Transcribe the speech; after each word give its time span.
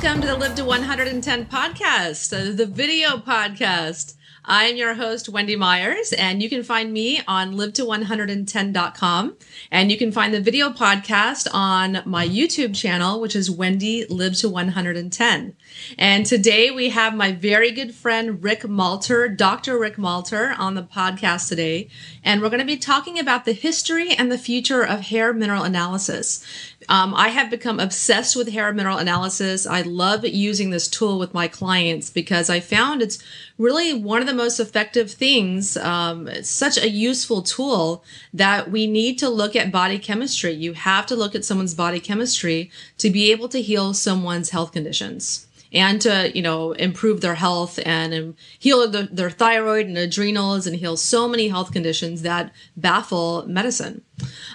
Welcome 0.00 0.20
to 0.20 0.28
the 0.28 0.36
Live 0.36 0.54
to 0.54 0.64
110 0.64 1.46
podcast, 1.46 2.32
uh, 2.32 2.54
the 2.54 2.66
video 2.66 3.16
podcast. 3.16 4.14
I'm 4.44 4.76
your 4.76 4.94
host, 4.94 5.28
Wendy 5.28 5.56
Myers, 5.56 6.12
and 6.12 6.40
you 6.40 6.48
can 6.48 6.62
find 6.62 6.92
me 6.92 7.20
on 7.26 7.56
live 7.56 7.72
to 7.74 7.82
110.com. 7.82 9.36
And 9.70 9.90
you 9.90 9.98
can 9.98 10.12
find 10.12 10.32
the 10.32 10.40
video 10.40 10.70
podcast 10.70 11.48
on 11.52 12.00
my 12.06 12.26
YouTube 12.26 12.74
channel, 12.74 13.20
which 13.20 13.34
is 13.34 13.50
Wendy 13.50 14.06
Live 14.06 14.36
to 14.36 14.48
110. 14.48 15.56
And 15.98 16.24
today 16.24 16.70
we 16.70 16.90
have 16.90 17.14
my 17.14 17.32
very 17.32 17.72
good 17.72 17.92
friend, 17.92 18.42
Rick 18.42 18.62
Malter, 18.62 19.36
Dr. 19.36 19.78
Rick 19.78 19.96
Malter, 19.96 20.58
on 20.58 20.76
the 20.76 20.82
podcast 20.82 21.48
today. 21.48 21.88
And 22.24 22.40
we're 22.40 22.50
going 22.50 22.60
to 22.60 22.66
be 22.66 22.78
talking 22.78 23.18
about 23.18 23.44
the 23.44 23.52
history 23.52 24.14
and 24.14 24.30
the 24.30 24.38
future 24.38 24.82
of 24.82 25.00
hair 25.00 25.34
mineral 25.34 25.64
analysis. 25.64 26.46
Um, 26.88 27.14
I 27.14 27.28
have 27.28 27.50
become 27.50 27.80
obsessed 27.80 28.36
with 28.36 28.48
hair 28.48 28.72
mineral 28.72 28.98
analysis. 28.98 29.66
I 29.66 29.82
love 29.82 30.24
using 30.24 30.70
this 30.70 30.88
tool 30.88 31.18
with 31.18 31.34
my 31.34 31.48
clients 31.48 32.08
because 32.08 32.48
I 32.48 32.60
found 32.60 33.02
it's 33.02 33.18
really 33.58 33.92
one 33.92 34.20
of 34.22 34.26
the 34.26 34.34
most 34.34 34.58
effective 34.60 35.10
things. 35.10 35.76
Um, 35.76 36.28
it's 36.28 36.48
such 36.48 36.78
a 36.78 36.88
useful 36.88 37.42
tool 37.42 38.04
that 38.32 38.70
we 38.70 38.86
need 38.86 39.18
to 39.18 39.28
look 39.28 39.54
at 39.56 39.72
body 39.72 39.98
chemistry. 39.98 40.52
You 40.52 40.72
have 40.74 41.04
to 41.06 41.16
look 41.16 41.34
at 41.34 41.44
someone's 41.44 41.74
body 41.74 42.00
chemistry 42.00 42.70
to 42.98 43.10
be 43.10 43.30
able 43.32 43.48
to 43.50 43.60
heal 43.60 43.92
someone's 43.92 44.50
health 44.50 44.72
conditions 44.72 45.47
and 45.72 46.00
to 46.00 46.30
you 46.34 46.42
know 46.42 46.72
improve 46.72 47.20
their 47.20 47.34
health 47.34 47.78
and 47.84 48.14
um, 48.14 48.36
heal 48.58 48.88
the, 48.88 49.08
their 49.10 49.30
thyroid 49.30 49.86
and 49.86 49.98
adrenals 49.98 50.66
and 50.66 50.76
heal 50.76 50.96
so 50.96 51.28
many 51.28 51.48
health 51.48 51.72
conditions 51.72 52.22
that 52.22 52.52
baffle 52.76 53.46
medicine. 53.46 54.02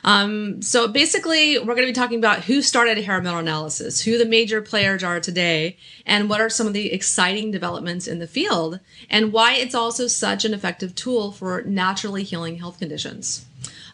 Um, 0.03 0.61
so 0.61 0.87
basically 0.87 1.57
we're 1.57 1.75
going 1.75 1.87
to 1.87 1.93
be 1.93 1.93
talking 1.93 2.17
about 2.17 2.43
who 2.43 2.61
started 2.61 2.97
hair 2.97 3.21
mineral 3.21 3.39
analysis 3.39 4.01
who 4.01 4.17
the 4.17 4.25
major 4.25 4.61
players 4.61 5.03
are 5.03 5.19
today 5.19 5.77
and 6.05 6.29
what 6.29 6.41
are 6.41 6.49
some 6.49 6.67
of 6.67 6.73
the 6.73 6.91
exciting 6.91 7.51
developments 7.51 8.07
in 8.07 8.19
the 8.19 8.27
field 8.27 8.79
and 9.09 9.31
why 9.31 9.53
it's 9.53 9.75
also 9.75 10.07
such 10.07 10.43
an 10.43 10.53
effective 10.53 10.95
tool 10.95 11.31
for 11.31 11.61
naturally 11.63 12.23
healing 12.23 12.57
health 12.57 12.79
conditions. 12.79 13.45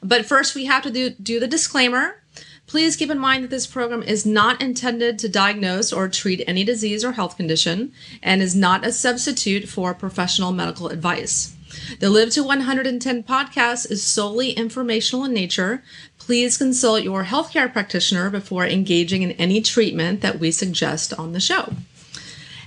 But 0.02 0.26
first 0.26 0.56
we 0.56 0.66
have 0.66 0.84
to 0.84 0.92
do, 0.92 1.10
do 1.12 1.40
the 1.40 1.48
disclaimer 1.48 2.22
Please 2.70 2.96
keep 2.96 3.10
in 3.10 3.18
mind 3.18 3.44
that 3.44 3.50
this 3.50 3.66
program 3.66 4.04
is 4.04 4.28
not 4.28 4.62
intended 4.62 5.18
to 5.18 5.28
diagnose 5.28 5.92
or 5.92 6.08
treat 6.08 6.44
any 6.46 6.64
disease 6.64 7.04
or 7.04 7.14
health 7.14 7.36
condition 7.36 7.92
and 8.22 8.44
is 8.44 8.56
not 8.56 8.86
a 8.86 8.92
substitute 8.92 9.68
for 9.68 9.96
professional 9.96 10.52
medical 10.52 10.88
advice. 10.90 11.56
The 12.00 12.12
Live 12.12 12.30
to 12.32 12.44
110 12.44 13.24
podcast 13.24 13.90
is 13.90 14.04
solely 14.04 14.52
informational 14.52 15.26
in 15.26 15.34
nature. 15.34 15.82
Please 16.20 16.60
consult 16.60 17.02
your 17.02 17.24
healthcare 17.24 17.74
practitioner 17.74 18.30
before 18.30 18.68
engaging 18.68 19.24
in 19.24 19.32
any 19.32 19.62
treatment 19.62 20.22
that 20.22 20.40
we 20.40 20.52
suggest 20.52 21.12
on 21.16 21.34
the 21.34 21.40
show. 21.40 21.74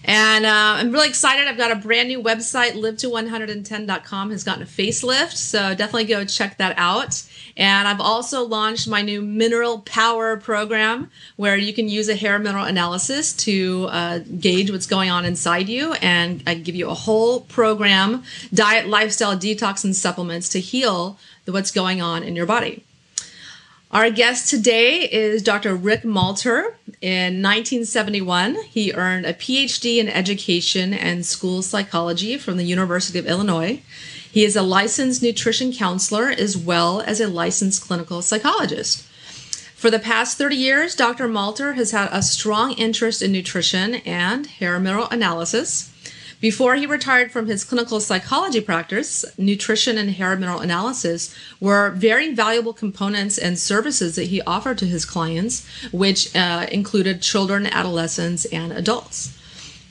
And 0.04 0.44
uh, 0.44 0.74
I'm 0.78 0.90
really 0.90 1.08
excited. 1.08 1.46
I've 1.46 1.56
got 1.56 1.70
a 1.70 1.76
brand 1.76 2.08
new 2.08 2.22
website, 2.22 2.74
live 2.74 2.96
to110.com 2.96 4.30
has 4.30 4.44
gotten 4.44 4.62
a 4.62 4.66
facelift. 4.66 5.36
So 5.36 5.74
definitely 5.74 6.04
go 6.04 6.24
check 6.24 6.58
that 6.58 6.74
out. 6.76 7.22
And 7.56 7.86
I've 7.86 8.00
also 8.00 8.44
launched 8.44 8.88
my 8.88 9.02
new 9.02 9.20
Mineral 9.20 9.80
Power 9.80 10.36
program 10.36 11.10
where 11.36 11.56
you 11.56 11.72
can 11.72 11.88
use 11.88 12.08
a 12.08 12.16
hair 12.16 12.38
mineral 12.38 12.64
analysis 12.64 13.32
to 13.44 13.88
uh, 13.90 14.18
gauge 14.40 14.70
what's 14.70 14.86
going 14.86 15.10
on 15.10 15.24
inside 15.24 15.68
you. 15.68 15.92
And 15.94 16.42
I 16.46 16.54
give 16.54 16.74
you 16.74 16.88
a 16.88 16.94
whole 16.94 17.40
program, 17.40 18.24
diet, 18.52 18.88
lifestyle, 18.88 19.36
detox, 19.36 19.84
and 19.84 19.94
supplements 19.94 20.48
to 20.50 20.60
heal 20.60 21.18
what's 21.46 21.70
going 21.70 22.00
on 22.00 22.22
in 22.22 22.36
your 22.36 22.46
body. 22.46 22.84
Our 23.92 24.08
guest 24.08 24.48
today 24.48 25.00
is 25.02 25.42
Dr. 25.42 25.76
Rick 25.76 26.00
Malter. 26.00 26.76
In 27.02 27.42
1971, 27.42 28.54
he 28.62 28.90
earned 28.94 29.26
a 29.26 29.34
PhD 29.34 29.98
in 29.98 30.08
education 30.08 30.94
and 30.94 31.26
school 31.26 31.60
psychology 31.60 32.38
from 32.38 32.56
the 32.56 32.64
University 32.64 33.18
of 33.18 33.26
Illinois. 33.26 33.82
He 34.30 34.44
is 34.44 34.56
a 34.56 34.62
licensed 34.62 35.22
nutrition 35.22 35.74
counselor 35.74 36.30
as 36.30 36.56
well 36.56 37.02
as 37.02 37.20
a 37.20 37.28
licensed 37.28 37.82
clinical 37.82 38.22
psychologist. 38.22 39.02
For 39.76 39.90
the 39.90 39.98
past 39.98 40.38
30 40.38 40.56
years, 40.56 40.94
Dr. 40.94 41.28
Malter 41.28 41.74
has 41.74 41.90
had 41.90 42.08
a 42.12 42.22
strong 42.22 42.72
interest 42.72 43.20
in 43.20 43.30
nutrition 43.30 43.96
and 43.96 44.46
hair 44.46 44.80
mineral 44.80 45.08
analysis. 45.10 45.91
Before 46.42 46.74
he 46.74 46.86
retired 46.86 47.30
from 47.30 47.46
his 47.46 47.62
clinical 47.62 48.00
psychology 48.00 48.60
practice, 48.60 49.24
nutrition 49.38 49.96
and 49.96 50.10
hair 50.10 50.34
mineral 50.34 50.58
analysis 50.58 51.32
were 51.60 51.90
very 51.90 52.34
valuable 52.34 52.72
components 52.72 53.38
and 53.38 53.56
services 53.56 54.16
that 54.16 54.24
he 54.24 54.42
offered 54.42 54.76
to 54.78 54.86
his 54.86 55.04
clients, 55.04 55.64
which 55.92 56.34
uh, 56.34 56.66
included 56.72 57.22
children, 57.22 57.66
adolescents, 57.66 58.44
and 58.46 58.72
adults. 58.72 59.38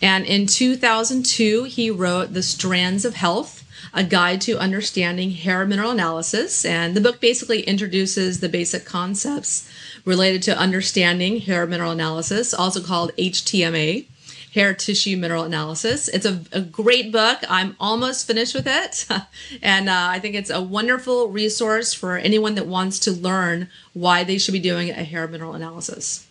And 0.02 0.26
in 0.26 0.46
2002, 0.46 1.64
he 1.64 1.90
wrote 1.90 2.34
The 2.34 2.44
Strands 2.44 3.06
of 3.06 3.14
Health 3.14 3.64
a 3.94 4.04
guide 4.04 4.42
to 4.42 4.60
understanding 4.60 5.32
hair 5.32 5.66
mineral 5.66 5.92
analysis. 5.92 6.66
And 6.66 6.96
the 6.96 7.02
book 7.02 7.20
basically 7.20 7.62
introduces 7.62 8.40
the 8.40 8.50
basic 8.50 8.86
concepts 8.86 9.70
related 10.06 10.44
to 10.44 10.58
understanding 10.58 11.40
hair 11.40 11.66
mineral 11.66 11.92
analysis, 11.92 12.54
also 12.54 12.82
called 12.82 13.16
HTMA, 13.18 14.06
hair 14.54 14.74
tissue 14.74 15.16
mineral 15.18 15.44
analysis. 15.44 16.08
It's 16.10 16.26
a, 16.26 16.42
a 16.52 16.62
great 16.62 17.12
book. 17.12 17.40
I'm 17.50 17.76
almost 17.80 18.28
finished 18.28 18.54
with 18.54 18.68
it. 18.68 19.08
and 19.62 19.90
uh, 19.90 20.08
I 20.10 20.20
think 20.20 20.36
it's 20.36 20.50
a 20.50 20.62
wonderful 20.62 21.30
resource 21.30 21.94
for 21.94 22.18
anyone 22.18 22.56
that 22.56 22.68
wants 22.68 23.00
to 23.00 23.12
learn 23.12 23.70
why 23.94 24.24
they 24.24 24.38
should 24.38 24.52
be 24.54 24.60
doing 24.60 24.90
a 24.90 25.04
hair 25.04 25.28
mineral 25.28 25.54
analysis. 25.54 26.28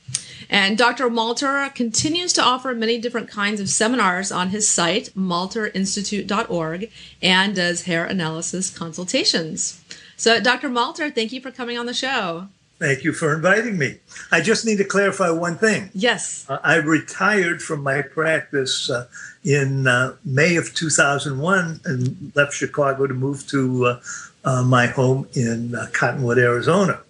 And 0.48 0.76
Dr. 0.76 1.08
Malter 1.08 1.72
continues 1.74 2.32
to 2.34 2.42
offer 2.42 2.74
many 2.74 2.98
different 2.98 3.28
kinds 3.28 3.60
of 3.60 3.68
seminars 3.68 4.32
on 4.32 4.48
his 4.48 4.68
site, 4.68 5.10
malterinstitute.org, 5.16 6.90
and 7.22 7.54
does 7.54 7.82
hair 7.82 8.04
analysis 8.04 8.70
consultations. 8.70 9.80
So, 10.16 10.40
Dr. 10.40 10.68
Malter, 10.68 11.14
thank 11.14 11.32
you 11.32 11.40
for 11.40 11.50
coming 11.50 11.78
on 11.78 11.86
the 11.86 11.94
show. 11.94 12.48
Thank 12.80 13.04
you 13.04 13.12
for 13.12 13.34
inviting 13.34 13.76
me. 13.76 13.98
I 14.32 14.40
just 14.40 14.64
need 14.64 14.78
to 14.78 14.84
clarify 14.84 15.28
one 15.28 15.58
thing. 15.58 15.90
Yes. 15.92 16.46
Uh, 16.48 16.58
I 16.64 16.76
retired 16.76 17.62
from 17.62 17.82
my 17.82 18.00
practice 18.00 18.88
uh, 18.88 19.06
in 19.44 19.86
uh, 19.86 20.16
May 20.24 20.56
of 20.56 20.74
2001 20.74 21.80
and 21.84 22.32
left 22.34 22.54
Chicago 22.54 23.06
to 23.06 23.12
move 23.12 23.46
to 23.48 23.84
uh, 23.84 24.00
uh, 24.46 24.62
my 24.62 24.86
home 24.86 25.28
in 25.34 25.74
uh, 25.74 25.88
Cottonwood, 25.92 26.38
Arizona. 26.38 27.00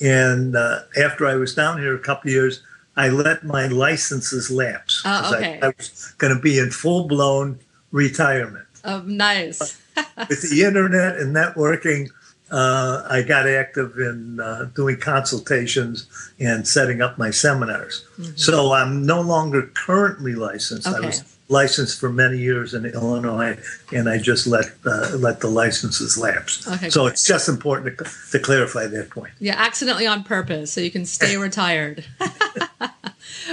And 0.00 0.56
after 0.56 1.28
I 1.28 1.36
was 1.36 1.54
down 1.54 1.78
here 1.78 1.94
a 1.94 2.00
couple 2.00 2.28
years, 2.28 2.60
I 2.96 3.08
let 3.08 3.44
my 3.44 3.68
licenses 3.68 4.50
lapse. 4.50 5.02
Oh, 5.04 5.36
okay. 5.36 5.60
I, 5.62 5.66
I 5.66 5.72
was 5.78 6.14
going 6.18 6.34
to 6.34 6.42
be 6.42 6.58
in 6.58 6.72
full 6.72 7.06
blown 7.06 7.60
retirement. 7.92 8.66
Oh, 8.84 9.02
nice. 9.02 9.80
With 10.28 10.50
the 10.50 10.64
internet 10.64 11.18
and 11.18 11.32
networking, 11.36 12.08
uh, 12.52 13.06
I 13.08 13.22
got 13.22 13.48
active 13.48 13.98
in 13.98 14.38
uh, 14.38 14.68
doing 14.74 14.98
consultations 14.98 16.06
and 16.38 16.68
setting 16.68 17.00
up 17.00 17.16
my 17.16 17.30
seminars. 17.30 18.04
Mm-hmm. 18.18 18.36
So 18.36 18.72
I'm 18.72 19.06
no 19.06 19.22
longer 19.22 19.62
currently 19.74 20.34
licensed. 20.34 20.86
Okay. 20.86 20.98
I 20.98 21.06
was 21.06 21.24
licensed 21.48 21.98
for 21.98 22.10
many 22.10 22.38
years 22.38 22.74
in 22.74 22.84
Illinois, 22.84 23.58
and 23.90 24.08
I 24.08 24.18
just 24.18 24.46
let 24.46 24.66
uh, 24.84 25.16
let 25.16 25.40
the 25.40 25.48
licenses 25.48 26.18
lapse. 26.18 26.68
Okay, 26.68 26.90
so 26.90 27.02
great. 27.02 27.12
it's 27.12 27.26
just 27.26 27.48
important 27.48 27.98
to, 27.98 28.04
to 28.32 28.38
clarify 28.38 28.86
that 28.86 29.08
point. 29.08 29.32
Yeah, 29.40 29.54
accidentally 29.56 30.06
on 30.06 30.22
purpose, 30.22 30.70
so 30.70 30.82
you 30.82 30.90
can 30.90 31.06
stay 31.06 31.36
retired. 31.48 32.04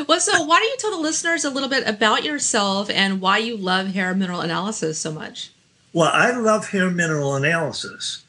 well, 0.07 0.19
so 0.19 0.43
why 0.43 0.59
don't 0.59 0.69
you 0.69 0.77
tell 0.77 0.91
the 0.91 1.01
listeners 1.01 1.45
a 1.45 1.49
little 1.49 1.69
bit 1.69 1.87
about 1.87 2.25
yourself 2.25 2.89
and 2.89 3.21
why 3.21 3.37
you 3.37 3.55
love 3.55 3.93
hair 3.93 4.13
mineral 4.13 4.41
analysis 4.41 4.97
so 4.97 5.11
much? 5.11 5.51
Well, 5.93 6.11
I 6.13 6.31
love 6.31 6.69
hair 6.69 6.89
mineral 6.89 7.35
analysis 7.35 8.23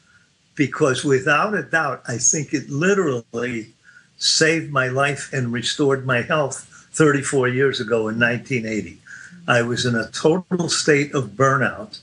because 0.61 1.03
without 1.03 1.55
a 1.55 1.63
doubt, 1.63 2.03
I 2.07 2.17
think 2.19 2.53
it 2.53 2.69
literally 2.69 3.73
saved 4.19 4.71
my 4.71 4.89
life 4.89 5.33
and 5.33 5.51
restored 5.51 6.05
my 6.05 6.21
health 6.21 6.67
34 6.91 7.47
years 7.47 7.79
ago 7.79 8.09
in 8.09 8.19
1980. 8.19 8.99
I 9.47 9.63
was 9.63 9.87
in 9.87 9.95
a 9.95 10.11
total 10.11 10.69
state 10.69 11.15
of 11.15 11.29
burnout. 11.29 11.97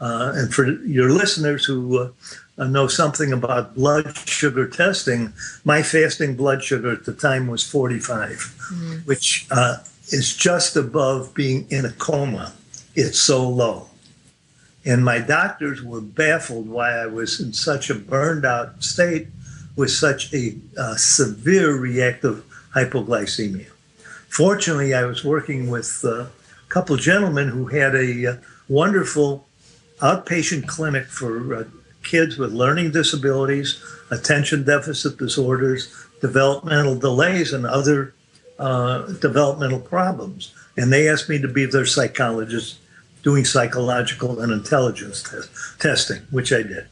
Uh, 0.00 0.32
and 0.34 0.52
for 0.52 0.66
your 0.82 1.10
listeners 1.10 1.64
who 1.64 2.10
uh, 2.58 2.64
know 2.66 2.88
something 2.88 3.32
about 3.32 3.76
blood 3.76 4.18
sugar 4.26 4.66
testing, 4.66 5.32
my 5.64 5.80
fasting 5.80 6.34
blood 6.34 6.64
sugar 6.64 6.90
at 6.90 7.04
the 7.04 7.14
time 7.14 7.46
was 7.46 7.62
45, 7.62 8.30
mm-hmm. 8.30 8.94
which 9.04 9.46
uh, 9.52 9.76
is 10.08 10.36
just 10.36 10.74
above 10.74 11.34
being 11.34 11.68
in 11.70 11.84
a 11.84 11.92
coma. 11.92 12.52
It's 12.96 13.20
so 13.20 13.48
low. 13.48 13.91
And 14.84 15.04
my 15.04 15.18
doctors 15.18 15.82
were 15.82 16.00
baffled 16.00 16.68
why 16.68 16.92
I 16.92 17.06
was 17.06 17.40
in 17.40 17.52
such 17.52 17.88
a 17.88 17.94
burned 17.94 18.44
out 18.44 18.82
state 18.82 19.28
with 19.76 19.90
such 19.90 20.32
a 20.34 20.56
uh, 20.76 20.96
severe 20.96 21.74
reactive 21.76 22.44
hypoglycemia. 22.74 23.68
Fortunately, 24.28 24.94
I 24.94 25.04
was 25.04 25.24
working 25.24 25.70
with 25.70 26.02
a 26.04 26.30
couple 26.68 26.96
gentlemen 26.96 27.48
who 27.48 27.66
had 27.66 27.94
a 27.94 28.26
uh, 28.26 28.36
wonderful 28.68 29.46
outpatient 30.00 30.66
clinic 30.66 31.06
for 31.06 31.54
uh, 31.54 31.64
kids 32.02 32.36
with 32.36 32.52
learning 32.52 32.90
disabilities, 32.90 33.82
attention 34.10 34.64
deficit 34.64 35.16
disorders, 35.16 35.94
developmental 36.20 36.98
delays, 36.98 37.52
and 37.52 37.66
other 37.66 38.14
uh, 38.58 39.02
developmental 39.20 39.80
problems. 39.80 40.54
And 40.76 40.92
they 40.92 41.08
asked 41.08 41.28
me 41.28 41.40
to 41.40 41.48
be 41.48 41.66
their 41.66 41.86
psychologist 41.86 42.78
doing 43.22 43.44
psychological 43.44 44.40
and 44.40 44.52
intelligence 44.52 45.22
test, 45.22 45.50
testing, 45.78 46.22
which 46.30 46.52
I 46.52 46.62
did. 46.62 46.86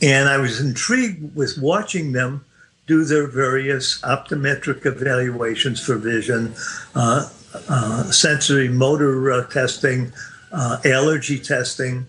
And 0.00 0.28
I 0.28 0.38
was 0.38 0.60
intrigued 0.60 1.34
with 1.34 1.58
watching 1.58 2.12
them 2.12 2.44
do 2.86 3.04
their 3.04 3.26
various 3.26 4.00
optometric 4.00 4.86
evaluations 4.86 5.84
for 5.84 5.96
vision, 5.96 6.54
uh, 6.94 7.28
uh, 7.68 8.04
sensory 8.04 8.68
motor 8.68 9.32
uh, 9.32 9.46
testing, 9.48 10.12
uh, 10.52 10.78
allergy 10.84 11.38
testing, 11.38 12.08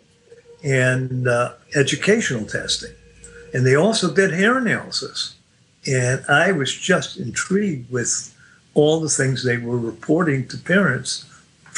and 0.64 1.28
uh, 1.28 1.54
educational 1.76 2.46
testing. 2.46 2.92
And 3.54 3.66
they 3.66 3.76
also 3.76 4.14
did 4.14 4.32
hair 4.32 4.58
analysis. 4.58 5.36
And 5.88 6.24
I 6.30 6.52
was 6.52 6.74
just 6.74 7.18
intrigued 7.18 7.92
with 7.92 8.36
all 8.74 9.00
the 9.00 9.10
things 9.10 9.44
they 9.44 9.58
were 9.58 9.78
reporting 9.78 10.48
to 10.50 10.58
parents 10.58 11.26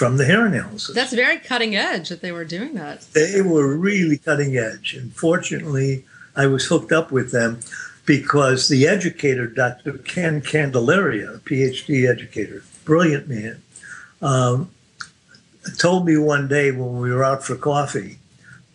from 0.01 0.17
the 0.17 0.25
hair 0.25 0.47
analysis. 0.47 0.95
That's 0.95 1.13
very 1.13 1.37
cutting 1.37 1.75
edge 1.75 2.09
that 2.09 2.21
they 2.21 2.31
were 2.31 2.43
doing 2.43 2.73
that. 2.73 3.01
They 3.13 3.43
were 3.43 3.77
really 3.77 4.17
cutting 4.17 4.57
edge. 4.57 4.95
And 4.95 5.13
fortunately, 5.13 6.05
I 6.35 6.47
was 6.47 6.65
hooked 6.65 6.91
up 6.91 7.11
with 7.11 7.31
them 7.31 7.59
because 8.07 8.67
the 8.67 8.87
educator, 8.87 9.45
Dr. 9.45 9.99
Ken 9.99 10.41
Candelaria, 10.41 11.33
a 11.33 11.37
PhD 11.37 12.09
educator, 12.09 12.63
brilliant 12.83 13.27
man, 13.27 13.61
um, 14.23 14.71
told 15.77 16.07
me 16.07 16.17
one 16.17 16.47
day 16.47 16.71
when 16.71 16.99
we 16.99 17.11
were 17.11 17.23
out 17.23 17.43
for 17.43 17.55
coffee 17.55 18.17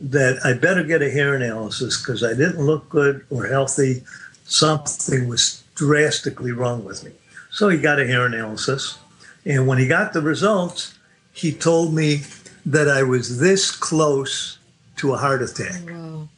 that 0.00 0.38
I 0.44 0.52
better 0.52 0.84
get 0.84 1.02
a 1.02 1.10
hair 1.10 1.34
analysis 1.34 2.00
because 2.00 2.22
I 2.22 2.34
didn't 2.34 2.64
look 2.64 2.88
good 2.88 3.26
or 3.30 3.48
healthy. 3.48 4.04
Something 4.44 5.26
was 5.26 5.64
drastically 5.74 6.52
wrong 6.52 6.84
with 6.84 7.02
me. 7.02 7.10
So 7.50 7.68
he 7.68 7.78
got 7.78 7.98
a 7.98 8.06
hair 8.06 8.26
analysis. 8.26 8.96
And 9.44 9.66
when 9.66 9.78
he 9.78 9.88
got 9.88 10.12
the 10.12 10.22
results, 10.22 10.95
he 11.36 11.52
told 11.52 11.92
me 11.92 12.22
that 12.64 12.88
I 12.88 13.02
was 13.02 13.38
this 13.38 13.70
close 13.70 14.58
to 14.96 15.12
a 15.12 15.18
heart 15.18 15.42
attack. 15.42 15.82
Wow. 15.86 16.28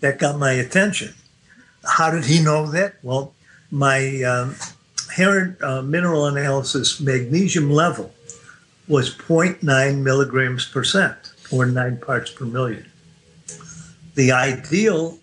That 0.00 0.18
got 0.18 0.38
my 0.38 0.52
attention. 0.52 1.14
How 1.84 2.10
did 2.10 2.26
he 2.26 2.42
know 2.42 2.70
that? 2.70 2.96
Well, 3.02 3.32
my 3.70 4.22
um, 4.22 4.54
hair 5.14 5.56
uh, 5.62 5.80
mineral 5.80 6.26
analysis 6.26 7.00
magnesium 7.00 7.70
level 7.70 8.12
was 8.86 9.16
0.9 9.16 10.02
milligrams 10.02 10.66
percent 10.66 11.16
or 11.50 11.64
nine 11.64 11.96
parts 11.96 12.30
per 12.30 12.44
million. 12.44 12.84
The 14.16 14.32
ideal 14.32 15.18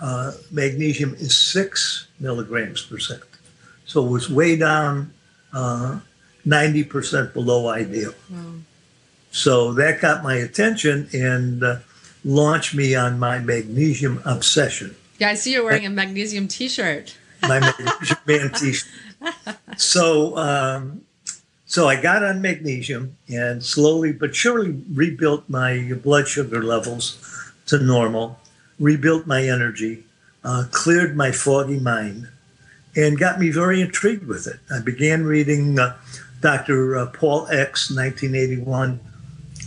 uh, 0.00 0.32
magnesium 0.50 1.14
is 1.14 1.36
six 1.36 2.08
milligrams 2.20 2.82
percent. 2.82 3.22
So 3.86 4.04
it 4.06 4.10
was 4.10 4.28
way 4.28 4.56
down 4.56 5.12
uh, 5.54 6.00
90% 6.46 7.32
below 7.32 7.68
ideal. 7.68 8.14
Wow. 8.30 8.54
So 9.30 9.72
that 9.74 10.00
got 10.00 10.22
my 10.22 10.34
attention 10.34 11.08
and 11.12 11.62
uh, 11.62 11.76
launched 12.24 12.74
me 12.74 12.94
on 12.94 13.18
my 13.18 13.38
magnesium 13.38 14.20
obsession. 14.24 14.96
Yeah, 15.18 15.30
I 15.30 15.34
see 15.34 15.52
you're 15.52 15.64
wearing 15.64 15.86
a 15.86 15.90
magnesium 15.90 16.48
t 16.48 16.68
shirt. 16.68 17.16
my 17.42 17.60
magnesium 17.60 18.18
man 18.26 18.52
t 18.54 18.72
shirt. 18.72 18.88
So, 19.76 20.36
um, 20.36 21.02
so 21.66 21.88
I 21.88 22.00
got 22.00 22.24
on 22.24 22.40
magnesium 22.40 23.16
and 23.28 23.62
slowly 23.62 24.12
but 24.12 24.34
surely 24.34 24.82
rebuilt 24.92 25.44
my 25.48 25.92
blood 26.02 26.26
sugar 26.26 26.62
levels 26.62 27.18
to 27.66 27.78
normal, 27.78 28.40
rebuilt 28.78 29.26
my 29.26 29.44
energy, 29.44 30.04
uh, 30.42 30.64
cleared 30.72 31.16
my 31.16 31.30
foggy 31.30 31.78
mind, 31.78 32.28
and 32.96 33.18
got 33.18 33.38
me 33.38 33.50
very 33.50 33.80
intrigued 33.80 34.26
with 34.26 34.46
it. 34.46 34.58
I 34.74 34.80
began 34.80 35.24
reading 35.24 35.78
uh, 35.78 35.96
Dr. 36.40 36.96
Uh, 36.96 37.06
Paul 37.06 37.46
Eck's 37.48 37.90
1981 37.90 39.00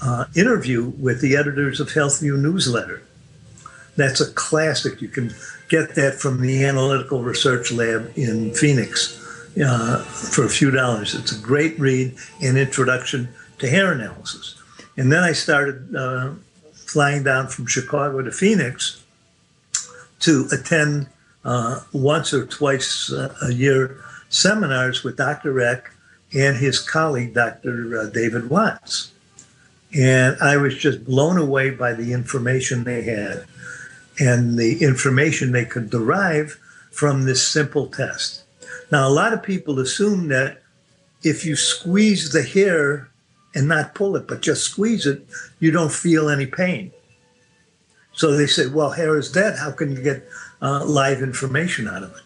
uh, 0.02 0.26
interview 0.36 0.86
with 1.00 1.22
the 1.22 1.36
editors 1.36 1.80
of 1.80 1.90
HealthView 1.90 2.40
newsletter. 2.40 3.04
That's 3.96 4.20
a 4.22 4.32
classic. 4.34 5.02
You 5.02 5.08
can 5.08 5.34
get 5.70 5.96
that 5.96 6.16
from 6.16 6.42
the 6.42 6.66
Analytical 6.66 7.22
Research 7.22 7.72
Lab 7.72 8.12
in 8.16 8.54
Phoenix 8.54 9.20
uh, 9.64 10.04
for 10.04 10.46
a 10.46 10.50
few 10.50 10.72
dollars. 10.72 11.14
It's 11.14 11.32
a 11.32 11.40
great 11.40 11.80
read 11.80 12.16
and 12.42 12.58
introduction 12.58 13.30
to 13.60 13.70
hair 13.70 13.92
analysis. 13.92 14.56
And 14.98 15.12
then 15.12 15.24
I 15.24 15.32
started 15.32 15.96
uh, 15.96 16.32
flying 16.74 17.24
down 17.24 17.48
from 17.48 17.68
Chicago 17.68 18.22
to 18.22 18.32
Phoenix 18.32 19.04
to 20.22 20.48
attend 20.52 21.08
uh, 21.46 21.82
once 21.92 22.34
or 22.34 22.46
twice 22.46 23.12
uh, 23.12 23.34
a 23.44 23.54
year 23.54 24.04
seminars 24.30 25.04
with 25.04 25.18
Dr. 25.18 25.60
Eck 25.60 25.93
and 26.36 26.58
his 26.58 26.80
colleague, 26.80 27.34
Dr. 27.34 28.00
Uh, 28.00 28.06
David 28.08 28.50
Watts. 28.50 29.12
And 29.96 30.38
I 30.42 30.58
was 30.58 30.76
just 30.76 31.06
blown 31.06 31.38
away 31.38 31.70
by 31.70 31.94
the 31.94 32.14
information 32.14 32.84
they 32.84 33.04
had 33.04 33.46
and 34.20 34.58
the 34.58 34.84
information 34.84 35.52
they 35.52 35.66
could 35.66 35.90
derive 35.90 36.60
from 36.92 37.26
this 37.26 37.48
simple 37.48 37.88
test. 37.88 38.44
Now, 38.92 39.08
a 39.08 39.12
lot 39.12 39.34
of 39.34 39.44
people 39.44 39.80
assume 39.80 40.28
that 40.30 40.62
if 41.24 41.46
you 41.46 41.56
squeeze 41.56 42.32
the 42.32 42.44
hair 42.44 43.10
and 43.56 43.68
not 43.68 43.96
pull 43.96 44.16
it, 44.16 44.28
but 44.28 44.42
just 44.42 44.64
squeeze 44.64 45.06
it, 45.06 45.26
you 45.60 45.72
don't 45.72 45.92
feel 45.92 46.30
any 46.30 46.46
pain. 46.46 46.92
So 48.14 48.36
they 48.36 48.48
say, 48.48 48.68
well, 48.68 48.92
hair 48.92 49.18
is 49.18 49.32
dead. 49.32 49.58
How 49.58 49.72
can 49.72 49.96
you 49.96 50.02
get 50.02 50.24
uh, 50.62 50.86
live 50.86 51.22
information 51.22 51.88
out 51.88 52.04
of 52.04 52.12
it? 52.12 52.23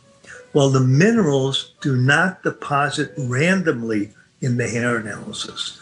Well, 0.58 0.72
the 0.72 0.80
minerals 0.80 1.74
do 1.82 1.96
not 1.96 2.42
deposit 2.42 3.14
randomly 3.16 4.10
in 4.42 4.58
the 4.58 4.68
hair 4.68 4.98
analysis. 4.98 5.80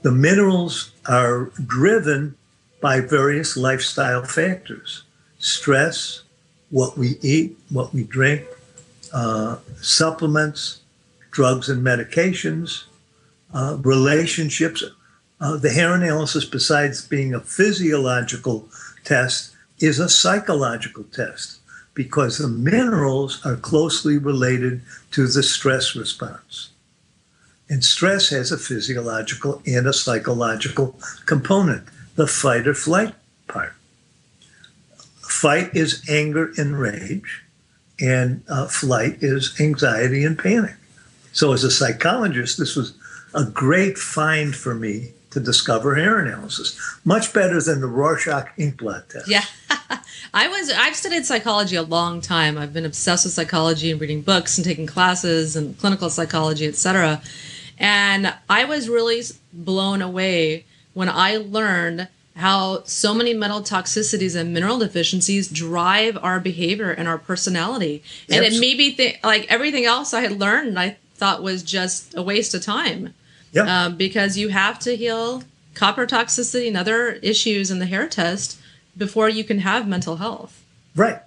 The 0.00 0.12
minerals 0.12 0.92
are 1.04 1.50
driven 1.66 2.34
by 2.80 3.00
various 3.00 3.54
lifestyle 3.54 4.24
factors 4.24 5.02
stress, 5.38 6.22
what 6.70 6.96
we 6.96 7.18
eat, 7.20 7.58
what 7.68 7.92
we 7.92 8.04
drink, 8.04 8.46
uh, 9.12 9.58
supplements, 9.82 10.80
drugs 11.30 11.68
and 11.68 11.84
medications, 11.84 12.84
uh, 13.52 13.76
relationships. 13.82 14.82
Uh, 15.38 15.58
the 15.58 15.68
hair 15.68 15.92
analysis, 15.92 16.46
besides 16.46 17.06
being 17.06 17.34
a 17.34 17.40
physiological 17.40 18.66
test, 19.04 19.54
is 19.80 19.98
a 19.98 20.08
psychological 20.08 21.04
test 21.12 21.58
because 21.94 22.38
the 22.38 22.48
minerals 22.48 23.44
are 23.46 23.56
closely 23.56 24.18
related 24.18 24.82
to 25.12 25.26
the 25.26 25.42
stress 25.42 25.94
response. 25.94 26.70
And 27.68 27.82
stress 27.82 28.28
has 28.30 28.52
a 28.52 28.58
physiological 28.58 29.62
and 29.66 29.86
a 29.86 29.92
psychological 29.92 30.98
component, 31.24 31.88
the 32.16 32.26
fight 32.26 32.66
or 32.66 32.74
flight 32.74 33.14
part. 33.48 33.72
Fight 35.22 35.74
is 35.74 36.04
anger 36.08 36.52
and 36.58 36.78
rage 36.78 37.42
and 38.00 38.42
uh, 38.48 38.66
flight 38.66 39.18
is 39.22 39.58
anxiety 39.60 40.24
and 40.24 40.38
panic. 40.38 40.74
So, 41.32 41.52
as 41.52 41.64
a 41.64 41.70
psychologist, 41.70 42.58
this 42.58 42.76
was 42.76 42.94
a 43.34 43.44
great 43.44 43.98
find 43.98 44.54
for 44.54 44.74
me 44.74 45.12
to 45.34 45.40
discover 45.40 45.94
hair 45.94 46.18
analysis, 46.18 46.80
much 47.04 47.32
better 47.32 47.60
than 47.60 47.80
the 47.80 47.86
Rorschach 47.86 48.48
ink 48.56 48.78
blot 48.78 49.10
test. 49.10 49.28
Yeah. 49.28 49.44
I 50.34 50.48
was 50.48 50.70
I've 50.70 50.96
studied 50.96 51.26
psychology 51.26 51.76
a 51.76 51.82
long 51.82 52.20
time. 52.20 52.56
I've 52.56 52.72
been 52.72 52.86
obsessed 52.86 53.24
with 53.24 53.34
psychology 53.34 53.90
and 53.90 54.00
reading 54.00 54.22
books 54.22 54.58
and 54.58 54.64
taking 54.64 54.86
classes 54.86 55.54
and 55.54 55.78
clinical 55.78 56.10
psychology, 56.10 56.66
etc. 56.66 57.20
And 57.78 58.34
I 58.48 58.64
was 58.64 58.88
really 58.88 59.22
blown 59.52 60.02
away 60.02 60.64
when 60.94 61.08
I 61.08 61.36
learned 61.36 62.08
how 62.36 62.82
so 62.84 63.14
many 63.14 63.32
metal 63.32 63.60
toxicities 63.60 64.34
and 64.34 64.52
mineral 64.52 64.78
deficiencies 64.78 65.48
drive 65.48 66.18
our 66.20 66.40
behavior 66.40 66.90
and 66.90 67.06
our 67.06 67.18
personality. 67.18 68.02
And 68.28 68.44
it 68.44 68.58
made 68.58 68.76
me 68.76 68.90
think 68.92 69.20
like 69.22 69.46
everything 69.48 69.84
else 69.84 70.12
I 70.12 70.20
had 70.22 70.32
learned, 70.32 70.78
I 70.78 70.96
thought 71.14 71.42
was 71.42 71.62
just 71.62 72.16
a 72.16 72.22
waste 72.22 72.54
of 72.54 72.62
time. 72.62 73.14
Yeah. 73.54 73.84
Um, 73.84 73.96
because 73.96 74.36
you 74.36 74.48
have 74.48 74.78
to 74.80 74.96
heal 74.96 75.42
copper 75.74 76.06
toxicity 76.06 76.68
and 76.68 76.76
other 76.76 77.12
issues 77.14 77.70
in 77.70 77.78
the 77.78 77.86
hair 77.86 78.08
test 78.08 78.58
before 78.96 79.28
you 79.28 79.44
can 79.44 79.60
have 79.60 79.88
mental 79.88 80.16
health. 80.16 80.62
Right. 80.94 81.20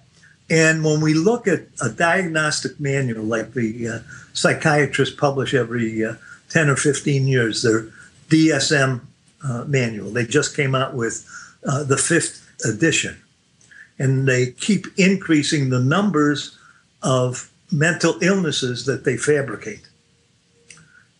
And 0.50 0.84
when 0.84 1.00
we 1.00 1.14
look 1.14 1.46
at 1.46 1.64
a 1.82 1.90
diagnostic 1.90 2.80
manual 2.80 3.24
like 3.24 3.52
the 3.52 3.88
uh, 3.88 3.98
psychiatrists 4.32 5.14
publish 5.14 5.52
every 5.52 6.04
uh, 6.04 6.14
10 6.50 6.70
or 6.70 6.76
15 6.76 7.26
years, 7.26 7.62
their 7.62 7.88
DSM 8.28 9.00
uh, 9.44 9.64
manual. 9.66 10.10
They 10.10 10.26
just 10.26 10.56
came 10.56 10.74
out 10.74 10.94
with 10.94 11.26
uh, 11.66 11.84
the 11.84 11.96
fifth 11.96 12.46
edition, 12.64 13.20
and 13.98 14.28
they 14.28 14.52
keep 14.52 14.86
increasing 14.96 15.70
the 15.70 15.80
numbers 15.80 16.58
of 17.02 17.50
mental 17.70 18.18
illnesses 18.22 18.86
that 18.86 19.04
they 19.04 19.16
fabricate. 19.16 19.88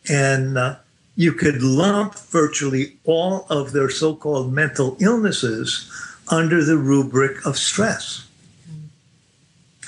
And 0.08 0.56
uh, 0.56 0.76
you 1.18 1.32
could 1.32 1.60
lump 1.60 2.16
virtually 2.30 2.96
all 3.04 3.44
of 3.50 3.72
their 3.72 3.90
so 3.90 4.14
called 4.14 4.52
mental 4.52 4.96
illnesses 5.00 5.90
under 6.28 6.64
the 6.64 6.76
rubric 6.76 7.44
of 7.44 7.58
stress 7.58 8.24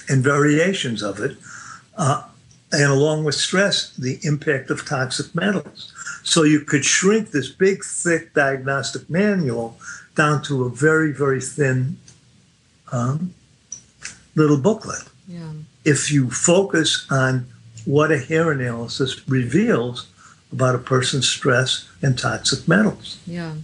and 0.09 0.25
variations 0.25 1.05
of 1.05 1.21
it. 1.21 1.37
Uh, 1.97 2.25
and 2.73 2.91
along 2.91 3.23
with 3.23 3.37
stress, 3.37 3.95
the 3.97 4.19
impact 4.25 4.71
of 4.71 4.85
toxic 4.85 5.33
metals. 5.33 5.95
So 6.25 6.43
you 6.43 6.61
could 6.61 6.85
shrink 6.85 7.31
this 7.31 7.49
big, 7.49 7.85
thick 7.85 8.35
diagnostic 8.35 9.09
manual 9.09 9.79
down 10.17 10.43
to 10.43 10.65
a 10.65 10.69
very, 10.69 11.13
very 11.13 11.41
thin 11.41 11.97
um, 12.91 13.35
little 14.35 14.59
booklet. 14.59 15.05
Yeah. 15.29 15.53
If 15.85 16.11
you 16.11 16.29
focus 16.29 17.07
on 17.09 17.47
what 17.85 18.11
a 18.11 18.19
hair 18.19 18.51
analysis 18.51 19.29
reveals 19.29 20.09
about 20.53 20.75
a 20.75 20.79
person's 20.79 21.29
stress 21.29 21.89
and 22.03 22.19
toxic 22.19 22.67
metals. 22.67 23.19
Yeah. 23.27 23.55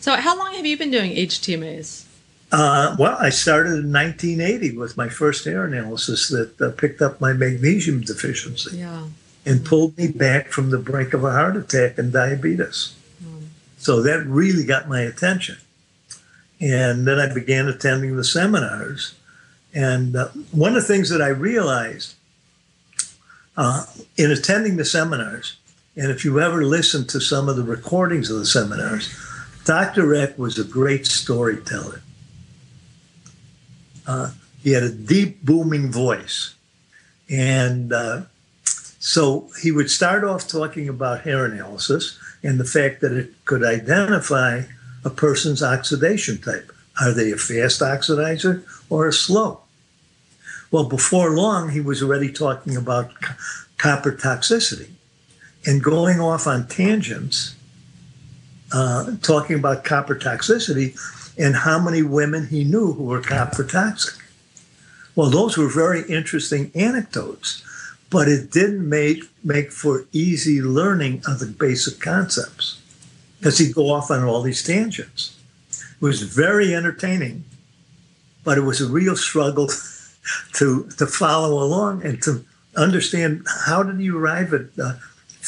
So, 0.00 0.16
how 0.16 0.36
long 0.38 0.54
have 0.54 0.66
you 0.66 0.76
been 0.76 0.90
doing 0.90 1.12
HTMAs? 1.12 2.04
Uh, 2.50 2.96
well, 2.98 3.16
I 3.20 3.28
started 3.28 3.72
in 3.84 3.92
1980 3.92 4.76
with 4.78 4.96
my 4.96 5.08
first 5.08 5.44
hair 5.44 5.64
analysis 5.64 6.28
that 6.28 6.58
uh, 6.60 6.70
picked 6.70 7.02
up 7.02 7.20
my 7.20 7.32
magnesium 7.34 8.00
deficiency 8.00 8.78
Yeah. 8.78 9.08
and 9.44 9.64
pulled 9.64 9.98
me 9.98 10.08
back 10.08 10.48
from 10.48 10.70
the 10.70 10.78
brink 10.78 11.12
of 11.12 11.24
a 11.24 11.30
heart 11.30 11.56
attack 11.56 11.98
and 11.98 12.10
diabetes. 12.10 12.94
Mm. 13.22 13.48
So 13.76 14.00
that 14.02 14.24
really 14.24 14.64
got 14.64 14.88
my 14.88 15.02
attention. 15.02 15.58
And 16.60 17.06
then 17.06 17.18
I 17.18 17.32
began 17.32 17.68
attending 17.68 18.16
the 18.16 18.24
seminars. 18.24 19.14
And 19.74 20.16
uh, 20.16 20.28
one 20.50 20.74
of 20.74 20.82
the 20.82 20.88
things 20.88 21.10
that 21.10 21.20
I 21.20 21.28
realized 21.28 22.14
uh, 23.58 23.84
in 24.16 24.30
attending 24.30 24.76
the 24.76 24.84
seminars, 24.84 25.56
and 25.98 26.12
if 26.12 26.24
you 26.24 26.40
ever 26.40 26.64
listen 26.64 27.08
to 27.08 27.20
some 27.20 27.48
of 27.48 27.56
the 27.56 27.64
recordings 27.64 28.30
of 28.30 28.38
the 28.38 28.46
seminars, 28.46 29.12
Dr. 29.64 30.14
Eck 30.14 30.38
was 30.38 30.56
a 30.56 30.62
great 30.62 31.06
storyteller. 31.06 32.02
Uh, 34.06 34.30
he 34.62 34.70
had 34.70 34.84
a 34.84 34.92
deep, 34.92 35.42
booming 35.42 35.90
voice. 35.90 36.54
And 37.28 37.92
uh, 37.92 38.22
so 38.64 39.50
he 39.60 39.72
would 39.72 39.90
start 39.90 40.22
off 40.22 40.46
talking 40.46 40.88
about 40.88 41.22
hair 41.22 41.44
analysis 41.44 42.16
and 42.44 42.60
the 42.60 42.64
fact 42.64 43.00
that 43.00 43.12
it 43.12 43.32
could 43.44 43.64
identify 43.64 44.62
a 45.04 45.10
person's 45.10 45.64
oxidation 45.64 46.38
type. 46.38 46.70
Are 47.00 47.12
they 47.12 47.32
a 47.32 47.36
fast 47.36 47.80
oxidizer 47.80 48.62
or 48.88 49.08
a 49.08 49.12
slow? 49.12 49.62
Well, 50.70 50.84
before 50.84 51.30
long, 51.34 51.70
he 51.70 51.80
was 51.80 52.04
already 52.04 52.32
talking 52.32 52.76
about 52.76 53.10
copper 53.78 54.12
toxicity 54.12 54.90
and 55.66 55.82
going 55.82 56.20
off 56.20 56.46
on 56.46 56.66
tangents, 56.68 57.54
uh, 58.72 59.12
talking 59.22 59.58
about 59.58 59.84
copper 59.84 60.14
toxicity 60.14 60.98
and 61.38 61.54
how 61.54 61.78
many 61.78 62.02
women 62.02 62.46
he 62.46 62.64
knew 62.64 62.92
who 62.92 63.04
were 63.04 63.20
copper 63.20 63.64
toxic. 63.64 64.22
Well, 65.14 65.30
those 65.30 65.56
were 65.56 65.68
very 65.68 66.02
interesting 66.02 66.70
anecdotes, 66.74 67.62
but 68.10 68.28
it 68.28 68.50
didn't 68.50 68.88
make, 68.88 69.24
make 69.42 69.72
for 69.72 70.06
easy 70.12 70.62
learning 70.62 71.22
of 71.26 71.40
the 71.40 71.46
basic 71.46 72.00
concepts 72.00 72.80
because 73.38 73.58
he'd 73.58 73.74
go 73.74 73.90
off 73.90 74.10
on 74.10 74.24
all 74.24 74.42
these 74.42 74.62
tangents. 74.62 75.36
It 75.70 76.04
was 76.04 76.22
very 76.22 76.74
entertaining, 76.74 77.44
but 78.44 78.58
it 78.58 78.62
was 78.62 78.80
a 78.80 78.88
real 78.88 79.16
struggle 79.16 79.68
to 80.54 80.88
to 80.98 81.06
follow 81.06 81.62
along 81.62 82.04
and 82.04 82.22
to 82.22 82.44
understand 82.76 83.46
how 83.66 83.82
did 83.82 84.00
you 84.00 84.18
arrive 84.18 84.52
at 84.52 84.66
uh, 84.82 84.94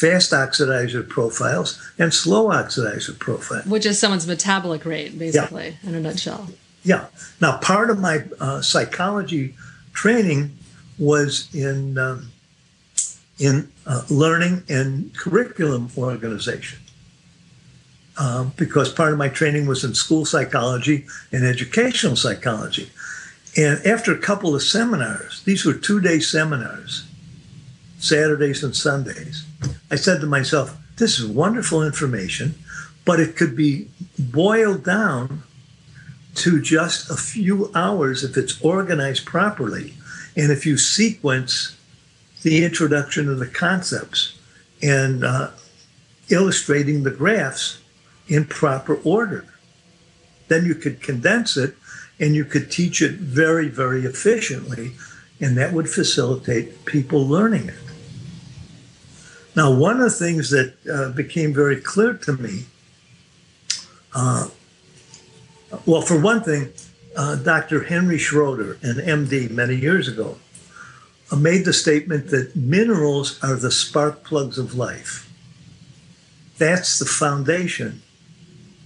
fast 0.01 0.33
oxidizer 0.33 1.07
profiles 1.07 1.79
and 1.99 2.13
slow 2.13 2.49
oxidizer 2.49 3.19
profiles. 3.19 3.67
Which 3.67 3.85
is 3.85 3.99
someone's 3.99 4.27
metabolic 4.27 4.85
rate, 4.87 5.19
basically, 5.19 5.77
in 5.83 5.95
a 5.95 6.01
nutshell. 6.01 6.49
Yeah. 6.83 7.07
Now, 7.41 7.59
part 7.59 7.91
of 7.91 7.99
my 7.99 8.25
uh, 8.41 8.63
psychology 8.63 9.55
training 9.93 10.57
was 10.99 11.55
in 11.55 11.99
um, 11.99 12.31
in 13.39 13.71
uh, 13.87 14.03
learning 14.11 14.63
and 14.69 15.15
curriculum 15.17 15.91
organization. 15.97 16.79
Um, 18.19 18.53
because 18.57 18.93
part 18.93 19.13
of 19.13 19.19
my 19.19 19.29
training 19.29 19.67
was 19.67 19.83
in 19.83 19.95
school 19.95 20.27
psychology 20.27 21.07
and 21.33 21.45
educational 21.45 22.17
psychology. 22.17 22.91
And 23.57 23.85
after 23.87 24.13
a 24.13 24.19
couple 24.19 24.55
of 24.55 24.63
seminars, 24.63 25.43
these 25.45 25.65
were 25.65 25.73
two 25.73 26.01
day 26.01 26.21
seminars, 26.21 27.07
Saturdays 27.99 28.63
and 28.63 28.77
Sundays, 28.77 29.47
I 29.91 29.97
said 29.97 30.21
to 30.21 30.27
myself, 30.27 30.77
this 30.97 31.19
is 31.19 31.27
wonderful 31.27 31.83
information, 31.83 32.55
but 33.05 33.21
it 33.21 33.37
could 33.37 33.57
be 33.57 33.89
boiled 34.19 34.85
down 34.85 35.43
to 36.37 36.61
just 36.61 37.11
a 37.11 37.17
few 37.17 37.71
hours 37.75 38.23
if 38.23 38.37
it's 38.37 38.61
organized 38.63 39.27
properly 39.27 39.95
and 40.37 40.53
if 40.53 40.65
you 40.65 40.77
sequence 40.77 41.77
the 42.43 42.65
introduction 42.65 43.29
of 43.29 43.39
the 43.39 43.47
concepts 43.47 44.39
and 44.83 45.25
uh, 45.25 45.51
illustrating 46.31 47.03
the 47.03 47.11
graphs 47.11 47.81
in 48.29 48.45
proper 48.45 48.95
order. 49.05 49.45
Then 50.49 50.65
you 50.65 50.75
could 50.75 51.03
condense 51.03 51.57
it 51.57 51.75
and 52.19 52.35
you 52.35 52.45
could 52.45 52.71
teach 52.71 53.03
it 53.03 53.13
very, 53.13 53.69
very 53.69 54.05
efficiently, 54.05 54.93
and 55.41 55.57
that 55.57 55.73
would 55.73 55.89
facilitate 55.89 56.85
people 56.85 57.27
learning 57.27 57.69
it. 57.69 57.90
Now, 59.57 59.73
one 59.73 59.97
of 59.97 60.03
the 60.03 60.11
things 60.11 60.51
that 60.51 60.75
uh, 60.91 61.11
became 61.11 61.53
very 61.53 61.77
clear 61.81 62.15
to 62.15 62.33
me 62.33 62.67
uh, 64.15 64.49
well, 65.87 66.03
for 66.03 66.21
one 66.21 66.43
thing, 66.43 66.73
uh, 67.17 67.37
Dr. 67.37 67.85
Henry 67.85 68.19
Schroeder, 68.19 68.73
an 68.83 68.97
MD 68.97 69.51
many 69.51 69.77
years 69.77 70.09
ago, 70.09 70.39
uh, 71.31 71.37
made 71.37 71.65
the 71.65 71.73
statement 71.73 72.29
that 72.29 72.57
minerals 72.57 73.43
are 73.43 73.57
the 73.57 73.71
spark 73.71 74.25
plugs 74.25 74.59
of 74.59 74.75
life. 74.75 75.29
That's 76.59 76.99
the 76.99 77.05
foundation 77.05 78.03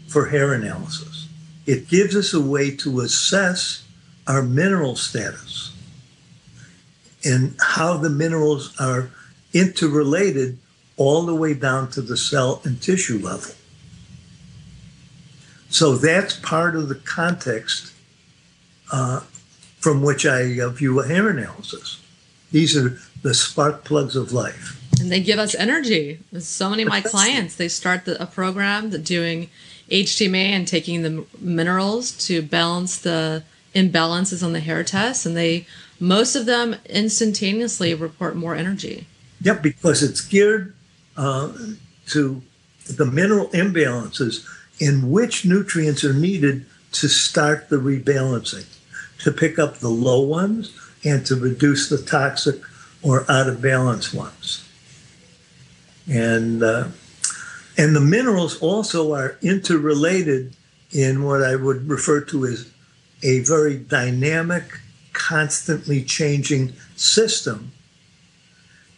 for 0.09 0.27
hair 0.27 0.53
analysis. 0.53 1.29
It 1.67 1.89
gives 1.89 2.15
us 2.15 2.35
a 2.35 2.41
way 2.41 2.75
to 2.77 3.01
assess 3.01 3.85
our 4.27 4.43
mineral 4.43 4.97
status 4.97 5.73
and 7.25 7.57
how 7.59 7.97
the 7.97 8.11
minerals 8.11 8.79
are 8.79 9.11
interrelated 9.55 10.59
all 10.97 11.23
the 11.23 11.35
way 11.35 11.55
down 11.55 11.91
to 11.93 12.03
the 12.03 12.17
cell 12.17 12.61
and 12.65 12.83
tissue 12.83 13.19
level. 13.19 13.55
So 15.71 15.97
that's 15.97 16.37
part 16.39 16.77
of 16.77 16.89
the 16.89 16.95
context 16.95 17.93
uh, 18.93 19.21
from 19.79 20.03
which 20.03 20.25
I 20.25 20.61
uh, 20.61 20.69
view 20.69 21.01
a 21.01 21.07
hair 21.07 21.29
analysis. 21.29 22.01
These 22.53 22.77
are 22.77 22.99
the 23.23 23.35
spark 23.35 23.85
plugs 23.85 24.15
of 24.15 24.33
life. 24.33 24.81
And 25.01 25.11
they 25.11 25.21
give 25.21 25.39
us 25.39 25.55
energy. 25.55 26.21
So 26.39 26.71
many 26.71 26.83
of 26.83 26.89
my 26.89 27.01
clients, 27.01 27.57
they 27.57 27.69
start 27.69 28.05
the, 28.05 28.23
a 28.23 28.27
program 28.27 28.91
that 28.91 29.03
doing 29.03 29.51
HTMA 29.91 30.51
and 30.51 30.69
taking 30.69 31.03
the 31.03 31.27
minerals 31.41 32.13
to 32.27 32.43
balance 32.43 32.99
the 32.99 33.43
imbalances 33.75 34.45
on 34.45 34.53
the 34.53 34.61
hair 34.61 34.85
test, 34.85 35.27
and 35.27 35.37
they 35.37 35.67
most 35.99 36.37
of 36.37 36.47
them 36.47 36.77
instantaneously 36.87 37.95
report 37.95 38.37
more 38.37 38.55
energy. 38.55 39.07
Yep, 39.45 39.63
because 39.63 40.03
it's 40.03 40.23
geared 40.23 40.75
uh, 41.19 41.53
to 42.07 42.43
the 42.89 43.05
mineral 43.05 43.49
imbalances 43.49 44.47
in 44.81 45.11
which 45.11 45.45
nutrients 45.45 46.03
are 46.03 46.15
needed 46.15 46.65
to 46.93 47.09
start 47.09 47.69
the 47.69 47.77
rebalancing, 47.77 48.67
to 49.19 49.31
pick 49.31 49.59
up 49.59 49.79
the 49.79 49.91
low 49.91 50.23
ones 50.23 50.77
and 51.05 51.27
to 51.27 51.37
reduce 51.37 51.91
the 51.91 51.99
toxic 51.99 52.57
or 53.03 53.31
out 53.31 53.47
of 53.47 53.61
balance 53.61 54.15
ones. 54.15 54.67
And 56.11 56.63
uh, 56.63 56.89
and 57.77 57.95
the 57.95 58.01
minerals 58.01 58.59
also 58.61 59.13
are 59.13 59.37
interrelated 59.43 60.57
in 60.91 61.23
what 61.23 61.43
I 61.43 61.57
would 61.57 61.89
refer 61.89 62.23
to 62.23 62.47
as 62.47 62.71
a 63.23 63.41
very 63.41 63.77
dynamic, 63.77 64.65
constantly 65.13 66.03
changing 66.03 66.73
system 66.97 67.73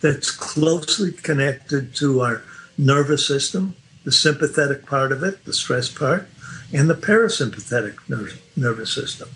that's 0.00 0.30
closely 0.30 1.12
connected 1.12 1.94
to 1.96 2.20
our 2.20 2.42
nervous 2.78 3.26
system, 3.26 3.74
the 4.04 4.12
sympathetic 4.12 4.86
part 4.86 5.12
of 5.12 5.22
it, 5.22 5.44
the 5.44 5.52
stress 5.52 5.88
part, 5.88 6.28
and 6.72 6.90
the 6.90 6.94
parasympathetic 6.94 7.96
ner- 8.08 8.28
nervous 8.56 8.92
system. 8.92 9.28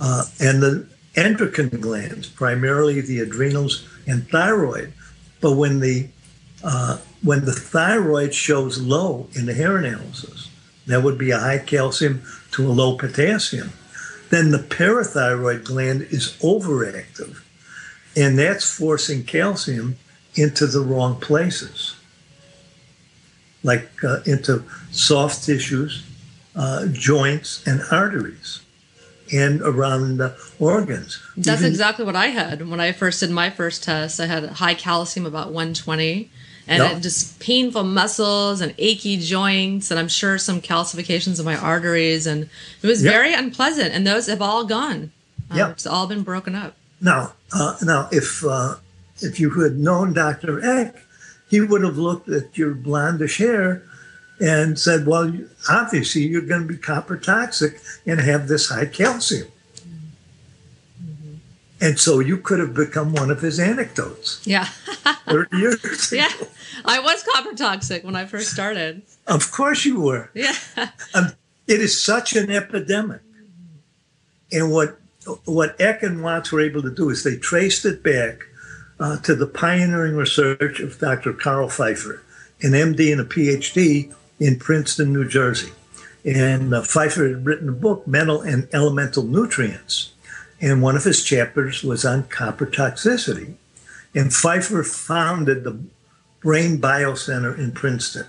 Uh, 0.00 0.24
and 0.40 0.62
the 0.62 0.86
endocrine 1.16 1.80
glands, 1.80 2.28
primarily 2.28 3.00
the 3.00 3.20
adrenals 3.20 3.86
and 4.06 4.28
thyroid. 4.28 4.92
But 5.40 5.52
when 5.52 5.80
the 5.80 6.08
uh, 6.62 6.98
when 7.22 7.44
the 7.44 7.52
thyroid 7.52 8.34
shows 8.34 8.80
low 8.80 9.28
in 9.34 9.44
the 9.46 9.54
hair 9.54 9.76
analysis, 9.76 10.48
that 10.86 11.02
would 11.02 11.18
be 11.18 11.30
a 11.30 11.38
high 11.38 11.58
calcium 11.58 12.22
to 12.52 12.66
a 12.66 12.72
low 12.72 12.96
potassium, 12.96 13.70
then 14.30 14.50
the 14.50 14.58
parathyroid 14.58 15.64
gland 15.64 16.02
is 16.10 16.36
overactive. 16.40 17.42
And 18.16 18.38
that's 18.38 18.64
forcing 18.70 19.24
calcium 19.24 19.96
into 20.36 20.66
the 20.66 20.80
wrong 20.80 21.20
places, 21.20 21.96
like 23.62 23.88
uh, 24.04 24.20
into 24.26 24.62
soft 24.90 25.44
tissues, 25.44 26.04
uh, 26.56 26.86
joints, 26.86 27.66
and 27.66 27.82
arteries. 27.90 28.60
and 29.32 29.62
around 29.62 30.18
the 30.18 30.36
organs. 30.58 31.20
That's 31.36 31.60
Even, 31.60 31.72
exactly 31.72 32.04
what 32.04 32.14
I 32.14 32.26
had 32.26 32.68
when 32.68 32.78
I 32.78 32.92
first 32.92 33.20
did 33.20 33.30
my 33.30 33.50
first 33.50 33.82
test. 33.82 34.20
I 34.20 34.26
had 34.26 34.44
high 34.44 34.74
calcium, 34.74 35.24
about 35.26 35.46
120, 35.46 36.30
and 36.66 36.82
yep. 36.82 37.02
just 37.02 37.40
painful 37.40 37.84
muscles 37.84 38.60
and 38.60 38.74
achy 38.78 39.16
joints, 39.16 39.90
and 39.90 39.98
I'm 39.98 40.08
sure 40.08 40.38
some 40.38 40.60
calcifications 40.60 41.38
in 41.38 41.44
my 41.44 41.56
arteries, 41.56 42.26
and 42.26 42.48
it 42.82 42.86
was 42.86 43.02
yep. 43.02 43.12
very 43.12 43.34
unpleasant. 43.34 43.94
And 43.94 44.06
those 44.06 44.26
have 44.26 44.42
all 44.42 44.64
gone. 44.64 45.10
Um, 45.50 45.70
it's 45.70 45.86
all 45.86 46.06
been 46.06 46.22
broken 46.22 46.54
up. 46.54 46.76
Now, 47.04 47.34
uh, 47.52 47.76
now, 47.82 48.08
if 48.10 48.42
uh, 48.44 48.76
if 49.20 49.38
you 49.38 49.50
had 49.50 49.76
known 49.76 50.14
Dr. 50.14 50.64
Eck, 50.64 50.96
he 51.50 51.60
would 51.60 51.82
have 51.82 51.98
looked 51.98 52.30
at 52.30 52.56
your 52.56 52.74
blondish 52.74 53.36
hair 53.38 53.82
and 54.40 54.78
said, 54.78 55.06
"Well, 55.06 55.30
obviously 55.68 56.22
you're 56.22 56.40
going 56.40 56.62
to 56.62 56.66
be 56.66 56.78
copper 56.78 57.18
toxic 57.18 57.78
and 58.06 58.20
have 58.20 58.48
this 58.48 58.70
high 58.70 58.86
calcium." 58.86 59.48
Mm-hmm. 60.98 61.34
And 61.82 62.00
so 62.00 62.20
you 62.20 62.38
could 62.38 62.58
have 62.58 62.72
become 62.72 63.12
one 63.12 63.30
of 63.30 63.42
his 63.42 63.60
anecdotes. 63.60 64.40
Yeah. 64.46 64.64
30 65.26 65.56
years 65.58 65.84
ago. 65.84 66.22
Yeah. 66.22 66.32
I 66.86 67.00
was 67.00 67.22
copper 67.34 67.54
toxic 67.54 68.02
when 68.02 68.16
I 68.16 68.24
first 68.24 68.50
started. 68.50 69.02
Of 69.26 69.52
course 69.52 69.84
you 69.84 70.00
were. 70.00 70.30
Yeah. 70.32 70.54
Um, 71.12 71.32
it 71.66 71.80
is 71.80 72.02
such 72.02 72.34
an 72.34 72.50
epidemic. 72.50 73.20
And 74.52 74.70
what 74.70 74.98
what 75.44 75.80
Eck 75.80 76.02
and 76.02 76.22
Watts 76.22 76.52
were 76.52 76.60
able 76.60 76.82
to 76.82 76.90
do 76.90 77.10
is 77.10 77.24
they 77.24 77.36
traced 77.36 77.84
it 77.84 78.02
back 78.02 78.44
uh, 79.00 79.18
to 79.18 79.34
the 79.34 79.46
pioneering 79.46 80.16
research 80.16 80.80
of 80.80 80.98
Dr. 80.98 81.32
Carl 81.32 81.68
Pfeiffer, 81.68 82.22
an 82.62 82.72
MD 82.72 83.12
and 83.12 83.20
a 83.20 83.24
PhD 83.24 84.14
in 84.38 84.58
Princeton, 84.58 85.12
New 85.12 85.28
Jersey. 85.28 85.72
And 86.24 86.74
uh, 86.74 86.82
Pfeiffer 86.82 87.28
had 87.28 87.44
written 87.44 87.68
a 87.68 87.72
book, 87.72 88.06
Mental 88.06 88.40
and 88.40 88.68
Elemental 88.72 89.24
Nutrients. 89.24 90.12
And 90.60 90.80
one 90.80 90.96
of 90.96 91.04
his 91.04 91.22
chapters 91.22 91.82
was 91.82 92.04
on 92.04 92.24
copper 92.24 92.66
toxicity. 92.66 93.54
And 94.14 94.32
Pfeiffer 94.32 94.82
founded 94.84 95.64
the 95.64 95.78
Brain 96.40 96.78
Biocenter 96.78 97.58
in 97.58 97.72
Princeton. 97.72 98.26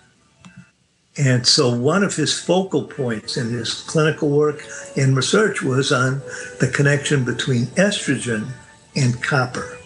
And 1.18 1.48
so 1.48 1.74
one 1.74 2.04
of 2.04 2.16
his 2.16 2.38
focal 2.38 2.84
points 2.84 3.38
in 3.38 3.50
his 3.50 3.74
clinical 3.74 4.30
work 4.30 4.66
and 4.98 5.16
research 5.16 5.62
was 5.62 5.92
on 5.92 6.22
the 6.60 6.72
connection 6.74 7.24
between 7.24 7.68
estrogen 7.78 8.50
and 8.96 9.22
copper. 9.24 9.78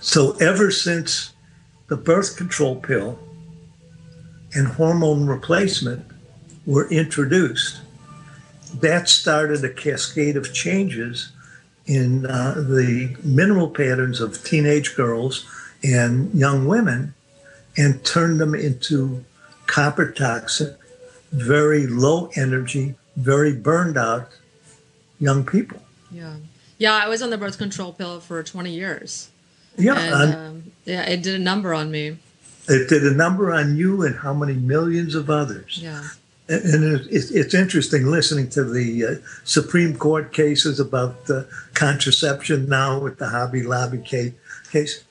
So 0.00 0.32
ever 0.36 0.70
since 0.70 1.32
the 1.86 1.96
birth 1.96 2.36
control 2.36 2.76
pill 2.76 3.18
and 4.54 4.66
hormone 4.66 5.26
replacement 5.26 6.04
were 6.66 6.88
introduced, 6.90 7.80
that 8.80 9.08
started 9.08 9.64
a 9.64 9.72
cascade 9.72 10.36
of 10.36 10.52
changes 10.52 11.30
in 11.86 12.26
uh, 12.26 12.54
the 12.54 13.16
mineral 13.22 13.68
patterns 13.68 14.20
of 14.20 14.42
teenage 14.42 14.96
girls 14.96 15.44
and 15.84 16.34
young 16.34 16.66
women 16.66 17.14
and 17.76 18.04
turned 18.04 18.40
them 18.40 18.54
into 18.54 19.24
copper 19.66 20.10
toxic, 20.10 20.76
very 21.32 21.86
low 21.86 22.30
energy, 22.36 22.94
very 23.16 23.52
burned 23.54 23.96
out 23.96 24.28
young 25.20 25.44
people. 25.44 25.80
Yeah. 26.10 26.34
Yeah, 26.78 26.94
I 26.94 27.08
was 27.08 27.22
on 27.22 27.30
the 27.30 27.38
birth 27.38 27.58
control 27.58 27.92
pill 27.92 28.20
for 28.20 28.42
20 28.42 28.72
years. 28.72 29.30
Yeah. 29.76 29.98
And, 29.98 30.34
um, 30.34 30.72
yeah, 30.84 31.02
it 31.02 31.22
did 31.22 31.34
a 31.34 31.42
number 31.42 31.72
on 31.74 31.90
me. 31.90 32.18
It 32.68 32.88
did 32.88 33.04
a 33.04 33.14
number 33.14 33.52
on 33.52 33.76
you 33.76 34.02
and 34.02 34.16
how 34.16 34.32
many 34.32 34.54
millions 34.54 35.14
of 35.14 35.30
others. 35.30 35.78
Yeah. 35.80 36.02
And 36.46 37.06
it's 37.10 37.54
interesting 37.54 38.06
listening 38.06 38.50
to 38.50 38.64
the 38.64 39.04
uh, 39.04 39.14
Supreme 39.44 39.96
Court 39.96 40.32
cases 40.32 40.78
about 40.78 41.26
contraception 41.72 42.68
now 42.68 42.98
with 42.98 43.18
the 43.18 43.28
Hobby 43.28 43.62
Lobby 43.62 43.98
case. 43.98 45.04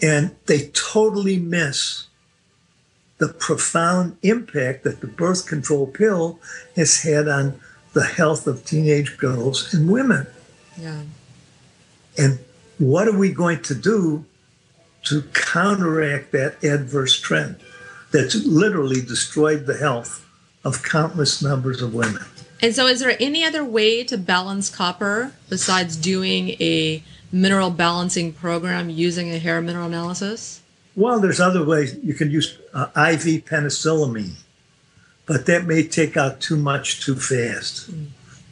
And 0.00 0.36
they 0.46 0.68
totally 0.68 1.38
miss 1.38 2.07
the 3.18 3.28
profound 3.28 4.16
impact 4.22 4.84
that 4.84 5.00
the 5.00 5.06
birth 5.06 5.46
control 5.46 5.86
pill 5.86 6.38
has 6.76 7.02
had 7.02 7.28
on 7.28 7.60
the 7.92 8.04
health 8.04 8.46
of 8.46 8.64
teenage 8.64 9.16
girls 9.18 9.74
and 9.74 9.90
women. 9.90 10.26
Yeah. 10.76 11.02
And 12.16 12.38
what 12.78 13.08
are 13.08 13.18
we 13.18 13.32
going 13.32 13.62
to 13.62 13.74
do 13.74 14.24
to 15.04 15.22
counteract 15.32 16.32
that 16.32 16.62
adverse 16.62 17.18
trend 17.18 17.56
that's 18.10 18.34
literally 18.46 19.00
destroyed 19.00 19.66
the 19.66 19.76
health 19.76 20.26
of 20.64 20.82
countless 20.82 21.42
numbers 21.42 21.82
of 21.82 21.94
women. 21.94 22.24
And 22.60 22.74
so, 22.74 22.86
is 22.86 23.00
there 23.00 23.16
any 23.20 23.44
other 23.44 23.64
way 23.64 24.02
to 24.04 24.18
balance 24.18 24.68
copper 24.68 25.32
besides 25.48 25.96
doing 25.96 26.50
a 26.60 27.02
mineral 27.30 27.70
balancing 27.70 28.32
program 28.32 28.90
using 28.90 29.30
a 29.32 29.38
hair 29.38 29.60
mineral 29.60 29.86
analysis? 29.86 30.60
Well, 30.98 31.20
there's 31.20 31.38
other 31.38 31.64
ways. 31.64 31.96
You 32.02 32.12
can 32.12 32.32
use 32.32 32.58
uh, 32.74 32.86
IV 32.96 33.44
penicillamine, 33.44 34.32
but 35.26 35.46
that 35.46 35.64
may 35.64 35.84
take 35.84 36.16
out 36.16 36.40
too 36.40 36.56
much 36.56 37.04
too 37.04 37.14
fast. 37.14 37.88
Mm. 37.88 38.08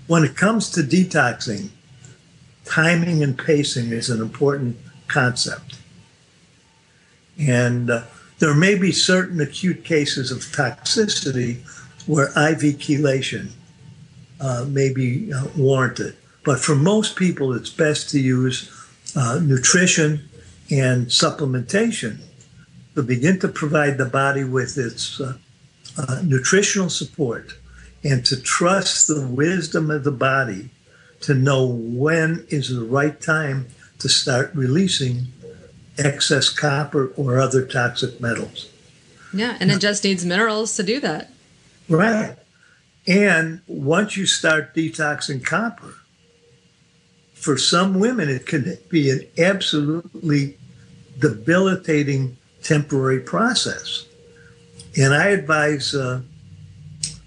When 0.06 0.22
it 0.22 0.36
comes 0.36 0.70
to 0.70 0.82
detoxing, 0.82 1.70
timing 2.64 3.24
and 3.24 3.36
pacing 3.36 3.90
is 3.90 4.10
an 4.10 4.20
important 4.22 4.76
concept. 5.08 5.80
And 7.36 7.90
uh, 7.90 8.02
there 8.38 8.54
may 8.54 8.78
be 8.78 8.92
certain 8.92 9.40
acute 9.40 9.82
cases 9.82 10.30
of 10.30 10.38
toxicity 10.38 11.66
where 12.06 12.26
IV 12.28 12.78
chelation 12.78 13.50
uh, 14.40 14.66
may 14.68 14.92
be 14.92 15.32
uh, 15.32 15.48
warranted. 15.56 16.14
But 16.44 16.60
for 16.60 16.76
most 16.76 17.16
people, 17.16 17.54
it's 17.54 17.70
best 17.70 18.08
to 18.10 18.20
use 18.20 18.70
uh, 19.16 19.40
nutrition 19.42 20.28
and 20.70 21.08
supplementation 21.08 22.20
to 22.96 23.02
begin 23.02 23.38
to 23.38 23.48
provide 23.48 23.98
the 23.98 24.06
body 24.06 24.42
with 24.42 24.78
its 24.78 25.20
uh, 25.20 25.36
uh, 25.98 26.22
nutritional 26.24 26.88
support 26.88 27.52
and 28.02 28.24
to 28.24 28.40
trust 28.40 29.06
the 29.06 29.26
wisdom 29.26 29.90
of 29.90 30.02
the 30.02 30.10
body 30.10 30.70
to 31.20 31.34
know 31.34 31.66
when 31.66 32.46
is 32.48 32.74
the 32.74 32.84
right 32.84 33.20
time 33.20 33.66
to 33.98 34.08
start 34.08 34.50
releasing 34.54 35.26
excess 35.98 36.48
copper 36.48 37.12
or 37.16 37.38
other 37.38 37.66
toxic 37.66 38.18
metals. 38.18 38.70
Yeah, 39.32 39.58
and 39.60 39.70
it 39.70 39.78
just 39.78 40.02
needs 40.04 40.24
minerals 40.24 40.74
to 40.76 40.82
do 40.82 40.98
that. 41.00 41.30
Right. 41.88 42.36
And 43.06 43.60
once 43.66 44.16
you 44.16 44.24
start 44.24 44.74
detoxing 44.74 45.44
copper, 45.44 45.94
for 47.34 47.58
some 47.58 48.00
women, 48.00 48.30
it 48.30 48.46
can 48.46 48.78
be 48.88 49.10
an 49.10 49.20
absolutely 49.38 50.56
debilitating 51.18 52.38
temporary 52.66 53.20
process. 53.20 54.06
And 54.98 55.14
I 55.14 55.28
advise 55.28 55.94
uh, 55.94 56.22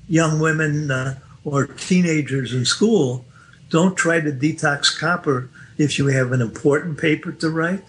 young 0.08 0.40
women 0.40 0.92
uh, 0.92 1.20
or 1.46 1.68
teenagers 1.68 2.54
in 2.54 2.66
school 2.66 3.26
don't 3.70 3.96
try 3.96 4.20
to 4.20 4.32
detox 4.32 4.98
copper 5.00 5.50
if 5.78 5.98
you 5.98 6.08
have 6.08 6.32
an 6.32 6.42
important 6.42 6.98
paper 6.98 7.32
to 7.32 7.50
write 7.50 7.84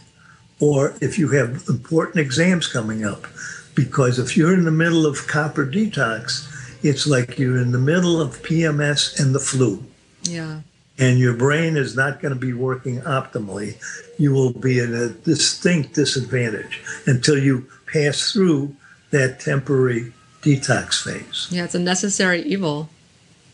or 0.60 0.94
if 1.00 1.18
you 1.18 1.28
have 1.30 1.64
important 1.68 2.18
exams 2.18 2.68
coming 2.68 3.04
up. 3.04 3.26
Because 3.74 4.18
if 4.18 4.36
you're 4.36 4.54
in 4.54 4.64
the 4.64 4.70
middle 4.70 5.06
of 5.06 5.26
copper 5.26 5.66
detox, 5.66 6.46
it's 6.84 7.06
like 7.06 7.38
you're 7.38 7.58
in 7.58 7.72
the 7.72 7.78
middle 7.78 8.20
of 8.20 8.42
PMS 8.42 9.18
and 9.18 9.34
the 9.34 9.40
flu. 9.40 9.82
Yeah. 10.24 10.60
And 11.00 11.18
your 11.18 11.34
brain 11.34 11.76
is 11.76 11.96
not 11.96 12.20
going 12.20 12.34
to 12.34 12.38
be 12.38 12.52
working 12.52 13.00
optimally. 13.00 13.82
You 14.18 14.32
will 14.32 14.52
be 14.52 14.80
at 14.80 14.90
a 14.90 15.08
distinct 15.08 15.94
disadvantage 15.94 16.82
until 17.06 17.38
you 17.38 17.66
pass 17.86 18.32
through 18.32 18.76
that 19.10 19.40
temporary 19.40 20.12
detox 20.42 21.02
phase. 21.02 21.48
Yeah, 21.50 21.64
it's 21.64 21.74
a 21.74 21.78
necessary 21.78 22.42
evil. 22.42 22.88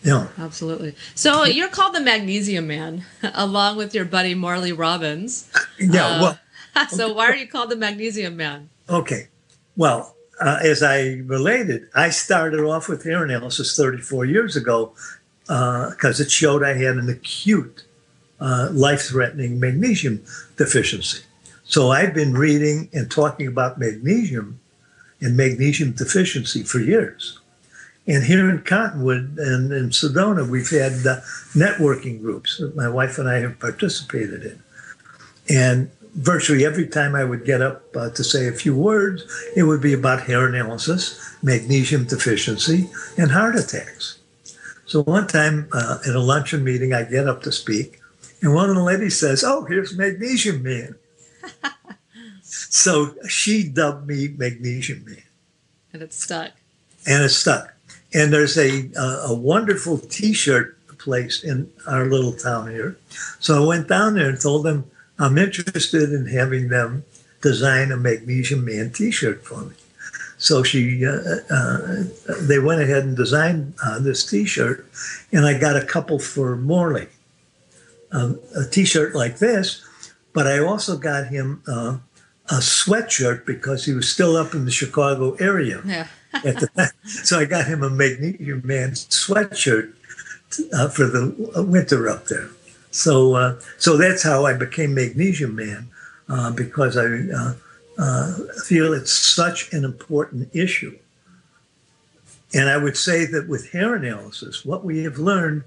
Yeah. 0.02 0.28
Absolutely. 0.38 0.94
So 1.14 1.44
you're 1.44 1.68
called 1.68 1.94
the 1.94 2.00
Magnesium 2.00 2.66
Man, 2.66 3.04
along 3.34 3.76
with 3.76 3.94
your 3.94 4.04
buddy 4.04 4.34
Morley 4.34 4.72
Robbins. 4.72 5.50
Yeah. 5.78 6.06
Uh, 6.06 6.20
well, 6.74 6.88
so 6.88 7.12
why 7.12 7.26
are 7.26 7.36
you 7.36 7.46
called 7.46 7.70
the 7.70 7.76
Magnesium 7.76 8.36
Man? 8.36 8.68
Okay. 8.88 9.28
Well, 9.76 10.14
uh, 10.40 10.58
as 10.62 10.82
I 10.82 11.22
related, 11.24 11.88
I 11.94 12.10
started 12.10 12.60
off 12.60 12.88
with 12.88 13.04
hair 13.04 13.24
analysis 13.24 13.76
34 13.76 14.26
years 14.26 14.54
ago 14.54 14.94
because 15.46 16.20
uh, 16.20 16.24
it 16.24 16.30
showed 16.30 16.62
I 16.62 16.74
had 16.74 16.96
an 16.96 17.08
acute, 17.08 17.84
uh, 18.40 18.68
life-threatening 18.72 19.60
magnesium 19.60 20.24
deficiency. 20.56 21.22
So 21.64 21.90
I've 21.90 22.14
been 22.14 22.34
reading 22.34 22.88
and 22.92 23.10
talking 23.10 23.46
about 23.46 23.78
magnesium 23.78 24.60
and 25.20 25.36
magnesium 25.36 25.92
deficiency 25.92 26.62
for 26.62 26.78
years. 26.78 27.38
And 28.06 28.22
here 28.22 28.48
in 28.48 28.62
Cottonwood 28.62 29.36
and 29.38 29.72
in 29.72 29.90
Sedona, 29.90 30.48
we've 30.48 30.70
had 30.70 30.92
uh, 31.06 31.20
networking 31.54 32.20
groups 32.20 32.58
that 32.58 32.76
my 32.76 32.88
wife 32.88 33.18
and 33.18 33.28
I 33.28 33.40
have 33.40 33.58
participated 33.58 34.42
in. 34.44 34.62
And 35.48 35.90
virtually 36.14 36.64
every 36.64 36.86
time 36.86 37.14
I 37.14 37.24
would 37.24 37.44
get 37.44 37.60
up 37.60 37.84
uh, 37.96 38.10
to 38.10 38.22
say 38.22 38.46
a 38.46 38.52
few 38.52 38.76
words, 38.76 39.24
it 39.56 39.64
would 39.64 39.82
be 39.82 39.92
about 39.92 40.22
hair 40.22 40.46
analysis, 40.46 41.20
magnesium 41.42 42.04
deficiency, 42.04 42.88
and 43.18 43.30
heart 43.32 43.56
attacks. 43.56 44.15
So 44.86 45.02
one 45.02 45.26
time 45.26 45.68
uh, 45.72 45.98
at 46.08 46.14
a 46.14 46.20
luncheon 46.20 46.62
meeting, 46.62 46.92
I 46.92 47.02
get 47.02 47.28
up 47.28 47.42
to 47.42 47.52
speak, 47.52 48.00
and 48.40 48.54
one 48.54 48.70
of 48.70 48.76
the 48.76 48.82
ladies 48.82 49.18
says, 49.18 49.42
"Oh, 49.44 49.64
here's 49.64 49.96
Magnesium 49.96 50.62
Man." 50.62 50.94
so 52.42 53.14
she 53.28 53.68
dubbed 53.68 54.06
me 54.06 54.28
Magnesium 54.28 55.04
Man, 55.04 55.22
and 55.92 56.02
it 56.02 56.12
stuck. 56.12 56.52
And 57.06 57.24
it 57.24 57.30
stuck. 57.30 57.74
And 58.14 58.32
there's 58.32 58.56
a 58.56 58.90
a 58.96 59.34
wonderful 59.34 59.98
T-shirt 59.98 60.76
place 60.98 61.44
in 61.44 61.70
our 61.86 62.06
little 62.06 62.32
town 62.32 62.70
here. 62.70 62.96
So 63.38 63.62
I 63.62 63.66
went 63.66 63.88
down 63.88 64.14
there 64.14 64.28
and 64.28 64.40
told 64.40 64.64
them 64.64 64.90
I'm 65.18 65.38
interested 65.38 66.12
in 66.12 66.26
having 66.26 66.68
them 66.68 67.04
design 67.42 67.92
a 67.92 67.96
Magnesium 67.96 68.64
Man 68.64 68.90
T-shirt 68.90 69.44
for 69.44 69.62
me. 69.62 69.74
So 70.38 70.62
she, 70.62 71.04
uh, 71.06 71.38
uh, 71.50 72.04
they 72.42 72.58
went 72.58 72.82
ahead 72.82 73.04
and 73.04 73.16
designed 73.16 73.74
uh, 73.82 73.98
this 73.98 74.24
T-shirt, 74.26 74.86
and 75.32 75.46
I 75.46 75.58
got 75.58 75.76
a 75.76 75.84
couple 75.84 76.18
for 76.18 76.56
Morley, 76.56 77.08
um, 78.12 78.38
a 78.54 78.64
T-shirt 78.64 79.14
like 79.14 79.38
this. 79.38 79.82
But 80.34 80.46
I 80.46 80.58
also 80.58 80.98
got 80.98 81.28
him 81.28 81.62
uh, 81.66 81.96
a 82.50 82.56
sweatshirt 82.56 83.46
because 83.46 83.86
he 83.86 83.94
was 83.94 84.08
still 84.08 84.36
up 84.36 84.52
in 84.52 84.66
the 84.66 84.70
Chicago 84.70 85.34
area. 85.36 85.80
Yeah. 85.84 86.06
at 86.34 86.60
the. 86.60 86.92
So 87.06 87.38
I 87.38 87.46
got 87.46 87.66
him 87.66 87.82
a 87.82 87.88
Magnesium 87.88 88.60
Man 88.62 88.90
sweatshirt 88.90 89.94
uh, 90.74 90.88
for 90.88 91.06
the 91.06 91.64
winter 91.66 92.10
up 92.10 92.26
there. 92.26 92.50
So, 92.90 93.34
uh, 93.34 93.60
so 93.78 93.96
that's 93.96 94.22
how 94.22 94.44
I 94.44 94.52
became 94.52 94.94
Magnesium 94.94 95.56
Man 95.56 95.88
because 96.54 96.98
I 96.98 97.54
uh, 97.98 98.34
feel 98.64 98.92
it's 98.92 99.12
such 99.12 99.72
an 99.72 99.84
important 99.84 100.54
issue. 100.54 100.98
And 102.54 102.68
I 102.68 102.76
would 102.76 102.96
say 102.96 103.24
that 103.26 103.48
with 103.48 103.72
hair 103.72 103.94
analysis, 103.94 104.64
what 104.64 104.84
we 104.84 105.02
have 105.04 105.18
learned 105.18 105.64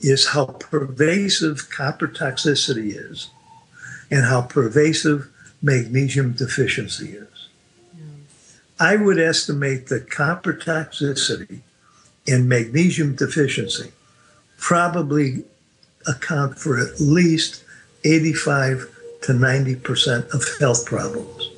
is 0.00 0.28
how 0.28 0.46
pervasive 0.46 1.70
copper 1.70 2.08
toxicity 2.08 2.94
is 2.94 3.30
and 4.10 4.24
how 4.24 4.42
pervasive 4.42 5.28
magnesium 5.62 6.32
deficiency 6.32 7.10
is. 7.10 7.48
I 8.78 8.96
would 8.96 9.18
estimate 9.18 9.88
that 9.88 10.10
copper 10.10 10.54
toxicity 10.54 11.60
and 12.26 12.48
magnesium 12.48 13.14
deficiency 13.14 13.92
probably 14.58 15.44
account 16.06 16.58
for 16.58 16.78
at 16.78 17.00
least 17.00 17.62
85 18.04 18.88
to 19.22 19.32
90% 19.32 20.32
of 20.32 20.58
health 20.58 20.86
problems. 20.86 21.50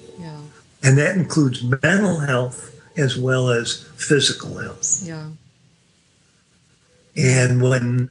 And 0.82 0.98
that 0.98 1.16
includes 1.16 1.62
mental 1.62 2.18
health 2.18 2.80
as 2.96 3.16
well 3.16 3.50
as 3.50 3.84
physical 3.96 4.58
health. 4.58 5.02
Yeah. 5.04 5.28
And 7.16 7.62
when 7.62 8.10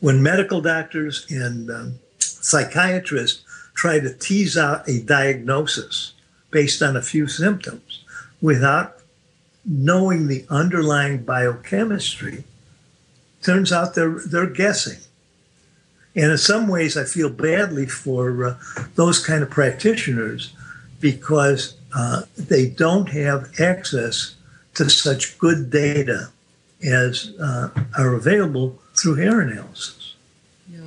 when 0.00 0.22
medical 0.22 0.60
doctors 0.60 1.26
and 1.30 1.70
um, 1.70 1.98
psychiatrists 2.18 3.42
try 3.74 3.98
to 3.98 4.12
tease 4.12 4.56
out 4.56 4.88
a 4.88 5.00
diagnosis 5.00 6.12
based 6.50 6.82
on 6.82 6.96
a 6.96 7.02
few 7.02 7.26
symptoms 7.26 8.04
without 8.40 8.98
knowing 9.64 10.28
the 10.28 10.44
underlying 10.48 11.24
biochemistry, 11.24 12.44
turns 13.42 13.72
out 13.72 13.94
they're 13.94 14.20
they're 14.26 14.46
guessing. 14.46 14.98
And 16.14 16.30
in 16.32 16.38
some 16.38 16.66
ways, 16.66 16.96
I 16.96 17.04
feel 17.04 17.28
badly 17.28 17.86
for 17.86 18.44
uh, 18.44 18.58
those 18.94 19.24
kind 19.24 19.42
of 19.42 19.50
practitioners 19.50 20.52
because 20.98 21.76
uh, 21.94 22.22
they 22.36 22.66
don't 22.66 23.08
have 23.08 23.60
access 23.60 24.34
to 24.74 24.90
such 24.90 25.38
good 25.38 25.70
data 25.70 26.30
as 26.84 27.34
uh, 27.40 27.68
are 27.98 28.14
available 28.14 28.78
through 28.94 29.14
hair 29.14 29.40
analysis. 29.40 30.14
Yeah, 30.70 30.80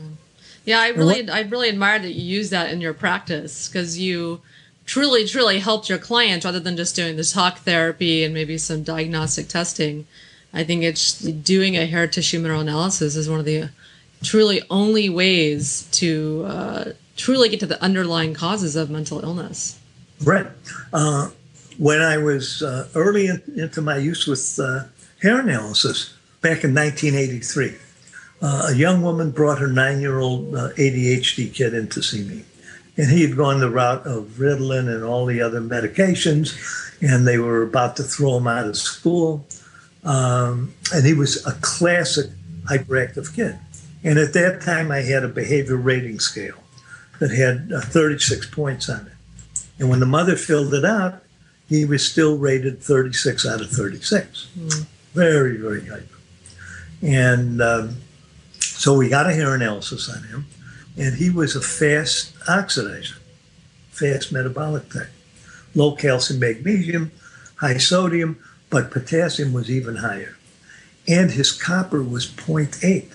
yeah. 0.65 0.79
I 0.79 0.89
really, 0.89 1.23
what, 1.23 1.31
I 1.31 1.41
really 1.41 1.69
admire 1.69 1.99
that 1.99 2.11
you 2.11 2.23
use 2.23 2.49
that 2.51 2.71
in 2.71 2.81
your 2.81 2.93
practice 2.93 3.67
because 3.67 3.97
you 3.97 4.41
truly, 4.85 5.25
truly 5.25 5.59
helped 5.59 5.89
your 5.89 5.97
clients 5.97 6.45
rather 6.45 6.59
than 6.59 6.77
just 6.77 6.95
doing 6.95 7.15
the 7.15 7.23
talk 7.23 7.59
therapy 7.59 8.23
and 8.23 8.33
maybe 8.33 8.57
some 8.57 8.83
diagnostic 8.83 9.47
testing. 9.47 10.05
I 10.53 10.63
think 10.63 10.83
it's 10.83 11.19
doing 11.19 11.77
a 11.77 11.85
hair 11.85 12.07
tissue 12.07 12.39
mineral 12.39 12.61
analysis 12.61 13.15
is 13.15 13.29
one 13.29 13.39
of 13.39 13.45
the 13.45 13.69
truly 14.23 14.61
only 14.69 15.09
ways 15.09 15.87
to 15.91 16.43
uh, 16.47 16.85
truly 17.15 17.49
get 17.49 17.59
to 17.61 17.65
the 17.65 17.81
underlying 17.81 18.33
causes 18.33 18.75
of 18.75 18.89
mental 18.89 19.21
illness. 19.21 19.78
Right. 20.23 20.47
Uh, 20.91 21.29
when 21.77 22.01
I 22.01 22.17
was 22.17 22.61
uh, 22.61 22.89
early 22.93 23.27
in, 23.27 23.41
into 23.55 23.81
my 23.81 23.97
use 23.97 24.27
with 24.27 24.59
uh, 24.59 24.83
hair 25.21 25.39
analysis 25.39 26.13
back 26.41 26.63
in 26.63 26.73
1983, 26.75 27.75
uh, 28.41 28.67
a 28.69 28.75
young 28.75 29.01
woman 29.01 29.31
brought 29.31 29.59
her 29.59 29.67
nine 29.67 30.01
year 30.01 30.19
old 30.19 30.55
uh, 30.55 30.69
ADHD 30.69 31.53
kid 31.53 31.73
in 31.73 31.87
to 31.89 32.01
see 32.01 32.23
me. 32.23 32.43
And 32.97 33.09
he 33.09 33.21
had 33.21 33.37
gone 33.37 33.61
the 33.61 33.69
route 33.69 34.05
of 34.05 34.25
Ritalin 34.37 34.93
and 34.93 35.03
all 35.03 35.25
the 35.25 35.41
other 35.41 35.61
medications, 35.61 36.57
and 37.01 37.25
they 37.25 37.37
were 37.37 37.63
about 37.63 37.95
to 37.95 38.03
throw 38.03 38.37
him 38.37 38.47
out 38.47 38.67
of 38.67 38.75
school. 38.75 39.45
Um, 40.03 40.73
and 40.93 41.05
he 41.05 41.13
was 41.13 41.45
a 41.45 41.53
classic 41.61 42.29
hyperactive 42.65 43.33
kid. 43.33 43.57
And 44.03 44.19
at 44.19 44.33
that 44.33 44.61
time, 44.61 44.91
I 44.91 44.99
had 44.99 45.23
a 45.23 45.29
behavior 45.29 45.77
rating 45.77 46.19
scale 46.19 46.57
that 47.19 47.31
had 47.31 47.71
uh, 47.73 47.81
36 47.81 48.49
points 48.49 48.89
on 48.89 49.07
it. 49.07 49.13
And 49.79 49.89
when 49.89 49.99
the 49.99 50.05
mother 50.05 50.35
filled 50.35 50.73
it 50.73 50.85
out, 50.85 51.23
he 51.67 51.85
was 51.85 52.07
still 52.07 52.37
rated 52.37 52.81
36 52.81 53.45
out 53.45 53.61
of 53.61 53.69
36. 53.69 54.49
Mm. 54.57 54.85
Very, 55.13 55.57
very 55.57 55.85
hyper. 55.85 56.05
And 57.01 57.61
um, 57.61 57.97
so 58.59 58.97
we 58.97 59.09
got 59.09 59.29
a 59.29 59.33
hair 59.33 59.55
analysis 59.55 60.09
on 60.09 60.23
him, 60.23 60.47
and 60.97 61.15
he 61.15 61.29
was 61.29 61.55
a 61.55 61.61
fast 61.61 62.37
oxidizer, 62.41 63.17
fast 63.89 64.31
metabolic 64.31 64.89
type. 64.91 65.09
Low 65.75 65.95
calcium, 65.95 66.39
magnesium, 66.39 67.11
high 67.55 67.77
sodium, 67.77 68.39
but 68.69 68.91
potassium 68.91 69.53
was 69.53 69.69
even 69.69 69.97
higher. 69.97 70.35
And 71.07 71.31
his 71.31 71.51
copper 71.51 72.03
was 72.03 72.27
0.8. 72.27 73.11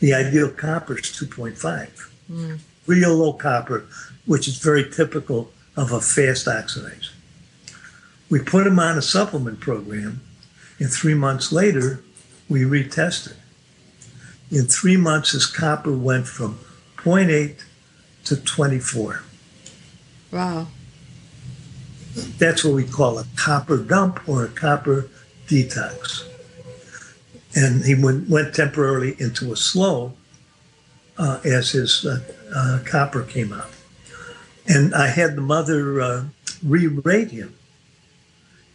The 0.00 0.14
ideal 0.14 0.50
copper 0.50 0.98
is 0.98 1.06
2.5. 1.06 2.10
Mm. 2.30 2.58
Real 2.86 3.14
low 3.14 3.32
copper, 3.32 3.86
which 4.26 4.46
is 4.46 4.58
very 4.58 4.88
typical 4.90 5.50
of 5.76 5.92
a 5.92 6.00
fast 6.00 6.46
oxidizer. 6.46 7.10
We 8.28 8.40
put 8.40 8.66
him 8.66 8.78
on 8.78 8.98
a 8.98 9.02
supplement 9.02 9.60
program, 9.60 10.20
and 10.78 10.90
three 10.90 11.14
months 11.14 11.52
later, 11.52 12.02
we 12.48 12.62
retested. 12.62 13.36
In 14.50 14.66
three 14.66 14.96
months, 14.96 15.32
his 15.32 15.46
copper 15.46 15.92
went 15.92 16.26
from 16.26 16.58
0.8 16.96 17.62
to 18.24 18.36
24. 18.36 19.22
Wow. 20.32 20.68
That's 22.38 22.64
what 22.64 22.74
we 22.74 22.84
call 22.84 23.18
a 23.18 23.26
copper 23.36 23.76
dump 23.76 24.28
or 24.28 24.44
a 24.44 24.48
copper 24.48 25.08
detox. 25.46 26.22
And 27.54 27.84
he 27.84 27.94
went, 27.94 28.28
went 28.28 28.54
temporarily 28.54 29.16
into 29.18 29.52
a 29.52 29.56
slow 29.56 30.14
uh, 31.18 31.40
as 31.44 31.70
his 31.70 32.04
uh, 32.04 32.20
uh, 32.54 32.80
copper 32.84 33.22
came 33.22 33.52
out. 33.52 33.70
And 34.68 34.94
I 34.94 35.08
had 35.08 35.36
the 35.36 35.42
mother 35.42 36.00
uh, 36.00 36.24
re 36.62 36.86
rate 36.86 37.30
him. 37.30 37.54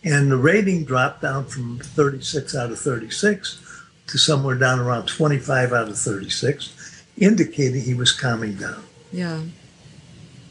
And 0.04 0.32
the 0.32 0.38
rating 0.38 0.86
dropped 0.86 1.22
down 1.22 1.46
from 1.46 1.80
36 1.80 2.56
out 2.56 2.72
of 2.72 2.80
36 2.80 3.84
to 4.08 4.18
somewhere 4.18 4.56
down 4.56 4.80
around 4.80 5.08
25 5.08 5.74
out 5.74 5.90
of 5.90 5.98
36, 5.98 7.06
indicating 7.18 7.82
he 7.82 7.94
was 7.94 8.12
calming 8.12 8.56
down. 8.56 8.84
Yeah. 9.12 9.42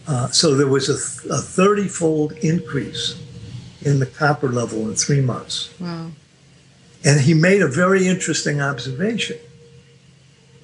Uh, 0.07 0.29
so 0.29 0.55
there 0.55 0.69
was 0.69 0.89
a, 0.89 1.35
a 1.35 1.39
30 1.39 1.89
fold 1.89 2.33
increase 2.43 3.21
in 3.83 3.99
the 3.99 4.07
copper 4.07 4.49
level 4.49 4.89
in 4.89 4.95
three 4.95 5.21
months. 5.21 5.75
Wow. 5.81 6.11
And 7.05 7.21
he 7.21 7.35
made 7.35 7.63
a 7.63 7.69
very 7.69 8.07
interesting 8.07 8.61
observation. 8.61 9.39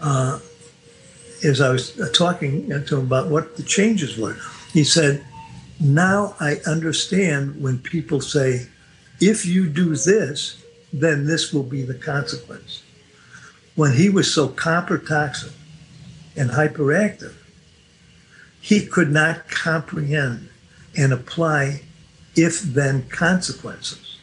Uh, 0.00 0.38
as 1.44 1.60
I 1.60 1.70
was 1.70 1.98
talking 2.12 2.68
to 2.68 2.96
him 2.96 3.06
about 3.06 3.28
what 3.28 3.56
the 3.56 3.62
changes 3.62 4.16
were. 4.18 4.36
He 4.76 4.84
said, 4.84 5.24
Now 5.80 6.34
I 6.38 6.56
understand 6.66 7.62
when 7.62 7.78
people 7.78 8.20
say, 8.20 8.66
if 9.22 9.46
you 9.46 9.70
do 9.70 9.96
this, 9.96 10.62
then 10.92 11.26
this 11.26 11.50
will 11.50 11.62
be 11.62 11.80
the 11.80 11.94
consequence. 11.94 12.82
When 13.74 13.94
he 13.94 14.10
was 14.10 14.34
so 14.34 14.48
copper 14.48 14.98
toxic 14.98 15.52
and 16.36 16.50
hyperactive, 16.50 17.32
he 18.60 18.84
could 18.84 19.10
not 19.10 19.48
comprehend 19.48 20.50
and 20.94 21.10
apply 21.10 21.80
if 22.34 22.60
then 22.60 23.08
consequences. 23.08 24.18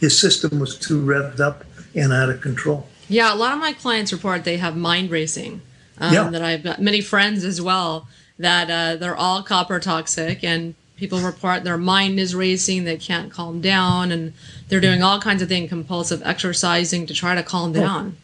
His 0.00 0.20
system 0.20 0.60
was 0.60 0.78
too 0.78 1.02
revved 1.02 1.40
up 1.40 1.64
and 1.94 2.12
out 2.12 2.28
of 2.28 2.42
control. 2.42 2.88
Yeah, 3.08 3.32
a 3.32 3.36
lot 3.36 3.54
of 3.54 3.58
my 3.58 3.72
clients 3.72 4.12
report 4.12 4.44
they 4.44 4.58
have 4.58 4.76
mind 4.76 5.10
racing. 5.10 5.62
Um, 5.96 6.12
yeah. 6.12 6.28
That 6.28 6.42
I've 6.42 6.62
got 6.62 6.82
many 6.82 7.00
friends 7.00 7.42
as 7.42 7.58
well 7.58 8.06
that 8.38 8.70
uh, 8.70 8.96
they're 8.96 9.16
all 9.16 9.42
copper 9.42 9.78
toxic 9.80 10.42
and 10.42 10.74
people 10.96 11.18
report 11.18 11.64
their 11.64 11.76
mind 11.76 12.20
is 12.20 12.32
racing, 12.32 12.84
they 12.84 12.96
can't 12.96 13.32
calm 13.32 13.60
down, 13.60 14.12
and 14.12 14.32
they're 14.68 14.80
doing 14.80 15.02
all 15.02 15.20
kinds 15.20 15.42
of 15.42 15.48
things, 15.48 15.68
compulsive 15.68 16.22
exercising 16.24 17.06
to 17.06 17.12
try 17.12 17.34
to 17.34 17.42
calm 17.42 17.72
down. 17.72 18.16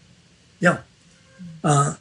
Yeah. 0.61 0.79
Uh, 1.65 1.97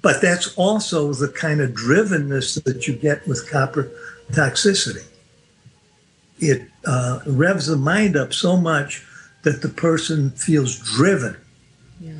but 0.00 0.22
that's 0.22 0.54
also 0.56 1.12
the 1.12 1.28
kind 1.28 1.60
of 1.60 1.72
drivenness 1.72 2.62
that 2.64 2.88
you 2.88 2.94
get 2.94 3.26
with 3.28 3.50
copper 3.50 3.90
toxicity. 4.30 5.04
It 6.38 6.62
uh, 6.86 7.20
revs 7.26 7.66
the 7.66 7.76
mind 7.76 8.16
up 8.16 8.32
so 8.32 8.56
much 8.56 9.04
that 9.42 9.60
the 9.60 9.68
person 9.68 10.30
feels 10.30 10.78
driven 10.78 11.36
Yeah. 12.00 12.12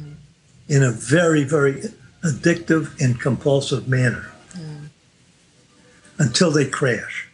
in 0.69 0.83
a 0.83 0.91
very, 0.91 1.45
very 1.45 1.83
addictive 2.23 3.01
and 3.01 3.19
compulsive 3.19 3.89
manner 3.89 4.32
until 6.23 6.53
they 6.53 6.65
crash. 6.65 7.29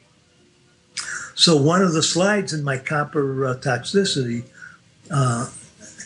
So, 1.35 1.57
one 1.57 1.83
of 1.83 1.92
the 1.92 2.03
slides 2.03 2.53
in 2.53 2.64
my 2.64 2.79
copper 2.79 3.46
uh, 3.46 3.55
toxicity 3.57 4.44
uh, 5.11 5.51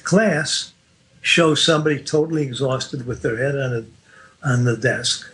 class 0.03 0.73
shows 1.21 1.64
somebody 1.64 2.03
totally 2.03 2.42
exhausted 2.42 3.07
with 3.07 3.23
their 3.23 3.37
head 3.37 3.55
on, 3.55 3.73
a, 3.73 4.49
on 4.49 4.64
the 4.64 4.77
desk. 4.77 5.33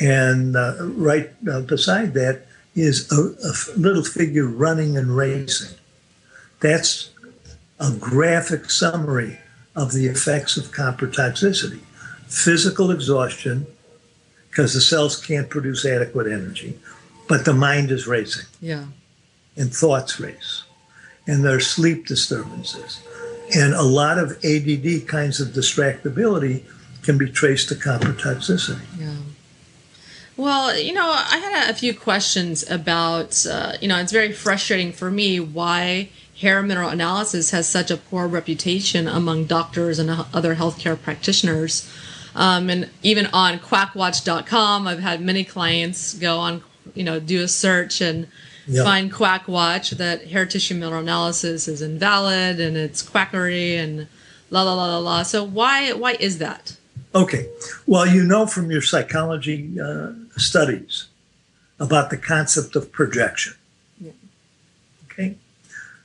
And 0.00 0.56
uh, 0.56 0.76
right 0.80 1.30
uh, 1.50 1.62
beside 1.62 2.14
that 2.14 2.46
is 2.74 3.10
a 3.10 3.78
little 3.78 4.04
figure 4.04 4.46
running 4.46 4.96
and 4.96 5.16
racing. 5.16 5.76
That's 6.60 7.10
a 7.80 7.90
graphic 7.90 8.70
summary 8.70 9.38
of 9.74 9.92
the 9.92 10.06
effects 10.06 10.56
of 10.56 10.72
copper 10.72 11.08
toxicity 11.08 11.80
physical 12.32 12.90
exhaustion, 12.90 13.66
because 14.52 14.74
the 14.74 14.80
cells 14.82 15.16
can't 15.16 15.48
produce 15.48 15.86
adequate 15.86 16.26
energy, 16.30 16.78
but 17.26 17.46
the 17.46 17.54
mind 17.54 17.90
is 17.90 18.06
racing 18.06 18.44
Yeah. 18.60 18.84
and 19.56 19.74
thoughts 19.74 20.20
race, 20.20 20.64
and 21.26 21.42
there 21.42 21.56
are 21.56 21.60
sleep 21.60 22.06
disturbances. 22.06 23.00
And 23.54 23.72
a 23.72 23.82
lot 23.82 24.18
of 24.18 24.32
ADD 24.44 25.08
kinds 25.08 25.40
of 25.40 25.48
distractibility 25.48 26.64
can 27.02 27.16
be 27.16 27.30
traced 27.30 27.70
to 27.70 27.74
copper 27.76 28.12
toxicity. 28.12 28.82
Yeah. 28.98 29.14
Well, 30.36 30.78
you 30.78 30.92
know, 30.92 31.06
I 31.06 31.38
had 31.38 31.70
a, 31.70 31.74
few 31.74 31.94
questions 31.94 32.68
about, 32.70 33.46
uh, 33.46 33.72
you 33.80 33.88
know, 33.88 33.98
it's 33.98 34.12
very 34.12 34.32
frustrating 34.32 34.92
for 34.92 35.10
me 35.10 35.40
why 35.40 36.10
hair 36.38 36.62
mineral 36.62 36.90
analysis 36.90 37.52
has 37.52 37.68
such 37.68 37.90
a 37.90 37.96
poor 37.96 38.26
reputation 38.26 39.06
among 39.08 39.44
doctors 39.44 39.98
and 39.98 40.10
other 40.34 40.56
healthcare 40.56 41.00
practitioners. 41.00 41.88
Um, 42.34 42.70
and 42.70 42.88
even 43.02 43.26
on 43.26 43.58
quackwatch.com, 43.58 44.88
I've 44.88 45.00
had 45.00 45.20
many 45.20 45.44
clients 45.44 46.14
go 46.14 46.38
on, 46.38 46.62
you 46.94 47.04
know, 47.04 47.20
do 47.20 47.42
a 47.42 47.48
search 47.48 48.00
and 48.00 48.26
Yeah. 48.66 48.84
find 48.84 49.12
Quackwatch 49.12 49.90
that 49.98 50.28
hair 50.28 50.46
tissue 50.46 50.74
mineral 50.74 51.00
analysis 51.02 51.66
is 51.66 51.82
invalid 51.82 52.60
and 52.60 52.76
it's 52.76 53.02
quackery 53.02 53.74
and 53.76 54.06
la 54.50 54.62
la 54.62 54.74
la 54.74 54.86
la 54.86 54.98
la. 54.98 55.22
So 55.24 55.42
why 55.42 55.92
why 55.92 56.12
is 56.20 56.38
that? 56.38 56.76
Okay, 57.12 57.48
well, 57.86 58.06
you 58.06 58.22
know 58.22 58.46
from 58.46 58.70
your 58.70 58.80
psychology 58.80 59.78
uh, 59.80 60.12
studies 60.36 61.06
about 61.80 62.10
the 62.10 62.16
concept 62.16 62.76
of 62.76 62.92
projection. 62.92 63.54
Yeah. 64.00 64.12
Okay, 65.10 65.34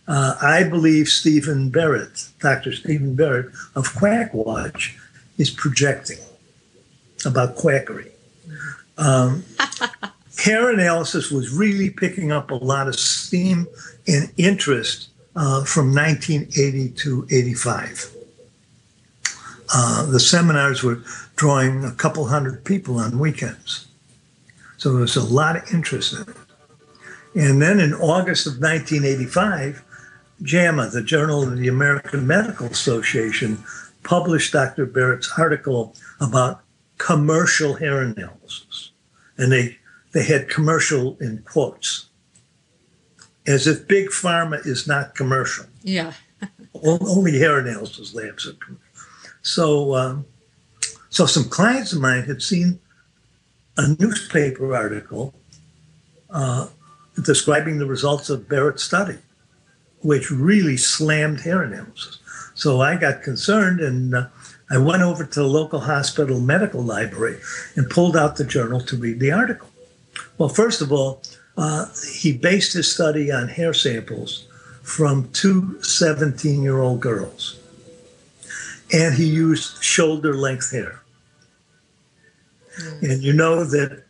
uh, 0.07 0.35
I 0.41 0.63
believe 0.63 1.07
Stephen 1.09 1.69
Barrett, 1.69 2.27
Dr. 2.39 2.73
Stephen 2.73 3.13
Barrett 3.13 3.51
of 3.75 3.93
Quackwatch, 3.93 4.96
is 5.37 5.49
projecting 5.49 6.19
about 7.25 7.55
quackery. 7.55 8.11
Um, 8.97 9.43
hair 10.37 10.69
analysis 10.69 11.31
was 11.31 11.51
really 11.51 11.89
picking 11.89 12.31
up 12.31 12.51
a 12.51 12.55
lot 12.55 12.87
of 12.87 12.95
steam 12.95 13.67
and 14.07 14.31
interest 14.37 15.09
uh, 15.35 15.63
from 15.63 15.93
1980 15.93 16.89
to 16.89 17.27
85. 17.29 18.13
Uh, 19.73 20.05
the 20.05 20.19
seminars 20.19 20.83
were 20.83 21.01
drawing 21.35 21.83
a 21.83 21.91
couple 21.91 22.25
hundred 22.25 22.63
people 22.63 22.97
on 22.97 23.19
weekends. 23.19 23.87
So 24.77 24.91
there 24.91 25.01
was 25.01 25.15
a 25.15 25.23
lot 25.23 25.57
of 25.57 25.73
interest 25.73 26.13
in 26.13 26.21
it. 26.21 26.35
And 27.35 27.61
then 27.61 27.79
in 27.79 27.93
August 27.93 28.47
of 28.47 28.53
1985, 28.53 29.83
JAMA, 30.41 30.89
the 30.89 31.03
Journal 31.03 31.43
of 31.43 31.57
the 31.57 31.67
American 31.67 32.25
Medical 32.25 32.67
Association, 32.67 33.63
published 34.07 34.53
Dr. 34.53 34.85
Barrett's 34.85 35.29
article 35.37 35.93
about 36.21 36.61
commercial 36.97 37.73
hair 37.73 38.01
analysis. 38.01 38.91
And 39.37 39.51
they, 39.51 39.77
they 40.13 40.23
had 40.23 40.49
commercial 40.49 41.17
in 41.19 41.43
quotes, 41.45 42.07
as 43.45 43.67
if 43.67 43.85
big 43.85 44.07
pharma 44.07 44.65
is 44.65 44.87
not 44.87 45.13
commercial. 45.13 45.65
Yeah. 45.83 46.13
Only 46.83 47.37
hair 47.37 47.59
analysis 47.59 48.15
labs 48.15 48.47
are 48.47 48.53
commercial. 48.53 48.83
So, 49.41 49.95
um, 49.95 50.25
so 51.09 51.25
some 51.25 51.49
clients 51.49 51.91
of 51.91 51.99
mine 51.99 52.23
had 52.23 52.41
seen 52.41 52.79
a 53.75 53.93
newspaper 53.99 54.73
article 54.73 55.33
uh, 56.29 56.67
describing 57.23 57.77
the 57.77 57.85
results 57.85 58.29
of 58.29 58.47
Barrett's 58.47 58.83
study, 58.83 59.17
which 59.99 60.31
really 60.31 60.77
slammed 60.77 61.41
hair 61.41 61.61
analysis. 61.61 62.19
So 62.57 62.81
I 62.81 62.97
got 62.97 63.21
concerned 63.21 63.79
and 63.79 64.15
uh, 64.15 64.27
I 64.67 64.79
went 64.79 65.03
over 65.03 65.23
to 65.23 65.39
the 65.39 65.47
local 65.47 65.81
hospital 65.81 66.39
medical 66.39 66.81
library 66.81 67.37
and 67.75 67.87
pulled 67.87 68.17
out 68.17 68.35
the 68.35 68.43
journal 68.43 68.81
to 68.81 68.97
read 68.97 69.19
the 69.19 69.31
article. 69.31 69.69
Well, 70.39 70.49
first 70.49 70.81
of 70.81 70.91
all, 70.91 71.21
uh, 71.55 71.85
he 72.19 72.33
based 72.33 72.73
his 72.73 72.91
study 72.91 73.31
on 73.31 73.47
hair 73.47 73.75
samples 73.75 74.47
from 74.81 75.29
two 75.33 75.81
17 75.83 76.63
year 76.63 76.79
old 76.79 76.99
girls. 76.99 77.59
And 78.91 79.13
he 79.13 79.25
used 79.25 79.83
shoulder 79.83 80.33
length 80.33 80.71
hair. 80.71 81.03
And 83.03 83.21
you 83.21 83.33
know 83.33 83.65
that 83.65 84.03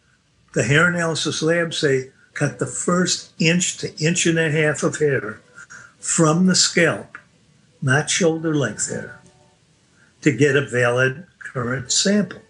the 0.53 0.63
hair 0.63 0.87
analysis 0.87 1.41
labs 1.41 1.79
say 1.79 2.11
cut 2.33 2.59
the 2.59 2.65
first 2.65 3.33
inch 3.39 3.77
to 3.79 3.93
inch 4.01 4.25
and 4.25 4.39
a 4.39 4.49
half 4.49 4.83
of 4.83 4.99
hair 4.99 5.41
from 5.99 6.45
the 6.45 6.55
scalp, 6.55 7.16
not 7.81 8.09
shoulder 8.09 8.55
length 8.55 8.89
hair, 8.89 9.19
to 10.21 10.31
get 10.31 10.55
a 10.55 10.61
valid 10.61 11.25
current 11.39 11.91
sample. 11.91 12.41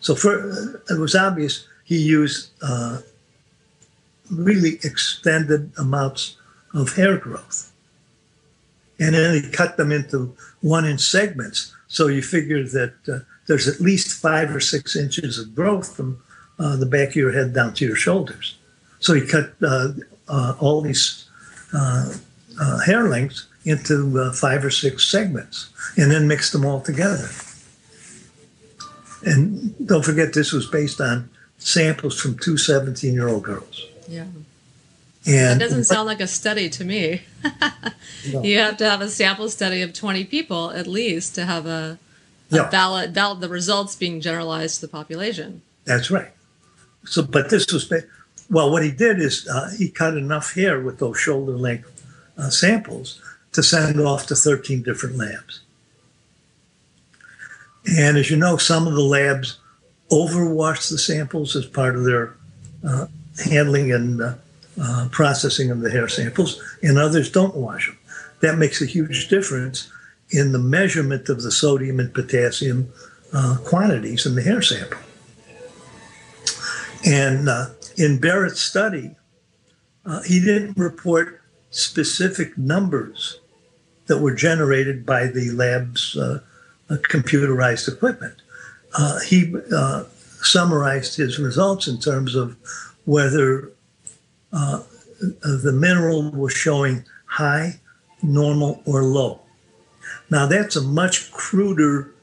So 0.00 0.14
for, 0.14 0.80
it 0.90 0.98
was 0.98 1.14
obvious 1.14 1.66
he 1.84 1.98
used 1.98 2.50
uh, 2.62 3.00
really 4.30 4.74
extended 4.82 5.72
amounts 5.78 6.36
of 6.74 6.94
hair 6.96 7.16
growth. 7.16 7.72
And 9.00 9.14
then 9.14 9.42
he 9.42 9.50
cut 9.50 9.76
them 9.76 9.92
into 9.92 10.36
one 10.60 10.84
inch 10.84 11.00
segments. 11.00 11.74
So 11.86 12.08
you 12.08 12.20
figure 12.20 12.64
that 12.64 12.94
uh, 13.08 13.20
there's 13.46 13.68
at 13.68 13.80
least 13.80 14.20
five 14.20 14.54
or 14.54 14.60
six 14.60 14.96
inches 14.96 15.38
of 15.38 15.54
growth 15.54 15.96
from 15.96 16.20
uh, 16.58 16.76
the 16.76 16.86
back 16.86 17.10
of 17.10 17.16
your 17.16 17.32
head 17.32 17.54
down 17.54 17.74
to 17.74 17.86
your 17.86 17.96
shoulders. 17.96 18.58
So 19.00 19.14
he 19.14 19.26
cut 19.26 19.52
uh, 19.62 19.92
uh, 20.28 20.54
all 20.58 20.82
these 20.82 21.28
uh, 21.72 22.12
uh, 22.60 22.78
hair 22.80 23.08
lengths 23.08 23.46
into 23.64 24.18
uh, 24.20 24.32
five 24.32 24.64
or 24.64 24.70
six 24.70 25.04
segments 25.10 25.68
and 25.96 26.10
then 26.10 26.26
mix 26.28 26.50
them 26.52 26.64
all 26.64 26.80
together. 26.80 27.28
And 29.24 29.74
don't 29.86 30.04
forget, 30.04 30.32
this 30.32 30.52
was 30.52 30.66
based 30.66 31.00
on 31.00 31.28
samples 31.58 32.20
from 32.20 32.38
two 32.38 32.56
17 32.56 33.12
year 33.12 33.28
old 33.28 33.42
girls. 33.42 33.86
Yeah. 34.06 34.26
And 35.26 35.60
That 35.60 35.68
doesn't 35.68 35.84
sound 35.84 36.06
like 36.06 36.20
a 36.20 36.26
study 36.26 36.68
to 36.70 36.84
me. 36.84 37.22
No. 38.32 38.42
You 38.42 38.58
have 38.58 38.76
to 38.78 38.90
have 38.90 39.00
a 39.00 39.08
sample 39.08 39.48
study 39.48 39.80
of 39.80 39.92
20 39.94 40.24
people 40.24 40.72
at 40.72 40.86
least 40.88 41.36
to 41.36 41.46
have 41.46 41.66
a, 41.66 41.98
a 42.50 42.54
Yeah. 42.56 42.68
valid, 42.68 43.14
valid, 43.14 43.40
the 43.40 43.48
results 43.48 43.94
being 43.94 44.20
generalized 44.20 44.76
to 44.76 44.80
the 44.82 44.88
population. 44.88 45.62
That's 45.84 46.10
right. 46.10 46.30
So, 47.06 47.22
but 47.22 47.48
this 47.48 47.72
was 47.72 47.90
well. 48.50 48.70
What 48.72 48.82
he 48.82 48.90
did 48.90 49.20
is 49.20 49.46
uh, 49.48 49.70
he 49.78 49.88
cut 49.88 50.16
enough 50.16 50.54
hair 50.54 50.80
with 50.80 50.98
those 50.98 51.18
shoulder 51.18 51.52
length 51.56 52.04
uh, 52.36 52.50
samples 52.50 53.20
to 53.52 53.62
send 53.62 54.00
off 54.00 54.26
to 54.26 54.34
13 54.34 54.82
different 54.82 55.16
labs. 55.16 55.60
And 57.96 58.18
as 58.18 58.30
you 58.30 58.36
know, 58.36 58.56
some 58.56 58.86
of 58.86 58.94
the 58.94 59.02
labs 59.02 59.58
overwash 60.10 60.90
the 60.90 60.98
samples 60.98 61.56
as 61.56 61.66
part 61.66 61.96
of 61.96 62.04
their 62.04 62.34
uh, 62.86 63.06
handling 63.44 63.92
and 63.92 64.20
uh, 64.20 64.34
uh, 64.80 65.08
processing 65.10 65.70
of 65.70 65.80
the 65.80 65.90
hair 65.90 66.08
samples, 66.08 66.62
and 66.82 66.98
others 66.98 67.30
don't 67.30 67.56
wash 67.56 67.88
them. 67.88 67.98
That 68.40 68.58
makes 68.58 68.80
a 68.80 68.86
huge 68.86 69.28
difference 69.28 69.90
in 70.30 70.52
the 70.52 70.58
measurement 70.58 71.28
of 71.28 71.42
the 71.42 71.50
sodium 71.50 71.98
and 71.98 72.12
potassium 72.12 72.92
uh, 73.32 73.56
quantities 73.64 74.26
in 74.26 74.34
the 74.34 74.42
hair 74.42 74.62
sample. 74.62 74.98
And 77.06 77.48
uh, 77.48 77.66
in 77.96 78.18
Barrett's 78.18 78.60
study, 78.60 79.16
uh, 80.04 80.22
he 80.22 80.40
didn't 80.40 80.78
report 80.78 81.40
specific 81.70 82.56
numbers 82.56 83.40
that 84.06 84.18
were 84.18 84.34
generated 84.34 85.04
by 85.04 85.26
the 85.26 85.50
lab's 85.50 86.16
uh, 86.16 86.40
uh, 86.90 86.96
computerized 86.96 87.92
equipment. 87.92 88.34
Uh, 88.96 89.20
he 89.20 89.54
uh, 89.74 90.04
summarized 90.40 91.16
his 91.16 91.38
results 91.38 91.86
in 91.86 91.98
terms 91.98 92.34
of 92.34 92.56
whether 93.04 93.70
uh, 94.52 94.82
the 95.20 95.72
mineral 95.72 96.30
was 96.30 96.52
showing 96.52 97.04
high, 97.26 97.80
normal, 98.22 98.82
or 98.86 99.02
low. 99.02 99.40
Now, 100.30 100.46
that's 100.46 100.76
a 100.76 100.82
much 100.82 101.30
cruder 101.32 102.14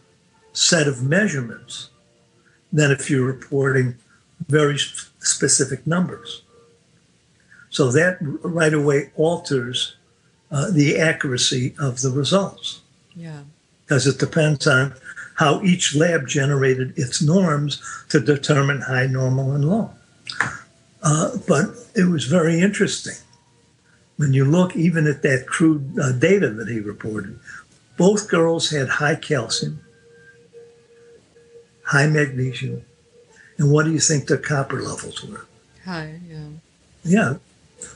set 0.53 0.87
of 0.87 1.03
measurements 1.03 1.89
than 2.71 2.91
if 2.91 3.09
you're 3.09 3.25
reporting 3.25 3.95
very 4.47 4.77
specific 4.77 5.85
numbers. 5.85 6.41
So 7.75 7.91
that 7.91 8.19
right 8.21 8.73
away 8.73 9.09
alters 9.17 9.97
uh, 10.49 10.71
the 10.71 10.97
accuracy 10.97 11.75
of 11.77 11.99
the 11.99 12.09
results. 12.09 12.79
Yeah. 13.13 13.41
Because 13.83 14.07
it 14.07 14.17
depends 14.17 14.65
on 14.65 14.93
how 15.35 15.61
each 15.61 15.93
lab 15.93 16.25
generated 16.25 16.93
its 16.95 17.21
norms 17.21 17.83
to 18.07 18.21
determine 18.21 18.79
high, 18.79 19.07
normal, 19.07 19.51
and 19.51 19.69
low. 19.69 19.91
Uh, 21.03 21.37
but 21.49 21.65
it 21.95 22.05
was 22.05 22.23
very 22.23 22.61
interesting. 22.61 23.17
When 24.15 24.31
you 24.31 24.45
look 24.45 24.77
even 24.77 25.05
at 25.05 25.21
that 25.23 25.45
crude 25.45 25.99
uh, 25.99 26.13
data 26.13 26.51
that 26.51 26.69
he 26.69 26.79
reported, 26.79 27.37
both 27.97 28.29
girls 28.29 28.69
had 28.69 28.87
high 28.87 29.15
calcium, 29.15 29.81
high 31.83 32.07
magnesium, 32.07 32.85
and 33.57 33.69
what 33.69 33.83
do 33.83 33.91
you 33.91 33.99
think 33.99 34.27
their 34.27 34.37
copper 34.37 34.81
levels 34.81 35.21
were? 35.25 35.45
High, 35.83 36.21
yeah. 36.25 36.47
Yeah. 37.03 37.33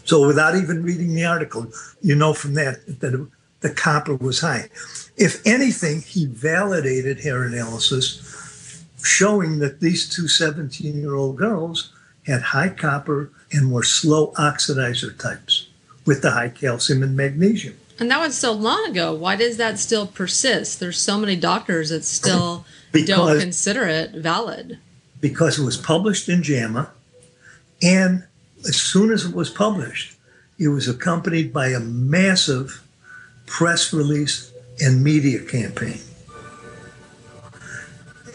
So 0.09 0.25
without 0.25 0.55
even 0.55 0.81
reading 0.81 1.13
the 1.13 1.25
article, 1.25 1.67
you 2.01 2.15
know 2.15 2.33
from 2.33 2.55
that 2.55 2.99
that 2.99 3.27
the 3.61 3.69
copper 3.69 4.15
was 4.15 4.41
high. 4.41 4.69
If 5.17 5.45
anything, 5.45 6.01
he 6.01 6.25
validated 6.25 7.19
hair 7.19 7.43
analysis, 7.43 8.83
showing 9.03 9.59
that 9.59 9.81
these 9.81 10.09
two 10.09 10.27
17 10.27 10.99
year 10.99 11.13
old 11.13 11.37
girls 11.37 11.93
had 12.25 12.41
high 12.41 12.69
copper 12.69 13.29
and 13.51 13.71
were 13.71 13.83
slow 13.83 14.31
oxidizer 14.31 15.15
types 15.15 15.67
with 16.07 16.23
the 16.23 16.31
high 16.31 16.49
calcium 16.49 17.03
and 17.03 17.15
magnesium. 17.15 17.75
And 17.99 18.09
that 18.09 18.19
was 18.19 18.35
so 18.35 18.51
long 18.51 18.89
ago. 18.89 19.13
Why 19.13 19.35
does 19.35 19.57
that 19.57 19.77
still 19.77 20.07
persist? 20.07 20.79
There's 20.79 20.97
so 20.99 21.19
many 21.19 21.35
doctors 21.35 21.89
that 21.89 22.03
still 22.03 22.65
Because- 22.91 23.07
don't 23.07 23.39
consider 23.39 23.83
it 23.85 24.11
valid. 24.13 24.79
because 25.21 25.59
it 25.59 25.63
was 25.65 25.77
published 25.77 26.27
in 26.29 26.41
JAMA. 26.41 26.89
And 27.83 28.23
as 28.67 28.75
soon 28.75 29.11
as 29.11 29.25
it 29.25 29.35
was 29.35 29.49
published, 29.49 30.15
it 30.57 30.67
was 30.67 30.87
accompanied 30.87 31.53
by 31.53 31.69
a 31.69 31.79
massive 31.79 32.83
press 33.45 33.93
release 33.93 34.51
and 34.79 35.03
media 35.03 35.43
campaign. 35.43 35.99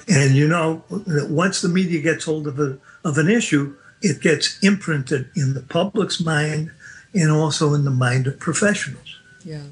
And 0.08 0.34
you 0.34 0.48
know, 0.48 0.82
that 0.90 1.28
once 1.30 1.60
the 1.60 1.68
media 1.68 2.00
gets 2.00 2.24
hold 2.24 2.46
of, 2.46 2.58
a, 2.58 2.78
of 3.04 3.18
an 3.18 3.30
issue, 3.30 3.74
it 4.02 4.20
gets 4.20 4.58
imprinted 4.60 5.30
in 5.34 5.54
the 5.54 5.62
public's 5.62 6.20
mind 6.20 6.70
and 7.14 7.30
also 7.30 7.74
in 7.74 7.84
the 7.84 7.90
mind 7.90 8.26
of 8.26 8.38
professionals. 8.38 9.18
Yeah. 9.44 9.62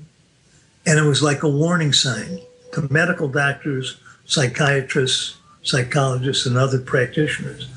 And 0.86 0.98
it 0.98 1.02
was 1.02 1.22
like 1.22 1.42
a 1.42 1.48
warning 1.48 1.92
sign 1.92 2.40
to 2.72 2.92
medical 2.92 3.28
doctors, 3.28 3.98
psychiatrists, 4.24 5.36
psychologists, 5.62 6.46
and 6.46 6.56
other 6.56 6.80
practitioners. 6.80 7.68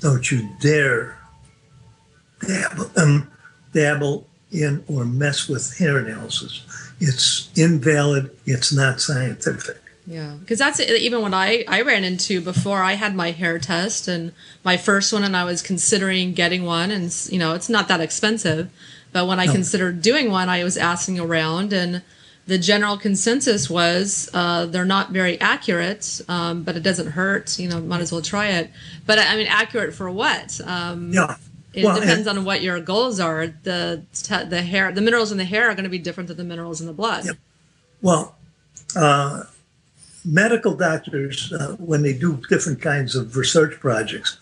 Don't 0.00 0.30
you 0.30 0.48
dare 0.60 1.18
dabble, 2.40 2.90
um, 2.96 3.30
dabble 3.72 4.26
in 4.52 4.84
or 4.88 5.04
mess 5.04 5.48
with 5.48 5.76
hair 5.78 5.98
analysis. 5.98 6.62
It's 7.00 7.50
invalid. 7.56 8.30
It's 8.46 8.72
not 8.72 9.00
scientific. 9.00 9.78
Yeah, 10.06 10.34
because 10.38 10.58
that's 10.60 10.78
even 10.78 11.20
what 11.20 11.34
I, 11.34 11.64
I 11.66 11.82
ran 11.82 12.04
into 12.04 12.40
before 12.40 12.80
I 12.80 12.92
had 12.92 13.14
my 13.16 13.32
hair 13.32 13.58
test 13.58 14.06
and 14.06 14.32
my 14.64 14.76
first 14.76 15.12
one, 15.12 15.24
and 15.24 15.36
I 15.36 15.42
was 15.44 15.62
considering 15.62 16.32
getting 16.32 16.64
one, 16.64 16.92
and 16.92 17.12
you 17.28 17.40
know 17.40 17.54
it's 17.54 17.68
not 17.68 17.88
that 17.88 18.00
expensive, 18.00 18.70
but 19.12 19.26
when 19.26 19.40
I 19.40 19.46
No. 19.46 19.52
considered 19.52 20.02
doing 20.02 20.30
one, 20.30 20.48
I 20.48 20.62
was 20.62 20.76
asking 20.76 21.18
around, 21.18 21.72
and 21.72 22.02
the 22.46 22.56
general 22.56 22.96
consensus 22.96 23.68
was 23.68 24.30
uh, 24.32 24.66
they're 24.66 24.84
not 24.84 25.10
very 25.10 25.40
accurate, 25.40 26.20
um, 26.28 26.62
but 26.62 26.76
it 26.76 26.84
doesn't 26.84 27.08
hurt. 27.08 27.58
You 27.58 27.68
know, 27.68 27.80
might 27.80 28.00
as 28.00 28.12
well 28.12 28.22
try 28.22 28.46
it. 28.50 28.70
But 29.06 29.18
I 29.18 29.36
mean, 29.36 29.48
accurate 29.48 29.92
for 29.92 30.08
what? 30.08 30.60
Um, 30.64 31.12
Yeah. 31.12 31.34
It 31.76 31.84
Well, 31.84 32.00
depends 32.00 32.26
on 32.26 32.42
what 32.46 32.62
your 32.62 32.80
goals 32.80 33.20
are. 33.20 33.48
The 33.48 34.02
the 34.48 34.62
hair, 34.62 34.90
the 34.92 35.02
minerals 35.02 35.30
in 35.30 35.36
the 35.36 35.44
hair 35.44 35.68
are 35.68 35.74
going 35.74 35.84
to 35.84 35.90
be 35.90 35.98
different 35.98 36.28
than 36.28 36.38
the 36.38 36.44
minerals 36.44 36.80
in 36.80 36.86
the 36.86 36.94
blood. 36.94 37.26
Well, 38.00 38.34
uh, 38.96 39.44
medical 40.24 40.74
doctors, 40.74 41.52
uh, 41.52 41.76
when 41.78 42.02
they 42.02 42.14
do 42.14 42.40
different 42.48 42.80
kinds 42.80 43.14
of 43.14 43.36
research 43.36 43.78
projects, 43.78 44.38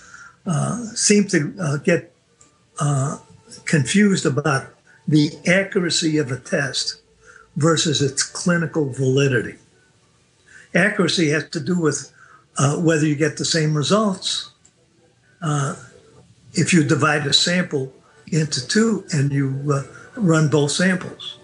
uh, 0.46 0.84
seem 0.94 1.26
to 1.28 1.52
uh, 1.60 1.76
get 1.78 2.14
uh, 2.78 3.18
confused 3.64 4.26
about 4.26 4.68
the 5.08 5.32
accuracy 5.44 6.18
of 6.18 6.30
a 6.30 6.38
test 6.38 7.00
versus 7.56 8.00
its 8.00 8.22
clinical 8.22 8.90
validity. 8.90 9.56
Accuracy 10.72 11.30
has 11.30 11.48
to 11.50 11.58
do 11.58 11.80
with 11.80 12.12
uh, 12.58 12.76
whether 12.76 13.04
you 13.04 13.16
get 13.16 13.38
the 13.38 13.44
same 13.44 13.76
results 13.76 14.50
uh, 15.42 15.74
if 16.54 16.72
you 16.72 16.84
divide 16.84 17.26
a 17.26 17.32
sample 17.32 17.92
into 18.28 18.66
two 18.66 19.04
and 19.12 19.32
you 19.32 19.62
uh, 19.72 19.82
run 20.16 20.48
both 20.48 20.70
samples 20.70 21.38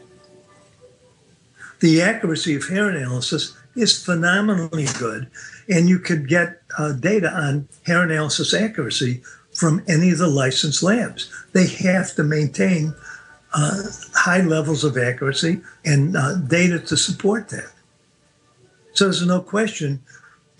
the 1.81 2.03
accuracy 2.03 2.55
of 2.55 2.69
hair 2.69 2.91
analysis 2.91 3.57
is 3.75 4.03
phenomenally 4.03 4.87
good, 4.99 5.29
and 5.69 5.89
you 5.89 5.99
could 5.99 6.29
get 6.29 6.61
uh, 6.79 6.93
data 6.93 7.31
on 7.31 7.69
hair 7.87 8.03
analysis 8.03 8.55
accuracy 8.55 9.23
from 9.55 9.83
any 9.89 10.11
of 10.11 10.19
the 10.19 10.29
licensed 10.29 10.83
labs. 10.83 11.33
They 11.53 11.67
have 11.67 12.15
to 12.15 12.23
maintain 12.23 12.95
uh, 13.55 13.83
high 14.15 14.43
levels 14.43 14.85
of 14.85 14.97
accuracy 14.97 15.61
and 15.85 16.17
uh, 16.17 16.37
data 16.37 16.79
to 16.79 16.97
support 16.97 17.49
that. 17.49 17.73
So 18.93 19.05
there's 19.05 19.27
no 19.27 19.41
question, 19.41 20.03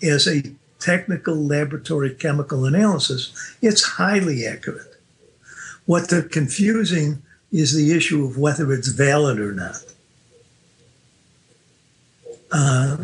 as 0.01 0.27
a 0.27 0.41
technical 0.81 1.35
laboratory 1.35 2.13
chemical 2.13 2.65
analysis, 2.65 3.55
it's 3.61 3.83
highly 3.83 4.45
accurate. 4.45 4.99
What 5.85 6.09
they're 6.09 6.21
confusing 6.21 7.21
is 7.51 7.75
the 7.75 7.95
issue 7.95 8.25
of 8.25 8.37
whether 8.37 8.71
it's 8.73 8.87
valid 8.87 9.39
or 9.39 9.53
not. 9.53 9.83
Uh, 12.51 12.97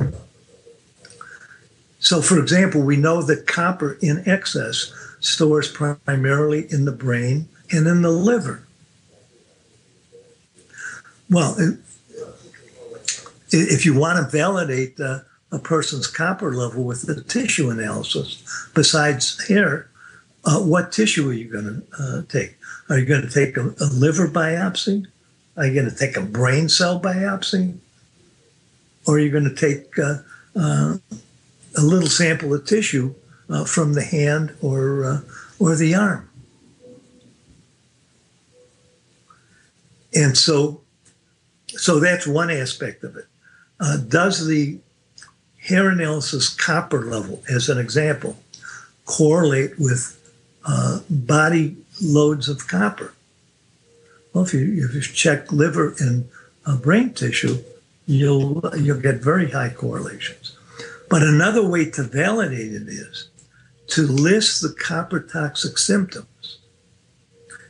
so, 2.00 2.22
for 2.22 2.40
example, 2.40 2.82
we 2.82 2.96
know 2.98 3.22
that 3.22 3.48
copper 3.48 3.98
in 4.02 4.24
excess 4.26 4.94
stores 5.20 5.72
primarily 5.72 6.68
in 6.72 6.86
the 6.86 6.92
brain 6.92 7.48
and 7.72 7.88
in 7.88 8.02
the 8.02 8.12
liver. 8.12 8.64
Well, 11.30 11.58
if 13.52 13.86
you 13.86 13.98
want 13.98 14.18
to 14.18 14.38
validate 14.38 15.00
uh, 15.00 15.20
a 15.52 15.60
person's 15.60 16.08
copper 16.08 16.54
level 16.54 16.84
with 16.84 17.04
the 17.04 17.24
tissue 17.24 17.70
analysis, 17.70 18.44
besides 18.74 19.48
hair, 19.48 19.90
uh, 20.46 20.60
what 20.60 20.92
tissue 20.92 21.30
are 21.30 21.34
you 21.34 21.50
going 21.52 21.66
to 21.66 22.04
uh, 22.04 22.22
take? 22.30 22.58
Are 22.90 22.98
you 22.98 23.06
going 23.06 23.22
to 23.22 23.30
take 23.30 23.58
a, 23.58 23.74
a 23.82 23.88
liver 23.92 24.28
biopsy? 24.28 25.06
Are 25.56 25.66
you 25.66 25.74
going 25.74 25.90
to 25.90 25.96
take 25.96 26.16
a 26.16 26.22
brain 26.22 26.70
cell 26.70 27.00
biopsy? 27.00 27.80
or 29.08 29.16
are 29.16 29.20
you 29.20 29.32
going 29.32 29.46
to 29.46 29.56
take 29.56 29.98
uh, 29.98 30.18
uh, 30.56 30.98
a 31.78 31.82
little 31.82 32.10
sample 32.10 32.54
of 32.54 32.66
tissue 32.66 33.16
uh, 33.50 33.64
from 33.64 33.94
the 33.94 34.04
hand 34.04 34.56
or 34.62 35.06
uh, 35.06 35.22
or 35.60 35.76
the 35.76 35.96
arm? 35.96 36.30
And 40.14 40.38
so, 40.38 40.82
so 41.68 42.00
that's 42.00 42.28
one 42.28 42.50
aspect 42.50 43.04
of 43.04 43.16
it. 43.16 43.26
Does 44.10 44.48
the 44.48 44.80
hair 45.68 45.90
analysis 45.90 46.50
copper 46.50 47.04
level, 47.04 47.44
as 47.50 47.70
an 47.70 47.78
example, 47.78 48.38
correlate 49.06 49.78
with 49.78 50.14
uh, 50.66 51.00
body 51.10 51.76
loads 52.02 52.48
of 52.48 52.68
copper? 52.68 53.14
Well, 54.34 54.46
if 54.46 54.54
you 54.54 54.86
if 54.86 54.96
you 54.96 55.02
check 55.02 55.52
liver 55.52 55.96
and 56.00 56.30
uh, 56.66 56.78
brain 56.78 57.14
tissue, 57.14 57.58
you'll 58.06 58.64
you'll 58.78 59.02
get 59.02 59.16
very 59.16 59.52
high 59.52 59.70
correlations. 59.70 60.56
But 61.10 61.24
another 61.24 61.68
way 61.68 61.90
to 61.92 62.04
validate 62.04 62.74
it 62.74 62.88
is 62.88 63.30
to 63.88 64.02
list 64.02 64.62
the 64.62 64.74
copper 64.74 65.22
toxic 65.22 65.78
symptoms. 65.78 66.60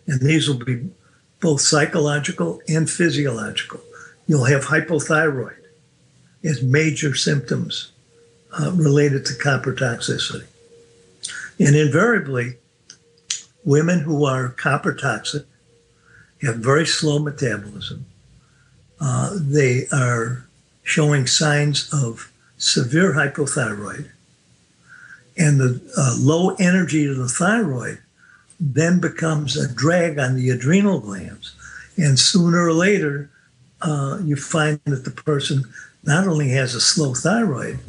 And 0.08 0.22
these 0.22 0.48
will 0.48 0.64
be 0.64 0.90
both 1.40 1.62
psychological 1.62 2.62
and 2.68 2.90
physiological. 2.90 3.82
You'll 4.26 4.46
have 4.46 4.66
hypothyroid 4.66 5.57
as 6.44 6.62
major 6.62 7.16
symptoms 7.16 7.92
uh, 8.60 8.72
related 8.74 9.26
to 9.26 9.36
copper 9.36 9.74
toxicity. 9.74 10.46
And 11.60 11.76
invariably, 11.76 12.56
women 13.64 14.00
who 14.00 14.26
are 14.26 14.50
copper 14.50 14.94
toxic 14.94 15.44
have 16.42 16.58
very 16.58 16.86
slow 16.86 17.20
metabolism 17.20 18.06
uh, 19.00 19.32
they 19.34 19.86
are 19.92 20.46
showing 20.84 21.28
signs 21.28 21.90
of 21.94 22.32
severe 22.58 23.14
hypothyroid. 23.14 24.10
And 25.38 25.60
the 25.60 25.82
uh, 25.96 26.16
low 26.18 26.56
energy 26.56 27.06
of 27.06 27.18
the 27.18 27.28
thyroid 27.28 28.00
then 28.60 29.00
becomes 29.00 29.56
a 29.56 29.72
drag 29.72 30.18
on 30.18 30.36
the 30.36 30.50
adrenal 30.50 31.00
glands. 31.00 31.56
And 31.96 32.18
sooner 32.18 32.66
or 32.66 32.74
later, 32.74 33.30
uh, 33.82 34.20
you 34.24 34.36
find 34.36 34.80
that 34.86 35.06
the 35.06 35.12
person 35.12 35.64
not 36.08 36.28
only 36.28 36.50
has 36.50 36.74
a 36.74 36.82
slow 36.82 37.14
thyroid, 37.14 37.80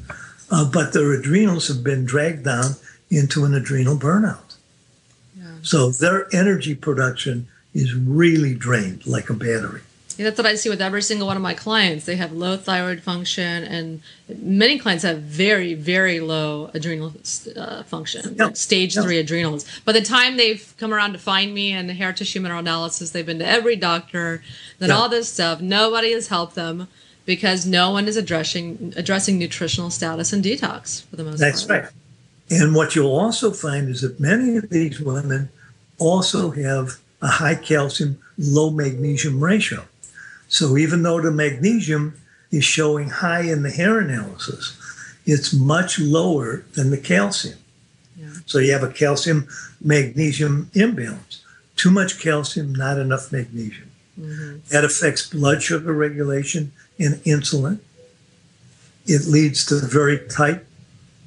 uh, 0.50 0.68
but 0.70 0.92
their 0.92 1.12
adrenals 1.12 1.68
have 1.68 1.84
been 1.84 2.04
dragged 2.04 2.44
down 2.44 2.72
into 3.10 3.44
an 3.44 3.54
adrenal 3.54 3.96
burnout. 3.96 4.56
Yeah. 5.36 5.44
So 5.62 5.90
their 5.90 6.26
energy 6.34 6.74
production 6.74 7.46
is 7.74 7.94
really 7.94 8.54
drained 8.54 9.06
like 9.06 9.30
a 9.30 9.34
battery. 9.34 9.82
Yeah, 10.16 10.24
that's 10.24 10.38
what 10.38 10.46
I 10.46 10.56
see 10.56 10.68
with 10.68 10.82
every 10.82 11.02
single 11.02 11.28
one 11.28 11.36
of 11.36 11.42
my 11.44 11.54
clients. 11.54 12.04
They 12.04 12.16
have 12.16 12.32
low 12.32 12.56
thyroid 12.56 13.00
function, 13.02 13.62
and 13.62 14.02
many 14.28 14.76
clients 14.76 15.04
have 15.04 15.20
very, 15.20 15.74
very 15.74 16.18
low 16.18 16.72
adrenal 16.74 17.12
uh, 17.56 17.84
function, 17.84 18.30
yep. 18.30 18.38
like 18.38 18.56
stage 18.56 18.96
yep. 18.96 19.04
three 19.04 19.18
adrenals. 19.18 19.64
By 19.84 19.92
the 19.92 20.02
time 20.02 20.36
they've 20.36 20.74
come 20.76 20.92
around 20.92 21.12
to 21.12 21.20
find 21.20 21.54
me 21.54 21.70
and 21.70 21.88
the 21.88 21.94
hair 21.94 22.12
tissue 22.12 22.40
mineral 22.40 22.58
analysis, 22.58 23.12
they've 23.12 23.24
been 23.24 23.38
to 23.38 23.46
every 23.46 23.76
doctor, 23.76 24.42
then 24.80 24.88
yep. 24.88 24.98
all 24.98 25.08
this 25.08 25.32
stuff. 25.32 25.60
Nobody 25.60 26.10
has 26.10 26.26
helped 26.26 26.56
them 26.56 26.88
because 27.28 27.66
no 27.66 27.90
one 27.90 28.08
is 28.08 28.16
addressing 28.16 28.94
addressing 28.96 29.38
nutritional 29.38 29.90
status 29.90 30.32
and 30.32 30.42
detox 30.42 31.04
for 31.04 31.16
the 31.16 31.24
most 31.24 31.38
That's 31.38 31.62
part. 31.62 31.82
That's 31.82 31.94
right. 32.50 32.62
And 32.62 32.74
what 32.74 32.96
you'll 32.96 33.14
also 33.14 33.50
find 33.50 33.90
is 33.90 34.00
that 34.00 34.18
many 34.18 34.56
of 34.56 34.70
these 34.70 34.98
women 34.98 35.50
also 35.98 36.52
have 36.52 36.96
a 37.20 37.26
high 37.26 37.54
calcium, 37.54 38.18
low 38.38 38.70
magnesium 38.70 39.44
ratio. 39.44 39.84
So 40.48 40.78
even 40.78 41.02
though 41.02 41.20
the 41.20 41.30
magnesium 41.30 42.14
is 42.50 42.64
showing 42.64 43.10
high 43.10 43.42
in 43.42 43.62
the 43.62 43.70
hair 43.70 43.98
analysis, 43.98 44.74
it's 45.26 45.52
much 45.52 45.98
lower 45.98 46.64
than 46.76 46.88
the 46.88 46.96
calcium. 46.96 47.58
Yeah. 48.16 48.30
So 48.46 48.58
you 48.58 48.72
have 48.72 48.82
a 48.82 48.90
calcium 48.90 49.48
magnesium 49.82 50.70
imbalance. 50.72 51.44
Too 51.76 51.90
much 51.90 52.18
calcium, 52.22 52.74
not 52.74 52.98
enough 52.98 53.30
magnesium. 53.30 53.90
Mm-hmm. 54.18 54.70
That 54.70 54.86
affects 54.86 55.28
blood 55.28 55.62
sugar 55.62 55.92
regulation 55.92 56.72
and 56.98 57.14
insulin. 57.24 57.78
It 59.06 59.26
leads 59.26 59.64
to 59.66 59.76
very 59.76 60.18
tight, 60.28 60.64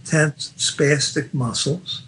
tense, 0.06 0.54
spastic 0.58 1.34
muscles. 1.34 2.04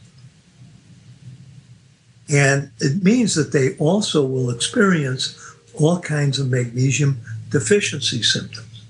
And 2.29 2.71
it 2.79 3.03
means 3.03 3.35
that 3.35 3.51
they 3.51 3.75
also 3.77 4.25
will 4.25 4.49
experience 4.49 5.37
all 5.73 5.99
kinds 5.99 6.39
of 6.39 6.49
magnesium 6.49 7.19
deficiency 7.49 8.21
symptoms. 8.21 8.83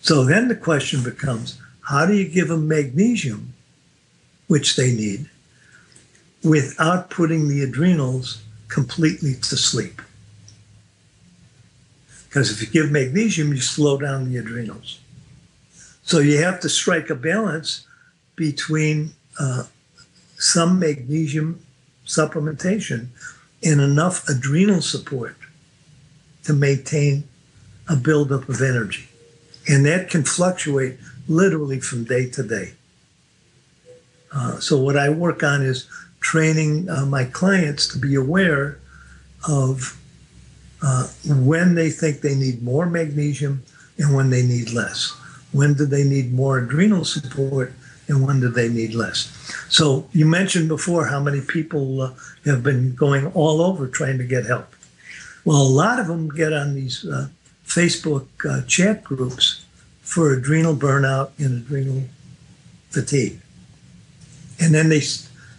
So 0.00 0.24
then 0.24 0.48
the 0.48 0.56
question 0.56 1.02
becomes 1.02 1.58
how 1.82 2.06
do 2.06 2.14
you 2.14 2.28
give 2.28 2.48
them 2.48 2.68
magnesium, 2.68 3.52
which 4.46 4.76
they 4.76 4.92
need, 4.92 5.28
without 6.42 7.10
putting 7.10 7.48
the 7.48 7.62
adrenals 7.62 8.42
completely 8.68 9.34
to 9.34 9.56
sleep? 9.56 10.00
Because 12.30 12.52
if 12.52 12.62
you 12.62 12.68
give 12.68 12.92
magnesium, 12.92 13.52
you 13.52 13.60
slow 13.60 13.98
down 13.98 14.30
the 14.30 14.38
adrenals. 14.38 15.00
So 16.04 16.20
you 16.20 16.38
have 16.38 16.60
to 16.60 16.68
strike 16.68 17.10
a 17.10 17.16
balance 17.16 17.84
between 18.36 19.14
uh, 19.38 19.64
some 20.38 20.78
magnesium 20.78 21.64
supplementation 22.06 23.08
and 23.64 23.80
enough 23.80 24.28
adrenal 24.28 24.80
support 24.80 25.34
to 26.44 26.52
maintain 26.52 27.24
a 27.88 27.96
buildup 27.96 28.48
of 28.48 28.62
energy. 28.62 29.08
And 29.68 29.84
that 29.86 30.08
can 30.08 30.22
fluctuate 30.22 30.98
literally 31.28 31.80
from 31.80 32.04
day 32.04 32.30
to 32.30 32.44
day. 32.44 32.74
Uh, 34.32 34.60
so, 34.60 34.78
what 34.78 34.96
I 34.96 35.08
work 35.08 35.42
on 35.42 35.62
is 35.62 35.88
training 36.20 36.88
uh, 36.88 37.04
my 37.04 37.24
clients 37.24 37.88
to 37.88 37.98
be 37.98 38.14
aware 38.14 38.78
of 39.48 39.99
uh, 40.82 41.06
when 41.26 41.74
they 41.74 41.90
think 41.90 42.20
they 42.20 42.34
need 42.34 42.62
more 42.62 42.86
magnesium 42.86 43.62
and 43.98 44.14
when 44.14 44.30
they 44.30 44.42
need 44.42 44.70
less. 44.72 45.14
When 45.52 45.74
do 45.74 45.84
they 45.84 46.04
need 46.04 46.32
more 46.32 46.58
adrenal 46.58 47.04
support 47.04 47.72
and 48.08 48.26
when 48.26 48.40
do 48.40 48.48
they 48.48 48.68
need 48.68 48.94
less? 48.94 49.30
So, 49.68 50.08
you 50.12 50.26
mentioned 50.26 50.68
before 50.68 51.06
how 51.06 51.20
many 51.20 51.40
people 51.40 52.02
uh, 52.02 52.14
have 52.44 52.62
been 52.62 52.94
going 52.94 53.26
all 53.32 53.60
over 53.60 53.86
trying 53.86 54.18
to 54.18 54.24
get 54.24 54.46
help. 54.46 54.74
Well, 55.44 55.60
a 55.60 55.64
lot 55.64 55.98
of 55.98 56.06
them 56.06 56.28
get 56.28 56.52
on 56.52 56.74
these 56.74 57.06
uh, 57.06 57.28
Facebook 57.66 58.26
uh, 58.48 58.66
chat 58.66 59.04
groups 59.04 59.64
for 60.02 60.32
adrenal 60.32 60.74
burnout 60.74 61.30
and 61.38 61.62
adrenal 61.62 62.04
fatigue. 62.90 63.40
And 64.60 64.74
then 64.74 64.88
they, 64.88 65.02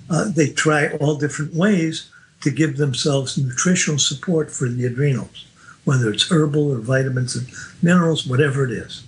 uh, 0.09 0.29
they 0.29 0.49
try 0.49 0.89
all 0.97 1.15
different 1.15 1.53
ways 1.53 2.09
to 2.41 2.51
give 2.51 2.77
themselves 2.77 3.37
nutritional 3.37 3.99
support 3.99 4.51
for 4.51 4.67
the 4.67 4.85
adrenals, 4.85 5.45
whether 5.85 6.11
it's 6.11 6.29
herbal 6.31 6.71
or 6.71 6.79
vitamins 6.79 7.35
and 7.35 7.47
minerals, 7.81 8.25
whatever 8.25 8.65
it 8.65 8.71
is. 8.71 9.03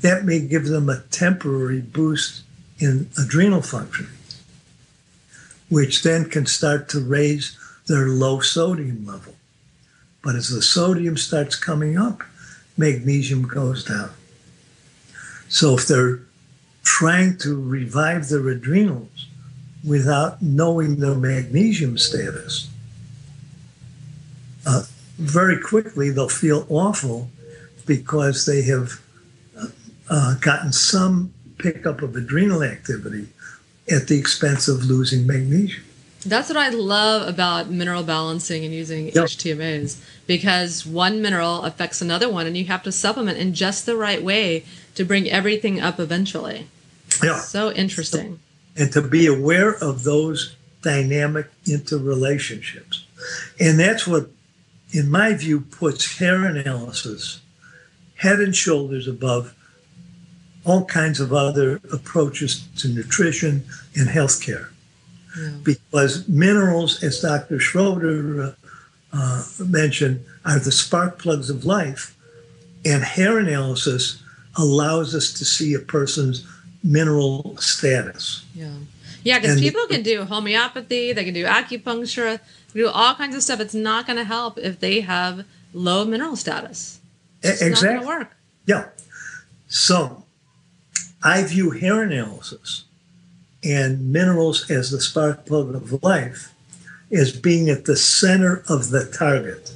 That 0.00 0.24
may 0.24 0.40
give 0.40 0.66
them 0.66 0.88
a 0.88 1.02
temporary 1.10 1.80
boost 1.80 2.42
in 2.78 3.10
adrenal 3.20 3.62
function, 3.62 4.08
which 5.68 6.02
then 6.02 6.30
can 6.30 6.46
start 6.46 6.88
to 6.90 7.00
raise 7.00 7.58
their 7.86 8.08
low 8.08 8.40
sodium 8.40 9.06
level. 9.06 9.34
But 10.22 10.36
as 10.36 10.48
the 10.48 10.62
sodium 10.62 11.16
starts 11.16 11.56
coming 11.56 11.98
up, 11.98 12.22
magnesium 12.76 13.42
goes 13.42 13.84
down. 13.84 14.10
So 15.48 15.74
if 15.76 15.86
they're 15.86 16.20
trying 16.82 17.38
to 17.38 17.60
revive 17.60 18.28
their 18.28 18.48
adrenals 18.48 19.26
without 19.86 20.42
knowing 20.42 20.96
their 20.96 21.14
magnesium 21.14 21.98
status, 21.98 22.68
uh, 24.66 24.82
very 25.18 25.58
quickly 25.58 26.10
they'll 26.10 26.28
feel 26.28 26.66
awful 26.68 27.30
because 27.86 28.46
they 28.46 28.62
have 28.62 29.00
uh, 30.10 30.34
gotten 30.36 30.72
some 30.72 31.32
pickup 31.58 32.02
of 32.02 32.14
adrenal 32.16 32.62
activity 32.62 33.28
at 33.90 34.08
the 34.08 34.18
expense 34.18 34.68
of 34.68 34.84
losing 34.84 35.26
magnesium. 35.26 35.82
That's 36.26 36.48
what 36.48 36.58
I 36.58 36.68
love 36.68 37.28
about 37.28 37.70
mineral 37.70 38.02
balancing 38.02 38.64
and 38.64 38.74
using 38.74 39.06
yep. 39.06 39.14
HTMAs 39.26 40.00
because 40.26 40.84
one 40.84 41.22
mineral 41.22 41.62
affects 41.62 42.02
another 42.02 42.28
one, 42.28 42.46
and 42.46 42.56
you 42.56 42.64
have 42.64 42.82
to 42.82 42.92
supplement 42.92 43.38
in 43.38 43.54
just 43.54 43.86
the 43.86 43.96
right 43.96 44.22
way 44.22 44.64
to 44.96 45.04
bring 45.04 45.30
everything 45.30 45.80
up 45.80 46.00
eventually. 46.00 46.66
Yeah. 47.22 47.38
So 47.38 47.72
interesting. 47.72 48.40
And 48.78 48.92
to 48.92 49.02
be 49.02 49.26
aware 49.26 49.74
of 49.82 50.04
those 50.04 50.56
dynamic 50.82 51.50
interrelationships. 51.64 53.02
And 53.58 53.78
that's 53.78 54.06
what, 54.06 54.30
in 54.92 55.10
my 55.10 55.34
view, 55.34 55.60
puts 55.60 56.18
hair 56.18 56.44
analysis 56.46 57.40
head 58.18 58.40
and 58.40 58.54
shoulders 58.54 59.08
above 59.08 59.54
all 60.64 60.84
kinds 60.84 61.20
of 61.20 61.32
other 61.32 61.80
approaches 61.92 62.66
to 62.76 62.88
nutrition 62.88 63.64
and 63.96 64.08
healthcare 64.08 64.68
yeah. 65.38 65.50
because 65.62 66.28
minerals, 66.28 67.02
as 67.02 67.20
Dr. 67.20 67.58
Schroeder 67.58 68.42
uh, 68.42 68.52
uh, 69.12 69.44
mentioned, 69.64 70.24
are 70.44 70.58
the 70.58 70.72
spark 70.72 71.18
plugs 71.18 71.48
of 71.48 71.64
life, 71.64 72.16
and 72.84 73.02
hair 73.02 73.38
analysis 73.38 74.22
allows 74.56 75.14
us 75.14 75.32
to 75.32 75.44
see 75.44 75.74
a 75.74 75.78
person's 75.78 76.46
mineral 76.82 77.56
status. 77.58 78.44
Yeah, 78.54 78.70
yeah, 79.22 79.38
because 79.38 79.60
people 79.60 79.86
can 79.86 80.02
do 80.02 80.24
homeopathy, 80.24 81.12
they 81.12 81.24
can 81.24 81.34
do 81.34 81.44
acupuncture, 81.44 82.40
do 82.74 82.88
all 82.88 83.14
kinds 83.14 83.34
of 83.34 83.42
stuff. 83.42 83.60
It's 83.60 83.74
not 83.74 84.06
going 84.06 84.16
to 84.16 84.24
help 84.24 84.58
if 84.58 84.80
they 84.80 85.00
have 85.00 85.44
low 85.72 86.04
mineral 86.04 86.36
status. 86.36 87.00
It's 87.42 87.62
exactly. 87.62 87.72
not 87.72 87.82
going 87.82 88.00
to 88.00 88.06
work. 88.06 88.36
Yeah. 88.66 88.88
So 89.68 90.24
I 91.22 91.42
view 91.42 91.70
hair 91.70 92.02
analysis 92.02 92.84
and 93.64 94.12
minerals 94.12 94.70
as 94.70 94.90
the 94.90 95.00
spark 95.00 95.46
plug 95.46 95.74
of 95.74 96.02
life 96.02 96.54
as 97.10 97.32
being 97.32 97.68
at 97.68 97.84
the 97.86 97.96
center 97.96 98.62
of 98.68 98.90
the 98.90 99.04
target. 99.06 99.74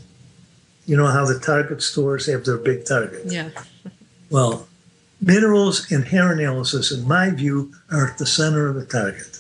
You 0.87 0.97
know 0.97 1.07
how 1.07 1.25
the 1.25 1.39
target 1.39 1.83
stores 1.83 2.27
have 2.27 2.45
their 2.45 2.59
big 2.59 2.85
target? 2.85 3.23
Yeah. 3.27 3.51
Well, 4.31 4.69
minerals 5.23 5.91
and 5.91 6.05
hair 6.05 6.33
analysis, 6.33 6.91
in 6.91 7.07
my 7.07 7.31
view, 7.31 7.73
are 7.91 8.09
at 8.09 8.19
the 8.19 8.27
center 8.27 8.69
of 8.69 8.75
the 8.75 8.85
target. 8.85 9.39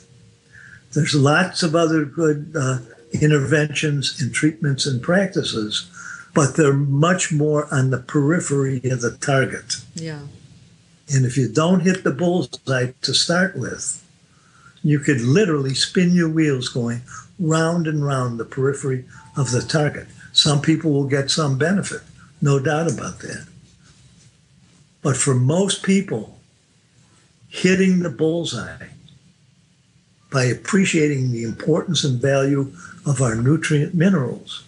There's 0.92 1.14
lots 1.14 1.62
of 1.62 1.74
other 1.74 2.04
good 2.04 2.52
uh, 2.56 2.78
interventions 3.12 4.20
and 4.20 4.32
treatments 4.32 4.86
and 4.86 5.02
practices, 5.02 5.90
but 6.34 6.56
they're 6.56 6.72
much 6.72 7.32
more 7.32 7.66
on 7.74 7.90
the 7.90 7.98
periphery 7.98 8.80
of 8.84 9.00
the 9.00 9.16
target. 9.18 9.76
Yeah. 9.94 10.20
And 11.12 11.26
if 11.26 11.36
you 11.36 11.48
don't 11.48 11.80
hit 11.80 12.04
the 12.04 12.12
bullseye 12.12 12.92
to 13.02 13.14
start 13.14 13.56
with, 13.56 13.98
you 14.82 14.98
could 14.98 15.20
literally 15.20 15.74
spin 15.74 16.12
your 16.12 16.28
wheels 16.28 16.68
going 16.68 17.02
round 17.38 17.86
and 17.86 18.04
round 18.04 18.38
the 18.38 18.44
periphery 18.44 19.04
of 19.36 19.50
the 19.50 19.62
target. 19.62 20.06
Some 20.32 20.62
people 20.62 20.92
will 20.92 21.06
get 21.06 21.30
some 21.30 21.58
benefit, 21.58 22.00
no 22.40 22.58
doubt 22.58 22.90
about 22.92 23.18
that. 23.20 23.46
But 25.02 25.16
for 25.16 25.34
most 25.34 25.82
people, 25.82 26.38
hitting 27.48 28.00
the 28.00 28.10
bullseye 28.10 28.86
by 30.30 30.44
appreciating 30.44 31.30
the 31.30 31.42
importance 31.42 32.02
and 32.04 32.20
value 32.20 32.72
of 33.04 33.20
our 33.20 33.34
nutrient 33.34 33.94
minerals. 33.94 34.64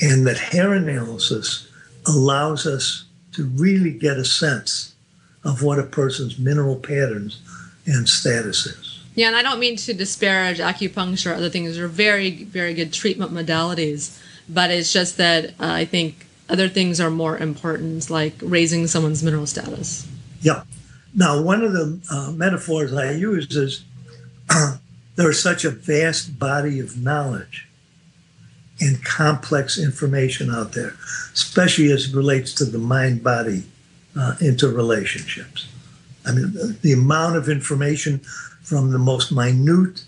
And 0.00 0.26
that 0.26 0.38
hair 0.38 0.72
analysis 0.72 1.68
allows 2.06 2.66
us 2.66 3.04
to 3.32 3.44
really 3.44 3.92
get 3.92 4.16
a 4.16 4.24
sense 4.24 4.94
of 5.44 5.62
what 5.62 5.78
a 5.78 5.84
person's 5.84 6.38
mineral 6.38 6.76
patterns 6.76 7.40
and 7.86 8.08
status 8.08 8.66
is. 8.66 9.00
Yeah, 9.14 9.28
and 9.28 9.36
I 9.36 9.42
don't 9.42 9.60
mean 9.60 9.76
to 9.76 9.94
disparage 9.94 10.58
acupuncture 10.58 11.30
or 11.30 11.34
other 11.34 11.48
things. 11.48 11.76
They're 11.76 11.88
very, 11.88 12.44
very 12.44 12.74
good 12.74 12.92
treatment 12.92 13.32
modalities. 13.32 14.20
But 14.48 14.70
it's 14.70 14.92
just 14.92 15.16
that 15.16 15.50
uh, 15.50 15.52
I 15.58 15.84
think 15.84 16.25
other 16.48 16.68
things 16.68 17.00
are 17.00 17.10
more 17.10 17.36
important, 17.36 18.08
like 18.10 18.34
raising 18.40 18.86
someone's 18.86 19.22
mineral 19.22 19.46
status. 19.46 20.06
Yeah. 20.40 20.62
Now, 21.14 21.40
one 21.40 21.62
of 21.64 21.72
the 21.72 22.00
uh, 22.10 22.32
metaphors 22.32 22.92
I 22.92 23.12
use 23.12 23.54
is 23.56 23.84
there's 25.16 25.42
such 25.42 25.64
a 25.64 25.70
vast 25.70 26.38
body 26.38 26.78
of 26.78 26.96
knowledge 26.96 27.66
and 28.80 29.02
complex 29.04 29.78
information 29.78 30.50
out 30.50 30.72
there, 30.72 30.94
especially 31.32 31.90
as 31.90 32.10
it 32.10 32.14
relates 32.14 32.52
to 32.54 32.64
the 32.64 32.78
mind 32.78 33.24
body 33.24 33.64
uh, 34.18 34.36
interrelationships. 34.40 35.66
I 36.26 36.32
mean, 36.32 36.52
the, 36.52 36.76
the, 36.82 36.92
amount 36.92 37.36
of 37.36 37.48
information 37.48 38.18
from 38.62 38.90
the 38.90 38.98
most 38.98 39.30
minute 39.32 40.04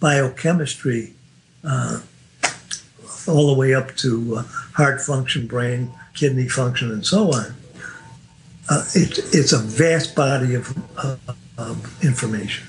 biochemistry 0.00 1.12
uh, 1.62 2.00
all 3.28 3.52
the 3.52 3.58
way 3.58 3.74
up 3.74 3.94
to 3.96 4.36
uh, 4.36 4.42
heart 4.74 5.00
function, 5.00 5.46
brain, 5.46 5.92
kidney 6.14 6.48
function, 6.48 6.90
and 6.90 7.04
so 7.04 7.32
on. 7.32 7.54
Uh, 8.68 8.84
it, 8.94 9.18
it's 9.32 9.52
a 9.52 9.58
vast 9.58 10.14
body 10.14 10.54
of, 10.54 10.76
of 11.58 12.04
information. 12.04 12.66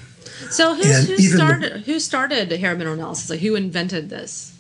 So 0.50 0.76
who 0.76 0.84
started 0.84 1.74
the, 1.74 1.80
who 1.80 2.00
started 2.00 2.52
hair 2.52 2.76
mineral 2.76 2.96
analysis? 2.96 3.30
Like 3.30 3.40
who 3.40 3.56
invented 3.56 4.10
this? 4.10 4.58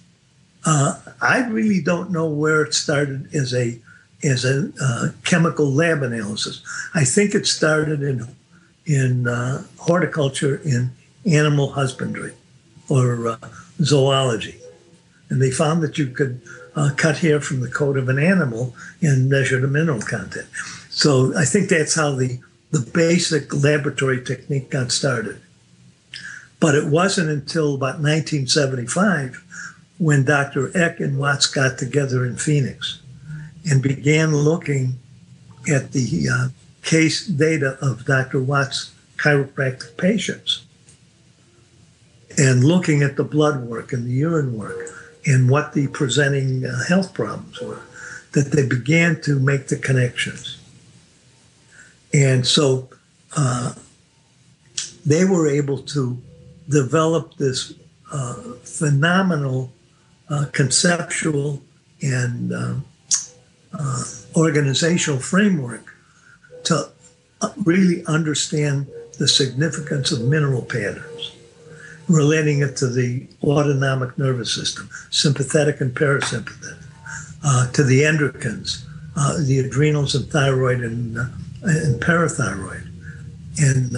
Uh, 0.65 0.97
I 1.21 1.45
really 1.47 1.81
don't 1.81 2.11
know 2.11 2.27
where 2.27 2.63
it 2.63 2.73
started 2.73 3.33
as 3.35 3.53
a 3.53 3.79
as 4.23 4.45
a 4.45 4.71
uh, 4.81 5.09
chemical 5.25 5.69
lab 5.69 6.01
analysis. 6.01 6.61
I 6.95 7.03
think 7.03 7.35
it 7.35 7.45
started 7.45 8.01
in 8.01 8.27
in 8.85 9.27
uh, 9.27 9.63
horticulture 9.77 10.61
in 10.63 10.91
animal 11.25 11.71
husbandry 11.71 12.33
or 12.89 13.27
uh, 13.27 13.37
zoology, 13.81 14.55
and 15.33 15.41
they 15.41 15.49
found 15.49 15.81
that 15.81 15.97
you 15.97 16.05
could 16.05 16.39
uh, 16.75 16.91
cut 16.95 17.17
hair 17.17 17.41
from 17.41 17.59
the 17.59 17.67
coat 17.67 17.97
of 17.97 18.07
an 18.07 18.19
animal 18.19 18.75
and 19.01 19.31
measure 19.31 19.59
the 19.59 19.67
mineral 19.67 19.99
content. 19.99 20.47
So 20.91 21.35
I 21.35 21.43
think 21.43 21.69
that's 21.69 21.95
how 21.95 22.11
the 22.11 22.39
the 22.69 22.87
basic 22.93 23.51
laboratory 23.51 24.23
technique 24.23 24.69
got 24.69 24.91
started. 24.91 25.39
But 26.59 26.75
it 26.75 26.85
wasn't 26.85 27.29
until 27.29 27.75
about 27.75 27.99
1975 27.99 29.43
when 29.97 30.23
Dr. 30.23 30.75
Eck 30.77 30.99
and 30.99 31.17
Watts 31.17 31.47
got 31.47 31.79
together 31.79 32.25
in 32.25 32.35
Phoenix 32.35 32.99
and 33.69 33.81
began 33.81 34.35
looking 34.35 34.99
at 35.71 35.93
the 35.93 36.27
uh, 36.31 36.49
case 36.83 37.25
data 37.25 37.77
of 37.81 38.05
Dr. 38.05 38.39
Watts' 38.39 38.91
chiropractic 39.17 39.97
patients 39.97 40.63
and 42.37 42.63
looking 42.63 43.01
at 43.01 43.15
the 43.17 43.23
blood 43.23 43.63
work 43.65 43.93
and 43.93 44.05
the 44.05 44.13
urine 44.13 44.57
work 44.57 45.02
and 45.25 45.49
what 45.49 45.73
the 45.73 45.87
presenting 45.87 46.65
uh, 46.65 46.83
health 46.87 47.13
problems 47.13 47.59
were, 47.61 47.81
that 48.33 48.51
they 48.51 48.65
began 48.67 49.21
to 49.21 49.39
make 49.39 49.67
the 49.67 49.77
connections. 49.77 50.57
And 52.13 52.45
so 52.45 52.89
uh, 53.35 53.73
they 55.05 55.25
were 55.25 55.47
able 55.47 55.79
to 55.79 56.17
develop 56.69 57.35
this 57.37 57.73
uh, 58.11 58.33
phenomenal 58.63 59.71
uh, 60.29 60.45
conceptual 60.51 61.61
and 62.01 62.53
um, 62.53 62.85
uh, 63.77 64.03
organizational 64.35 65.19
framework 65.19 65.95
to 66.63 66.89
uh, 67.41 67.49
really 67.65 68.05
understand 68.05 68.87
the 69.19 69.27
significance 69.27 70.11
of 70.11 70.21
mineral 70.21 70.61
patterns, 70.61 71.12
relating 72.09 72.61
it 72.61 72.75
to 72.77 72.87
the 72.87 73.27
autonomic 73.43 74.17
nervous 74.17 74.53
system, 74.53 74.89
sympathetic 75.09 75.81
and 75.81 75.95
parasympathetic, 75.95 76.83
uh, 77.45 77.71
to 77.71 77.83
the 77.83 78.01
endocrines, 78.01 78.83
uh, 79.15 79.37
the 79.43 79.59
adrenals 79.59 80.15
and 80.15 80.29
thyroid 80.29 80.81
and, 80.81 81.17
and 81.63 82.01
parathyroid, 82.01 82.87
and 83.59 83.91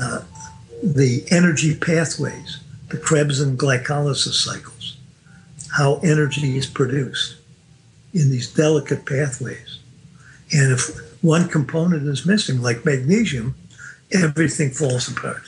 the 0.83 1.25
energy 1.31 1.75
pathways, 1.75 2.59
the 2.89 2.97
Krebs 2.97 3.41
and 3.41 3.57
glycolysis 3.57 4.33
cycles, 4.33 4.97
how 5.75 5.95
energy 6.03 6.57
is 6.57 6.67
produced 6.67 7.37
in 8.13 8.29
these 8.29 8.51
delicate 8.53 9.05
pathways. 9.05 9.79
And 10.51 10.71
if 10.71 10.89
one 11.23 11.47
component 11.47 12.07
is 12.07 12.25
missing, 12.25 12.61
like 12.61 12.85
magnesium, 12.85 13.55
everything 14.11 14.69
falls 14.69 15.09
apart. 15.09 15.41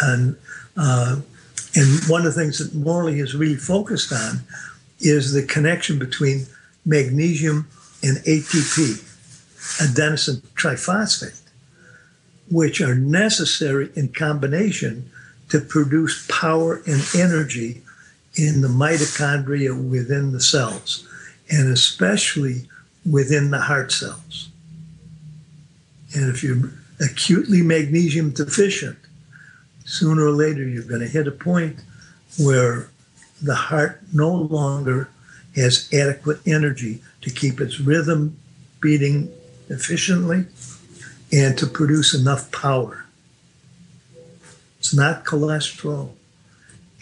And 0.00 0.36
uh, 0.76 1.20
and 1.74 2.04
one 2.08 2.26
of 2.26 2.34
the 2.34 2.40
things 2.40 2.58
that 2.58 2.74
Morley 2.74 3.20
is 3.20 3.34
really 3.34 3.56
focused 3.56 4.12
on 4.12 4.40
is 5.00 5.32
the 5.32 5.42
connection 5.42 5.98
between 5.98 6.46
magnesium 6.84 7.68
and 8.02 8.16
ATP, 8.18 9.02
adenosine 9.80 10.40
triphosphate 10.54 11.46
which 12.50 12.80
are 12.80 12.94
necessary 12.94 13.90
in 13.94 14.08
combination 14.08 15.10
to 15.48 15.60
produce 15.60 16.26
power 16.28 16.82
and 16.86 17.02
energy 17.14 17.82
in 18.34 18.60
the 18.60 18.68
mitochondria 18.68 19.74
within 19.88 20.32
the 20.32 20.40
cells, 20.40 21.06
and 21.50 21.72
especially 21.72 22.68
within 23.10 23.50
the 23.50 23.60
heart 23.60 23.92
cells. 23.92 24.48
And 26.14 26.28
if 26.28 26.42
you're 26.42 26.70
acutely 27.00 27.62
magnesium 27.62 28.30
deficient, 28.30 28.98
sooner 29.86 30.26
or 30.26 30.32
later 30.32 30.62
you're 30.66 30.82
going 30.82 31.00
to 31.00 31.06
hit 31.06 31.26
a 31.26 31.32
point 31.32 31.80
where 32.38 32.90
the 33.40 33.54
heart 33.54 34.02
no 34.12 34.30
longer 34.30 35.08
has 35.54 35.88
adequate 35.92 36.38
energy 36.46 37.00
to 37.22 37.30
keep 37.30 37.60
its 37.60 37.80
rhythm 37.80 38.36
beating 38.80 39.32
efficiently 39.68 40.44
and 41.32 41.56
to 41.56 41.66
produce 41.66 42.14
enough 42.14 42.50
power. 42.52 43.06
It's 44.78 44.94
not 44.94 45.24
cholesterol, 45.24 46.10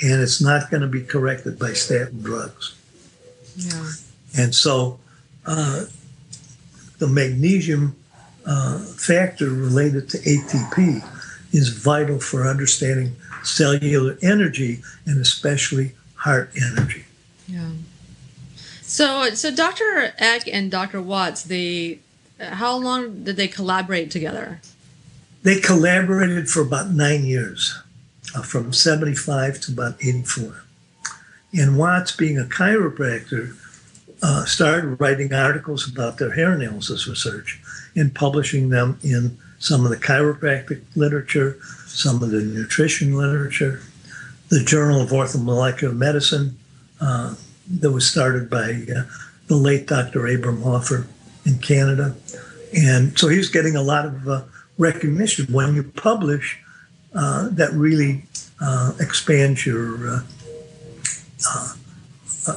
and 0.02 0.22
it's 0.22 0.40
not 0.40 0.70
going 0.70 0.80
to 0.82 0.86
be 0.86 1.02
corrected 1.02 1.58
by 1.58 1.72
statin 1.72 2.22
drugs. 2.22 2.76
Yeah. 3.56 3.90
And 4.36 4.54
so 4.54 4.98
uh, 5.46 5.84
the 6.98 7.06
magnesium 7.06 7.96
uh, 8.46 8.78
factor 8.78 9.50
related 9.50 10.08
to 10.10 10.18
ATP 10.18 11.02
is 11.54 11.68
vital 11.68 12.18
for 12.18 12.46
understanding 12.46 13.14
cellular 13.44 14.18
energy 14.22 14.82
and 15.06 15.20
especially 15.20 15.92
heart 16.16 16.50
energy. 16.56 17.04
Yeah. 17.46 17.70
So, 18.82 19.30
so 19.30 19.54
Dr. 19.54 20.12
Eck 20.18 20.48
and 20.48 20.70
Dr. 20.70 21.00
Watts, 21.00 21.44
they 21.44 22.00
how 22.40 22.76
long 22.76 23.24
did 23.24 23.36
they 23.36 23.48
collaborate 23.48 24.10
together? 24.10 24.60
They 25.42 25.60
collaborated 25.60 26.48
for 26.48 26.62
about 26.62 26.90
nine 26.90 27.24
years, 27.24 27.78
uh, 28.34 28.42
from 28.42 28.72
75 28.72 29.60
to 29.60 29.72
about 29.72 29.96
84. 30.04 30.64
And 31.52 31.78
Watts, 31.78 32.16
being 32.16 32.38
a 32.38 32.44
chiropractor, 32.44 33.56
uh, 34.22 34.44
started 34.46 35.00
writing 35.00 35.32
articles 35.32 35.88
about 35.88 36.18
their 36.18 36.32
hair 36.32 36.52
analysis 36.52 37.06
research 37.06 37.60
and 37.94 38.14
publishing 38.14 38.70
them 38.70 38.98
in 39.02 39.38
some 39.58 39.84
of 39.84 39.90
the 39.90 39.96
chiropractic 39.96 40.82
literature, 40.94 41.58
some 41.86 42.22
of 42.22 42.30
the 42.30 42.40
nutrition 42.40 43.16
literature, 43.16 43.80
the 44.48 44.62
Journal 44.62 45.00
of 45.00 45.10
Orthomolecular 45.10 45.96
Medicine 45.96 46.56
uh, 47.00 47.34
that 47.68 47.90
was 47.90 48.06
started 48.06 48.50
by 48.50 48.84
uh, 48.94 49.04
the 49.46 49.56
late 49.56 49.86
Dr. 49.86 50.26
Abram 50.26 50.62
Hoffer 50.62 51.06
in 51.44 51.58
Canada. 51.58 52.14
And 52.76 53.18
so 53.18 53.28
he 53.28 53.38
was 53.38 53.48
getting 53.48 53.76
a 53.76 53.82
lot 53.82 54.06
of 54.06 54.28
uh, 54.28 54.42
recognition. 54.78 55.52
When 55.52 55.74
you 55.74 55.82
publish, 55.82 56.60
uh, 57.14 57.48
that 57.52 57.72
really 57.72 58.24
uh, 58.60 58.92
expands 59.00 59.64
your 59.64 60.08
uh, 60.08 61.74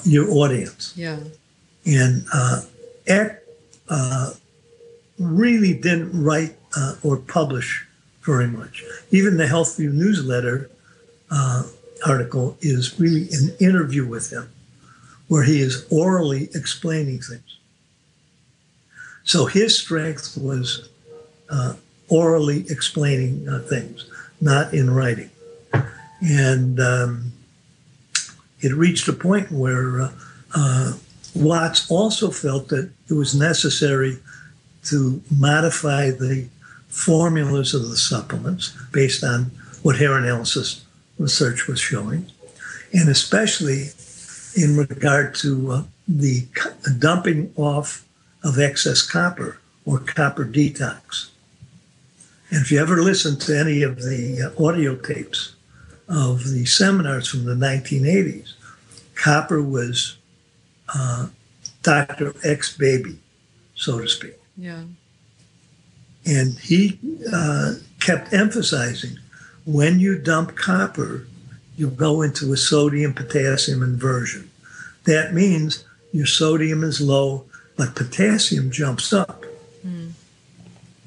your 0.04 0.30
audience. 0.32 0.94
Yeah. 0.96 1.20
And 1.86 2.26
Eck 3.06 3.44
really 5.20 5.74
didn't 5.74 6.24
write 6.24 6.57
or 7.04 7.18
publish 7.18 7.86
very 8.22 8.48
much. 8.48 8.84
Even 9.12 9.38
the 9.38 9.46
Healthview 9.46 9.92
newsletter 9.94 10.70
article 12.06 12.58
is 12.62 13.00
really 13.00 13.28
an 13.32 13.56
interview 13.60 14.06
with 14.06 14.32
him, 14.32 14.50
where 15.28 15.44
he 15.44 15.62
is 15.62 15.86
orally 15.90 16.50
explaining 16.54 17.20
things. 17.20 17.58
So 19.24 19.46
his 19.46 19.78
strength 19.78 20.38
was 20.38 20.90
uh, 21.50 21.74
orally 22.08 22.66
explaining 22.70 23.48
uh, 23.50 23.60
things, 23.60 24.10
not 24.40 24.74
in 24.74 24.90
writing. 24.90 25.30
And 26.22 26.80
um, 26.80 27.32
it 28.62 28.74
reached 28.74 29.08
a 29.08 29.14
point 29.14 29.52
where 29.52 30.02
uh, 30.02 30.12
uh, 30.56 30.94
Watts 31.36 31.92
also 31.92 32.32
felt 32.32 32.70
that 32.70 32.90
it 33.10 33.14
was 33.14 33.36
necessary 33.36 34.18
to 34.86 35.22
modify 35.30 36.12
the 36.12 36.48
formulas 36.98 37.76
of 37.76 37.90
the 37.90 37.96
supplements 37.96 38.76
based 38.92 39.24
on 39.24 39.52
what 39.84 39.98
hair 39.98 40.18
analysis 40.18 40.84
research 41.20 41.68
was 41.68 41.80
showing, 41.80 42.26
and 42.92 43.08
especially 43.08 43.90
in 44.56 44.76
regard 44.76 45.36
to 45.36 45.72
uh, 45.72 45.84
the 46.08 46.48
dumping 46.98 47.54
off 47.56 48.04
of 48.44 48.58
excess 48.58 49.04
copper 49.04 49.60
or 49.86 50.00
copper 50.00 50.44
detox. 50.44 51.30
And 52.50 52.62
if 52.62 52.72
you 52.72 52.80
ever 52.80 53.04
listen 53.04 53.38
to 53.40 53.60
any 53.60 53.84
of 53.84 53.98
the 53.98 54.52
uh, 54.58 54.64
audio 54.64 54.96
tapes 54.96 55.54
of 56.10 56.50
the 56.50 56.66
seminars 56.66 57.28
from 57.28 57.46
the 57.46 57.54
1980s, 57.54 58.54
copper 59.14 59.62
was 59.62 60.18
uh, 60.96 61.28
Dr. 61.84 62.34
Eck's 62.44 62.76
baby, 62.76 63.20
so 63.76 64.00
to 64.00 64.08
speak. 64.08 64.34
Yeah. 64.58 64.84
And 66.28 66.60
he 66.60 67.00
uh, 67.32 67.76
kept 68.00 68.34
emphasizing 68.34 69.18
when 69.66 70.00
you 70.00 70.18
dump 70.18 70.56
copper, 70.56 71.28
you 71.76 71.90
go 71.90 72.22
into 72.22 72.54
a 72.54 72.58
sodium 72.58 73.14
potassium 73.14 73.84
inversion. 73.84 74.50
That 75.06 75.34
means 75.34 75.86
your 76.12 76.26
sodium 76.26 76.84
is 76.84 77.02
low, 77.02 77.46
but 77.76 77.96
potassium 77.96 78.72
jumps 78.72 79.14
up. 79.14 79.46
Mm. 79.86 80.12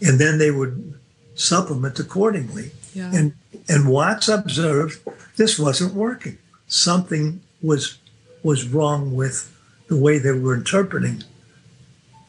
And 0.02 0.18
then 0.18 0.38
they 0.38 0.50
would 0.50 0.94
supplement 1.34 1.98
accordingly. 1.98 2.72
Yeah. 2.94 3.10
And 3.12 3.34
and 3.68 3.88
Watts 3.88 4.28
observed 4.28 5.00
this 5.36 5.58
wasn't 5.58 5.94
working. 5.94 6.38
Something 6.66 7.40
was 7.62 7.98
was 8.42 8.68
wrong 8.68 9.14
with 9.14 9.54
the 9.88 9.96
way 9.96 10.18
they 10.18 10.32
were 10.32 10.54
interpreting 10.54 11.24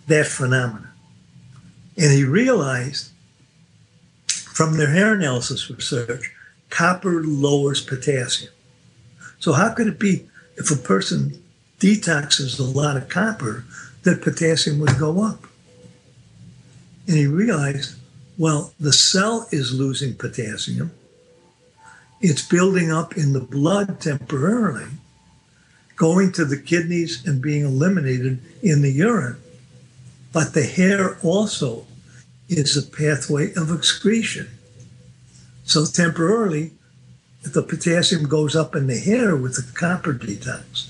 that 0.08 0.28
phenomenon. 0.28 0.91
And 1.98 2.12
he 2.12 2.24
realized 2.24 3.12
from 4.28 4.78
their 4.78 4.92
hair 4.92 5.14
analysis 5.14 5.70
research, 5.70 6.32
copper 6.70 7.24
lowers 7.24 7.82
potassium. 7.82 8.54
So 9.40 9.54
how 9.54 9.74
could 9.74 9.88
it 9.88 10.00
be 10.00 10.28
if 10.58 10.72
a 10.72 10.76
person 10.76 11.42
detoxes 11.80 12.60
a 12.60 12.64
lot 12.64 12.98
of 12.98 13.10
copper 13.10 13.66
that 14.04 14.22
potassium 14.22 14.80
would 14.80 15.00
go 15.00 15.24
up? 15.24 15.46
And 17.08 17.18
he 17.18 17.28
realized, 17.28 17.96
well, 18.38 18.74
the 18.80 18.94
cell 18.94 19.48
is 19.52 19.74
losing 19.74 20.16
potassium. 20.16 20.92
It's 22.22 22.48
building 22.48 22.92
up 22.92 23.18
in 23.18 23.34
the 23.34 23.42
blood 23.42 24.00
temporarily, 24.00 24.86
going 25.96 26.32
to 26.34 26.46
the 26.46 26.58
kidneys 26.58 27.26
and 27.26 27.42
being 27.42 27.66
eliminated 27.66 28.40
in 28.62 28.84
the 28.84 28.92
urine. 28.92 29.38
But 30.34 30.54
the 30.54 30.64
hair 30.66 31.18
also 31.24 31.86
is 32.48 32.78
a 32.78 32.84
pathway 32.84 33.54
of 33.54 33.72
excretion. 33.72 34.50
So 35.64 35.86
temporarily, 35.86 36.72
the 37.44 37.64
potassium 37.64 38.28
goes 38.28 38.56
up 38.56 38.76
in 38.76 38.88
the 38.88 39.00
hair 39.00 39.36
with 39.36 39.56
the 39.56 39.72
copper 39.74 40.14
detox 40.14 40.90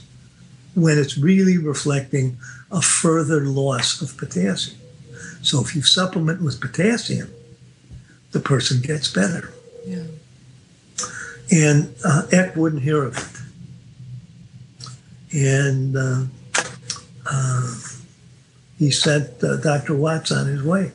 when 0.73 0.97
it's 0.97 1.17
really 1.17 1.57
reflecting 1.57 2.37
a 2.71 2.81
further 2.81 3.41
loss 3.45 4.01
of 4.01 4.17
potassium. 4.17 4.77
So 5.41 5.61
if 5.61 5.75
you 5.75 5.81
supplement 5.81 6.41
with 6.41 6.61
potassium, 6.61 7.29
the 8.31 8.39
person 8.39 8.81
gets 8.81 9.11
better. 9.11 9.53
Yeah. 9.85 10.03
And 11.51 11.93
uh, 12.05 12.27
Eck 12.31 12.55
wouldn't 12.55 12.83
hear 12.83 13.03
of 13.03 13.17
it. 13.17 13.27
And 15.33 15.97
uh, 15.97 16.23
uh, 17.29 17.75
he 18.81 18.89
sent 18.89 19.43
uh, 19.43 19.57
Dr. 19.57 19.95
Watts 19.95 20.31
on 20.31 20.47
his 20.47 20.63
way. 20.63 20.91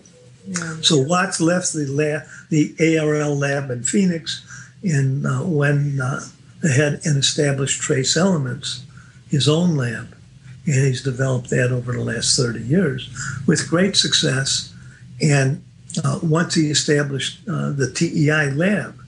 Yeah. 0.49 0.79
So 0.83 0.99
Watts 0.99 1.41
left 1.41 1.73
the 1.73 1.87
lab, 1.87 2.23
the 2.49 2.75
ARL 2.81 3.37
lab 3.37 3.71
in 3.71 3.85
Phoenix, 3.85 4.45
in 4.83 5.25
uh, 5.25 5.45
when 5.45 6.01
uh, 6.01 6.21
they 6.65 6.73
had 6.73 6.95
an 7.05 7.17
established 7.17 7.81
trace 7.81 8.17
elements, 8.17 8.85
his 9.29 9.49
own 9.49 9.77
lab, 9.77 10.17
and 10.65 10.75
he's 10.75 11.01
developed 11.01 11.49
that 11.51 11.71
over 11.71 11.93
the 11.93 12.03
last 12.03 12.37
30 12.37 12.65
years 12.65 13.09
with 13.47 13.71
great 13.71 13.95
success. 13.95 14.75
And 15.23 15.63
uh, 16.03 16.19
once 16.25 16.55
he 16.55 16.71
established 16.71 17.39
uh, 17.49 17.71
the 17.71 17.93
TEI 17.93 18.51
lab, 18.51 19.01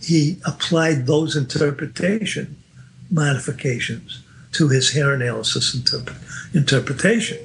he 0.00 0.38
applied 0.46 1.08
those 1.08 1.34
interpretation 1.34 2.56
modifications 3.10 4.22
to 4.52 4.68
his 4.68 4.92
hair 4.92 5.12
analysis 5.12 5.74
interp- 5.74 6.14
interpretation. 6.54 7.38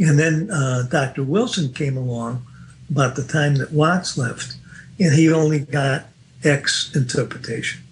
And 0.00 0.18
then 0.18 0.50
uh, 0.50 0.84
Dr. 0.90 1.22
Wilson 1.22 1.72
came 1.74 1.96
along 1.96 2.46
about 2.90 3.16
the 3.16 3.24
time 3.24 3.56
that 3.56 3.72
Watts 3.72 4.16
left, 4.16 4.56
and 4.98 5.14
he 5.14 5.30
only 5.30 5.60
got 5.60 6.06
Eck's 6.42 6.90
interpretation. 6.96 7.82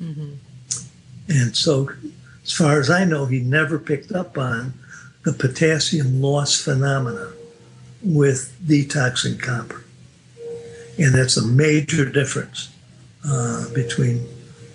Mm-hmm. 0.00 0.34
And 1.28 1.56
so, 1.56 1.90
as 2.42 2.52
far 2.52 2.78
as 2.78 2.90
I 2.90 3.04
know, 3.04 3.24
he 3.24 3.40
never 3.40 3.78
picked 3.78 4.12
up 4.12 4.36
on 4.36 4.74
the 5.24 5.32
potassium 5.32 6.20
loss 6.20 6.62
phenomena 6.62 7.32
with 8.02 8.54
detoxing 8.66 9.40
copper. 9.40 9.84
And 10.98 11.14
that's 11.14 11.38
a 11.38 11.46
major 11.46 12.04
difference 12.04 12.68
uh, 13.26 13.72
between 13.72 14.26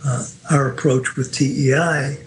uh, 0.04 0.26
our 0.50 0.72
approach 0.72 1.16
with 1.16 1.32
TEI 1.32 2.18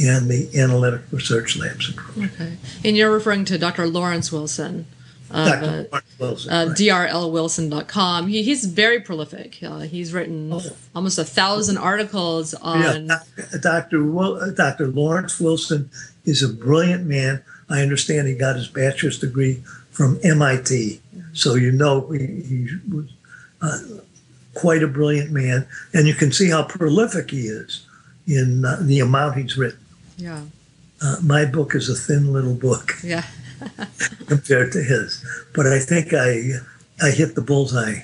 and 0.00 0.28
the 0.30 0.48
analytic 0.58 1.02
research 1.10 1.56
labs. 1.56 1.92
Okay. 2.18 2.56
And 2.84 2.96
you're 2.96 3.10
referring 3.12 3.44
to 3.46 3.58
Dr. 3.58 3.86
Lawrence 3.86 4.32
Wilson. 4.32 4.86
Of, 5.30 5.48
Dr. 5.48 5.64
uh, 5.64 5.84
Lawrence 5.90 6.18
Wilson, 6.18 6.52
uh, 6.52 6.66
right. 6.66 6.76
drlwilson.com. 6.76 8.26
He, 8.28 8.42
he's 8.42 8.64
very 8.66 9.00
prolific. 9.00 9.58
Uh, 9.62 9.80
he's 9.80 10.12
written 10.12 10.52
Oh. 10.52 10.62
almost 10.94 11.18
a 11.18 11.24
thousand 11.24 11.78
articles 11.78 12.52
on. 12.54 13.06
Yeah, 13.08 13.18
Dr. 13.60 14.04
Wil- 14.04 14.36
uh, 14.42 14.50
Dr. 14.50 14.88
Lawrence 14.88 15.40
Wilson 15.40 15.90
is 16.24 16.42
a 16.42 16.48
brilliant 16.48 17.06
man. 17.06 17.42
I 17.70 17.80
understand 17.80 18.28
he 18.28 18.34
got 18.34 18.56
his 18.56 18.68
bachelor's 18.68 19.18
degree 19.18 19.62
from 19.90 20.18
MIT, 20.22 21.00
so 21.32 21.54
you 21.54 21.72
know 21.72 22.08
he, 22.10 22.18
he 22.26 22.68
was 22.92 23.06
uh, 23.62 23.78
quite 24.54 24.82
a 24.82 24.86
brilliant 24.88 25.30
man, 25.30 25.66
and 25.94 26.06
you 26.06 26.14
can 26.14 26.30
see 26.32 26.50
how 26.50 26.62
prolific 26.64 27.30
he 27.30 27.42
is 27.46 27.86
in 28.26 28.64
uh, 28.66 28.76
the 28.82 29.00
amount 29.00 29.36
he's 29.36 29.56
written. 29.56 29.78
Yeah. 30.16 30.42
Uh, 31.00 31.16
my 31.22 31.44
book 31.44 31.74
is 31.74 31.88
a 31.88 31.94
thin 31.94 32.32
little 32.32 32.54
book 32.54 32.94
Yeah. 33.02 33.24
compared 34.26 34.72
to 34.72 34.82
his, 34.82 35.24
but 35.54 35.66
I 35.66 35.78
think 35.78 36.12
I 36.12 36.58
I 37.00 37.10
hit 37.10 37.34
the 37.34 37.42
bullseye 37.42 38.00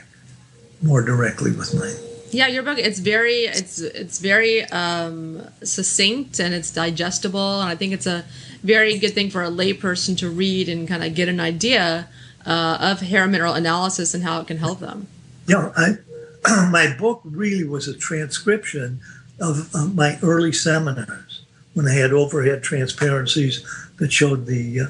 more 0.82 1.02
directly 1.02 1.50
with 1.50 1.74
mine. 1.74 1.96
Yeah, 2.30 2.46
your 2.46 2.62
book 2.62 2.78
it's 2.78 2.98
very 3.00 3.46
it's 3.46 3.80
it's 3.80 4.18
very 4.20 4.64
um, 4.64 5.42
succinct 5.62 6.38
and 6.38 6.54
it's 6.54 6.70
digestible 6.70 7.60
and 7.60 7.68
I 7.68 7.74
think 7.74 7.92
it's 7.92 8.06
a 8.06 8.24
very 8.62 8.98
good 8.98 9.14
thing 9.14 9.30
for 9.30 9.42
a 9.42 9.50
layperson 9.50 10.16
to 10.18 10.30
read 10.30 10.68
and 10.68 10.86
kind 10.86 11.02
of 11.02 11.14
get 11.14 11.28
an 11.28 11.40
idea 11.40 12.08
uh, 12.46 12.78
of 12.80 13.00
hair 13.00 13.26
mineral 13.26 13.54
analysis 13.54 14.14
and 14.14 14.22
how 14.24 14.40
it 14.40 14.46
can 14.46 14.58
help 14.58 14.80
them. 14.80 15.06
Yeah, 15.46 15.72
I, 15.76 15.96
my 16.70 16.94
book 16.98 17.20
really 17.24 17.64
was 17.64 17.88
a 17.88 17.96
transcription 17.96 19.00
of, 19.40 19.74
of 19.74 19.94
my 19.94 20.18
early 20.22 20.52
seminars 20.52 21.27
when 21.74 21.86
I 21.86 21.94
had 21.94 22.12
overhead 22.12 22.62
transparencies 22.62 23.64
that 23.98 24.12
showed 24.12 24.46
the 24.46 24.80
uh, 24.80 24.86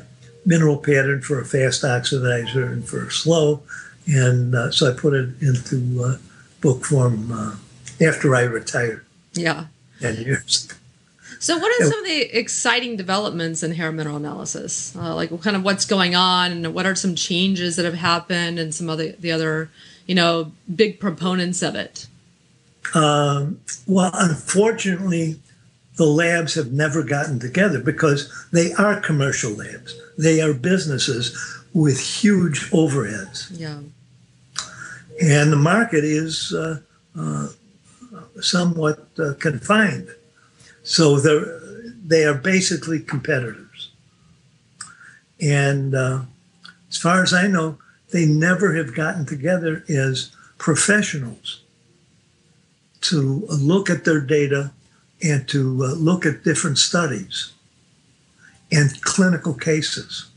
mineral 0.47 0.79
pattern 0.79 1.21
for 1.21 1.41
a 1.41 1.45
fast 1.45 1.83
oxidizer 1.83 2.73
and 2.73 2.89
for 2.89 3.07
a 3.07 3.11
slow. 3.11 3.63
And 4.07 4.55
uh, 4.55 4.71
so 4.71 4.91
I 4.91 4.95
put 4.97 5.13
it 5.15 5.31
into 5.43 6.03
uh, 6.03 6.17
book 6.61 6.85
form 6.85 7.31
uh, 7.33 7.57
after 8.05 8.35
I 8.35 8.43
retired 8.43 9.05
Yeah. 9.35 9.67
10 10.01 10.17
years. 10.23 10.69
So, 11.41 11.57
what 11.57 11.71
are 11.81 11.85
some 11.85 12.01
of 12.01 12.05
the 12.05 12.37
exciting 12.37 12.97
developments 12.97 13.63
in 13.63 13.73
hair 13.73 13.93
mineral 13.93 14.17
analysis? 14.17 14.97
Uh, 14.97 15.15
like, 15.15 15.41
kind 15.41 15.55
of 15.55 15.63
what's 15.63 15.85
going 15.85 16.17
on, 16.17 16.51
and 16.51 16.75
what 16.75 16.85
are 16.85 16.97
some 16.97 17.15
changes 17.15 17.77
that 17.77 17.85
have 17.85 17.95
happened, 17.95 18.59
and 18.59 18.75
some 18.75 18.91
other 18.91 19.13
the 19.13 19.31
other, 19.31 19.71
you 20.07 20.17
know, 20.17 20.51
big 20.75 20.99
proponents 20.99 21.63
of 21.63 21.77
it. 21.77 22.09
Um, 22.93 23.61
well, 23.87 24.11
unfortunately, 24.15 25.39
the 25.99 26.07
labs 26.07 26.55
have 26.55 26.73
never 26.73 27.03
gotten 27.03 27.41
together 27.41 27.81
because 27.81 28.33
they 28.53 28.73
are 28.75 29.01
commercial 29.01 29.51
labs. 29.51 30.01
They 30.17 30.41
are 30.41 30.55
businesses 30.55 31.37
with 31.75 32.01
huge 32.01 32.71
overheads. 32.71 33.51
Yeah. 33.53 33.81
and 35.21 35.53
the 35.53 35.57
market 35.57 36.05
is 36.05 36.55
uh, 36.55 36.79
uh, 37.19 37.49
somewhat 38.41 39.07
uh, 39.19 39.35
confined. 39.41 40.09
So 40.85 41.19
they're, 41.19 41.59
they 42.07 42.25
are 42.25 42.35
basically 42.35 43.01
competitors. 43.01 43.91
And 45.41 45.97
uh, 45.97 46.21
as 46.89 46.97
far 46.97 47.25
as 47.25 47.35
I 47.35 47.49
know, 47.49 47.77
they 48.13 48.25
never 48.25 48.75
have 48.77 48.95
gotten 48.95 49.27
together 49.27 49.85
as 49.89 50.31
professionals 50.59 51.61
to 53.01 53.47
look 53.49 53.91
at 53.91 54.05
their 54.05 54.21
data 54.21 54.73
and 55.23 55.49
to 55.49 55.85
uh, 55.85 55.95
look 55.95 56.25
at 56.25 56.45
different 56.45 56.79
studies 56.79 57.53
and 58.71 59.01
clinical 59.03 59.55
cases. 59.55 60.29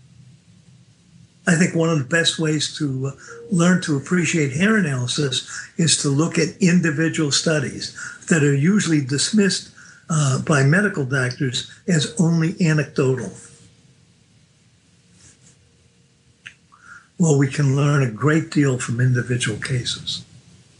I 1.47 1.55
think 1.55 1.75
one 1.75 1.89
of 1.89 1.97
the 1.97 2.05
best 2.05 2.39
ways 2.39 2.75
to 2.77 3.07
uh, 3.07 3.11
learn 3.51 3.81
to 3.81 3.97
appreciate 3.97 4.53
hair 4.53 4.77
analysis 4.77 5.49
is 5.77 5.97
to 5.97 6.09
look 6.09 6.37
at 6.37 6.61
individual 6.61 7.31
studies 7.31 7.97
that 8.29 8.43
are 8.43 8.55
usually 8.55 9.01
dismissed 9.01 9.71
uh, 10.09 10.41
by 10.41 10.63
medical 10.63 11.05
doctors 11.05 11.71
as 11.87 12.15
only 12.19 12.55
anecdotal. 12.61 13.31
Well, 17.17 17.37
we 17.37 17.47
can 17.47 17.75
learn 17.75 18.03
a 18.03 18.11
great 18.11 18.49
deal 18.49 18.79
from 18.79 18.99
individual 18.99 19.59
cases. 19.59 20.23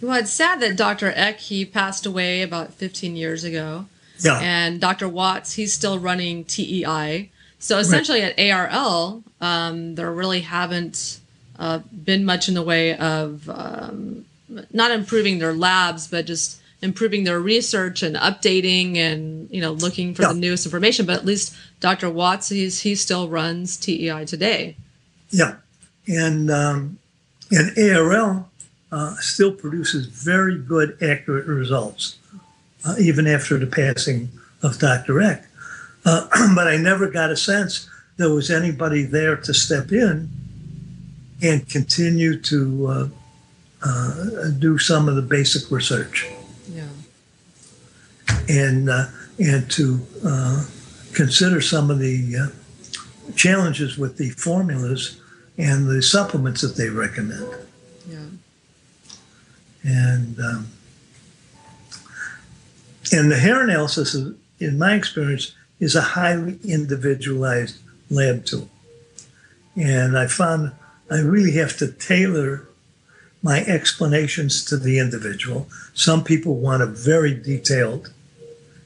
Well, 0.01 0.19
it's 0.19 0.31
sad 0.31 0.59
that 0.61 0.75
Dr. 0.75 1.13
Eck, 1.15 1.39
he 1.39 1.63
passed 1.63 2.05
away 2.05 2.41
about 2.41 2.73
15 2.73 3.15
years 3.15 3.43
ago. 3.43 3.85
Yeah. 4.19 4.39
And 4.41 4.79
Dr. 4.79 5.07
Watts, 5.07 5.53
he's 5.53 5.73
still 5.73 5.99
running 5.99 6.43
TEI. 6.45 7.29
So 7.59 7.77
essentially 7.77 8.21
right. 8.21 8.37
at 8.37 8.51
ARL, 8.51 9.23
um, 9.39 9.95
there 9.95 10.11
really 10.11 10.41
haven't 10.41 11.19
uh, 11.59 11.79
been 11.93 12.25
much 12.25 12.47
in 12.47 12.55
the 12.55 12.63
way 12.63 12.95
of 12.97 13.47
um, 13.49 14.25
not 14.71 14.91
improving 14.91 15.39
their 15.39 15.53
labs, 15.53 16.07
but 16.07 16.25
just 16.25 16.59
improving 16.81 17.23
their 17.23 17.39
research 17.39 18.01
and 18.01 18.15
updating 18.15 18.97
and 18.97 19.47
you 19.51 19.61
know 19.61 19.73
looking 19.73 20.15
for 20.15 20.23
yeah. 20.23 20.29
the 20.29 20.39
newest 20.39 20.65
information. 20.65 21.05
But 21.05 21.17
at 21.17 21.25
least 21.25 21.55
Dr. 21.79 22.09
Watts, 22.09 22.49
he's, 22.49 22.81
he 22.81 22.95
still 22.95 23.29
runs 23.29 23.77
TEI 23.77 24.25
today. 24.25 24.75
Yeah, 25.29 25.57
and 26.07 26.49
um, 26.49 26.97
and 27.51 27.77
ARL 27.77 28.50
uh, 28.91 29.15
still 29.15 29.51
produces 29.51 30.05
very 30.07 30.57
good, 30.57 30.97
accurate 31.01 31.47
results, 31.47 32.17
uh, 32.85 32.95
even 32.99 33.27
after 33.27 33.57
the 33.57 33.67
passing 33.67 34.29
of 34.61 34.79
Dr. 34.79 35.21
Eck. 35.21 35.45
Uh, 36.05 36.27
but 36.55 36.67
I 36.67 36.77
never 36.77 37.09
got 37.09 37.31
a 37.31 37.37
sense 37.37 37.89
there 38.17 38.29
was 38.29 38.51
anybody 38.51 39.03
there 39.03 39.35
to 39.35 39.53
step 39.53 39.91
in 39.91 40.29
and 41.41 41.67
continue 41.67 42.39
to 42.39 42.87
uh, 42.87 43.07
uh, 43.83 44.49
do 44.59 44.77
some 44.77 45.09
of 45.09 45.15
the 45.15 45.21
basic 45.21 45.71
research. 45.71 46.29
Yeah. 46.69 46.87
And 48.47 48.89
uh, 48.89 49.07
and 49.39 49.69
to 49.71 49.99
uh, 50.23 50.65
consider 51.13 51.61
some 51.61 51.89
of 51.89 51.97
the 51.97 52.35
uh, 52.37 53.31
challenges 53.35 53.97
with 53.97 54.17
the 54.17 54.29
formulas 54.29 55.19
and 55.57 55.87
the 55.89 56.01
supplements 56.01 56.61
that 56.61 56.75
they 56.75 56.89
recommend. 56.89 57.47
And 59.83 60.39
um, 60.39 60.67
and 63.11 63.31
the 63.31 63.37
hair 63.37 63.61
analysis, 63.63 64.15
in 64.59 64.77
my 64.77 64.93
experience, 64.93 65.55
is 65.79 65.95
a 65.95 66.01
highly 66.01 66.59
individualized 66.63 67.79
lab 68.09 68.45
tool. 68.45 68.69
And 69.75 70.17
I 70.17 70.27
found 70.27 70.71
I 71.09 71.19
really 71.19 71.53
have 71.53 71.75
to 71.77 71.91
tailor 71.91 72.67
my 73.43 73.61
explanations 73.65 74.63
to 74.65 74.77
the 74.77 74.99
individual. 74.99 75.67
Some 75.93 76.23
people 76.23 76.55
want 76.57 76.83
a 76.83 76.85
very 76.85 77.33
detailed, 77.33 78.13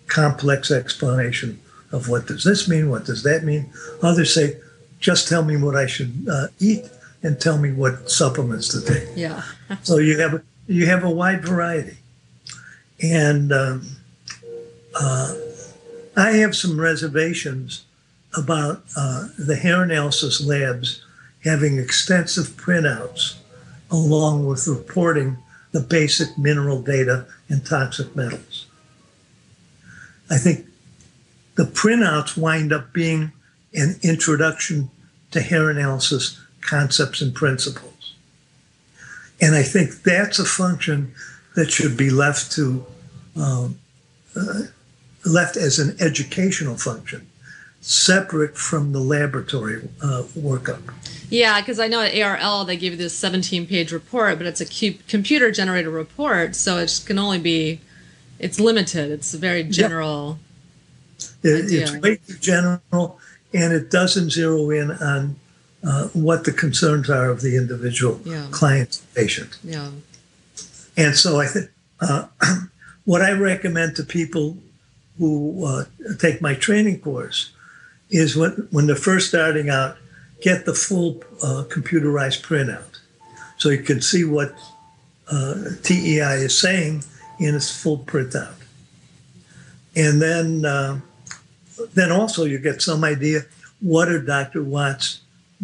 complex 0.07 0.71
explanation 0.71 1.59
of 1.91 2.09
what 2.09 2.27
does 2.27 2.43
this 2.43 2.67
mean, 2.67 2.89
what 2.89 3.05
does 3.05 3.23
that 3.23 3.43
mean. 3.43 3.71
Others 4.01 4.33
say, 4.33 4.57
just 4.99 5.27
tell 5.27 5.43
me 5.43 5.57
what 5.57 5.75
I 5.75 5.85
should 5.87 6.27
uh, 6.31 6.47
eat 6.59 6.85
and 7.21 7.39
tell 7.39 7.57
me 7.57 7.71
what 7.73 8.09
supplements 8.09 8.69
to 8.69 8.81
take. 8.81 9.09
Yeah. 9.15 9.43
so 9.83 9.97
you 9.97 10.19
have 10.19 10.41
you 10.67 10.85
have 10.87 11.03
a 11.03 11.09
wide 11.09 11.43
variety, 11.45 11.97
and 13.01 13.51
um, 13.51 13.87
uh, 14.99 15.35
I 16.15 16.31
have 16.31 16.55
some 16.55 16.79
reservations 16.79 17.85
about 18.37 18.83
uh, 18.97 19.27
the 19.37 19.55
hair 19.55 19.83
analysis 19.83 20.43
labs 20.43 21.03
having 21.43 21.77
extensive 21.77 22.47
printouts 22.57 23.35
along 23.91 24.45
with 24.45 24.67
reporting 24.67 25.37
the 25.71 25.79
basic 25.79 26.37
mineral 26.37 26.81
data 26.81 27.25
and 27.49 27.65
toxic 27.65 28.15
metals. 28.15 28.65
I 30.29 30.37
think 30.37 30.65
the 31.55 31.63
printouts 31.63 32.35
wind 32.35 32.73
up 32.73 32.91
being 32.93 33.31
an 33.73 33.95
introduction 34.01 34.89
to 35.31 35.41
hair 35.41 35.69
analysis 35.69 36.39
concepts 36.61 37.21
and 37.21 37.33
principles. 37.35 37.94
And 39.41 39.55
I 39.55 39.63
think 39.63 40.03
that's 40.03 40.39
a 40.39 40.45
function 40.45 41.13
that 41.55 41.71
should 41.71 41.97
be 41.97 42.09
left 42.09 42.51
to 42.53 42.85
um, 43.35 43.77
uh, 44.35 44.63
left 45.25 45.57
as 45.57 45.79
an 45.79 45.95
educational 45.99 46.77
function, 46.77 47.27
separate 47.81 48.57
from 48.57 48.91
the 48.91 48.99
laboratory 48.99 49.87
uh, 50.01 50.23
workup. 50.37 50.81
Yeah, 51.29 51.59
because 51.59 51.79
I 51.79 51.87
know 51.87 52.01
at 52.01 52.15
ARL 52.15 52.65
they 52.65 52.77
give 52.77 52.93
you 52.93 52.97
this 52.97 53.17
17 53.17 53.65
page 53.67 53.91
report, 53.91 54.37
but 54.37 54.47
it's 54.47 54.61
a 54.61 54.93
computer 55.07 55.51
generated 55.51 55.91
report, 55.91 56.55
so 56.55 56.77
it 56.77 57.03
can 57.05 57.17
only 57.17 57.39
be, 57.39 57.81
it's 58.39 58.59
limited. 58.59 59.11
It's 59.11 59.33
very 59.33 59.63
general. 59.63 60.39
Yeah. 61.41 61.51
It, 61.51 61.71
it's 61.71 61.97
way 61.97 62.17
too 62.17 62.37
general, 62.37 63.19
and 63.53 63.73
it 63.73 63.89
doesn't 63.89 64.31
zero 64.31 64.69
in 64.69 64.91
on 64.91 65.35
uh, 65.85 66.07
what 66.09 66.43
the 66.45 66.51
concerns 66.51 67.09
are 67.09 67.29
of 67.29 67.41
the 67.41 67.55
individual 67.55 68.19
yeah. 68.25 68.47
client 68.51 69.01
patient. 69.13 69.57
Yeah. 69.63 69.91
And 70.97 71.15
so 71.15 71.39
I 71.39 71.47
think 71.47 71.69
uh, 71.99 72.27
what 73.05 73.21
I 73.21 73.31
recommend 73.31 73.95
to 73.97 74.03
people 74.03 74.57
who 75.17 75.65
uh, 75.65 75.85
take 76.19 76.41
my 76.41 76.53
training 76.53 76.99
course 76.99 77.51
is 78.09 78.35
when, 78.35 78.67
when 78.71 78.87
they're 78.87 78.95
first 78.95 79.29
starting 79.29 79.69
out, 79.69 79.97
get 80.41 80.65
the 80.65 80.73
full 80.73 81.23
uh, 81.41 81.63
computerized 81.69 82.41
printout 82.41 82.99
so 83.57 83.69
you 83.69 83.81
can 83.81 84.01
see 84.01 84.23
what 84.23 84.53
uh, 85.31 85.55
TEI 85.83 86.43
is 86.43 86.59
saying 86.59 87.03
in 87.39 87.55
its 87.55 87.81
full 87.81 87.99
printout. 87.99 88.53
And 89.95 90.21
then, 90.21 90.65
uh, 90.65 90.99
then 91.93 92.11
also 92.11 92.43
you 92.43 92.59
get 92.59 92.81
some 92.81 93.03
idea 93.03 93.41
what 93.81 94.09
are 94.09 94.21
Dr. 94.21 94.63
Watts' 94.63 95.21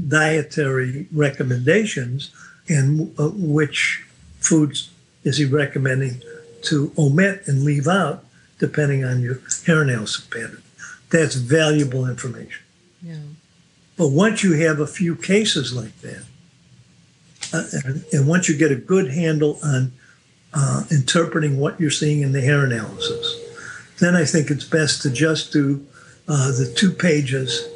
dietary 0.07 1.07
recommendations 1.11 2.31
and 2.67 3.13
uh, 3.19 3.29
which 3.29 4.05
foods 4.39 4.89
is 5.23 5.37
he 5.37 5.45
recommending 5.45 6.21
to 6.63 6.91
omit 6.97 7.43
and 7.47 7.63
leave 7.63 7.87
out 7.87 8.23
depending 8.59 9.03
on 9.03 9.21
your 9.21 9.39
hair 9.65 9.81
analysis 9.81 10.25
pattern. 10.25 10.61
That's 11.09 11.35
valuable 11.35 12.07
information. 12.07 12.63
Yeah. 13.01 13.15
But 13.97 14.09
once 14.09 14.43
you 14.43 14.53
have 14.53 14.79
a 14.79 14.87
few 14.87 15.15
cases 15.15 15.73
like 15.73 15.99
that, 16.01 16.23
uh, 17.53 17.63
and, 17.83 18.05
and, 18.13 18.27
once 18.27 18.47
you 18.47 18.55
get 18.55 18.71
a 18.71 18.75
good 18.75 19.11
handle 19.11 19.59
on 19.63 19.91
uh, 20.53 20.83
interpreting 20.89 21.59
what 21.59 21.79
you're 21.79 21.91
seeing 21.91 22.21
in 22.21 22.31
the 22.31 22.41
hair 22.41 22.63
analysis, 22.63 23.35
then 23.99 24.15
I 24.15 24.23
think 24.25 24.49
it's 24.49 24.63
best 24.63 25.01
to 25.01 25.09
just 25.09 25.51
do 25.51 25.85
uh, 26.27 26.47
the 26.51 26.71
two 26.75 26.91
pages 26.91 27.67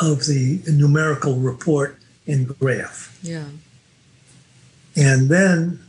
of 0.00 0.26
the 0.26 0.62
numerical 0.66 1.36
report 1.36 1.98
and 2.26 2.56
graph. 2.58 3.18
Yeah. 3.22 3.46
And 4.96 5.28
then 5.28 5.80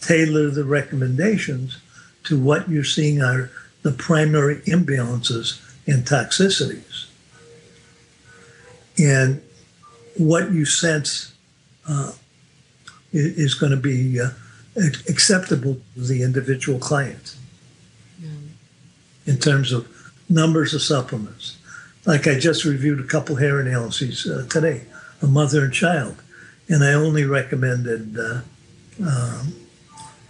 tailor 0.00 0.50
the 0.50 0.64
recommendations 0.64 1.78
to 2.24 2.38
what 2.38 2.68
you're 2.68 2.84
seeing 2.84 3.22
are 3.22 3.50
the 3.82 3.92
primary 3.92 4.56
imbalances 4.62 5.60
and 5.86 6.04
toxicities. 6.04 7.06
And 8.98 9.42
what 10.16 10.50
you 10.50 10.64
sense 10.64 11.34
uh, 11.88 12.12
is 13.12 13.54
going 13.54 13.70
to 13.70 13.76
be 13.76 14.20
uh, 14.20 14.30
acceptable 15.08 15.80
to 15.94 16.00
the 16.00 16.22
individual 16.22 16.78
client 16.78 17.36
yeah. 18.20 18.30
in 19.26 19.38
terms 19.38 19.72
of 19.72 19.88
numbers 20.28 20.74
of 20.74 20.82
supplements. 20.82 21.55
Like 22.06 22.28
I 22.28 22.38
just 22.38 22.64
reviewed 22.64 23.00
a 23.00 23.04
couple 23.04 23.36
hair 23.36 23.58
analyses 23.58 24.26
uh, 24.26 24.46
today, 24.48 24.82
a 25.20 25.26
mother 25.26 25.64
and 25.64 25.72
child, 25.72 26.22
and 26.68 26.84
I 26.84 26.92
only 26.92 27.24
recommended 27.24 28.16
uh, 28.16 28.40
um, 29.04 29.54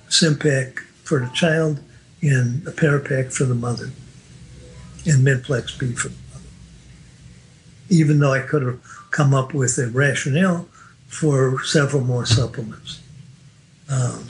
for 0.09 1.21
the 1.21 1.31
child 1.35 1.81
and 2.23 2.67
a 2.67 2.73
Parapack 2.73 3.33
for 3.33 3.45
the 3.45 3.55
mother 3.55 3.91
and 5.05 5.25
Midplex 5.25 5.79
B 5.79 5.93
for 5.93 6.09
the 6.09 6.17
mother. 6.33 6.47
Even 7.91 8.21
though 8.21 8.33
I 8.33 8.41
could 8.41 8.63
have 8.63 8.81
come 9.11 9.35
up 9.35 9.53
with 9.53 9.79
a 9.79 9.89
rationale 9.89 10.67
for 11.07 11.63
several 11.63 12.03
more 12.03 12.25
supplements. 12.27 13.01
Um, 13.89 14.29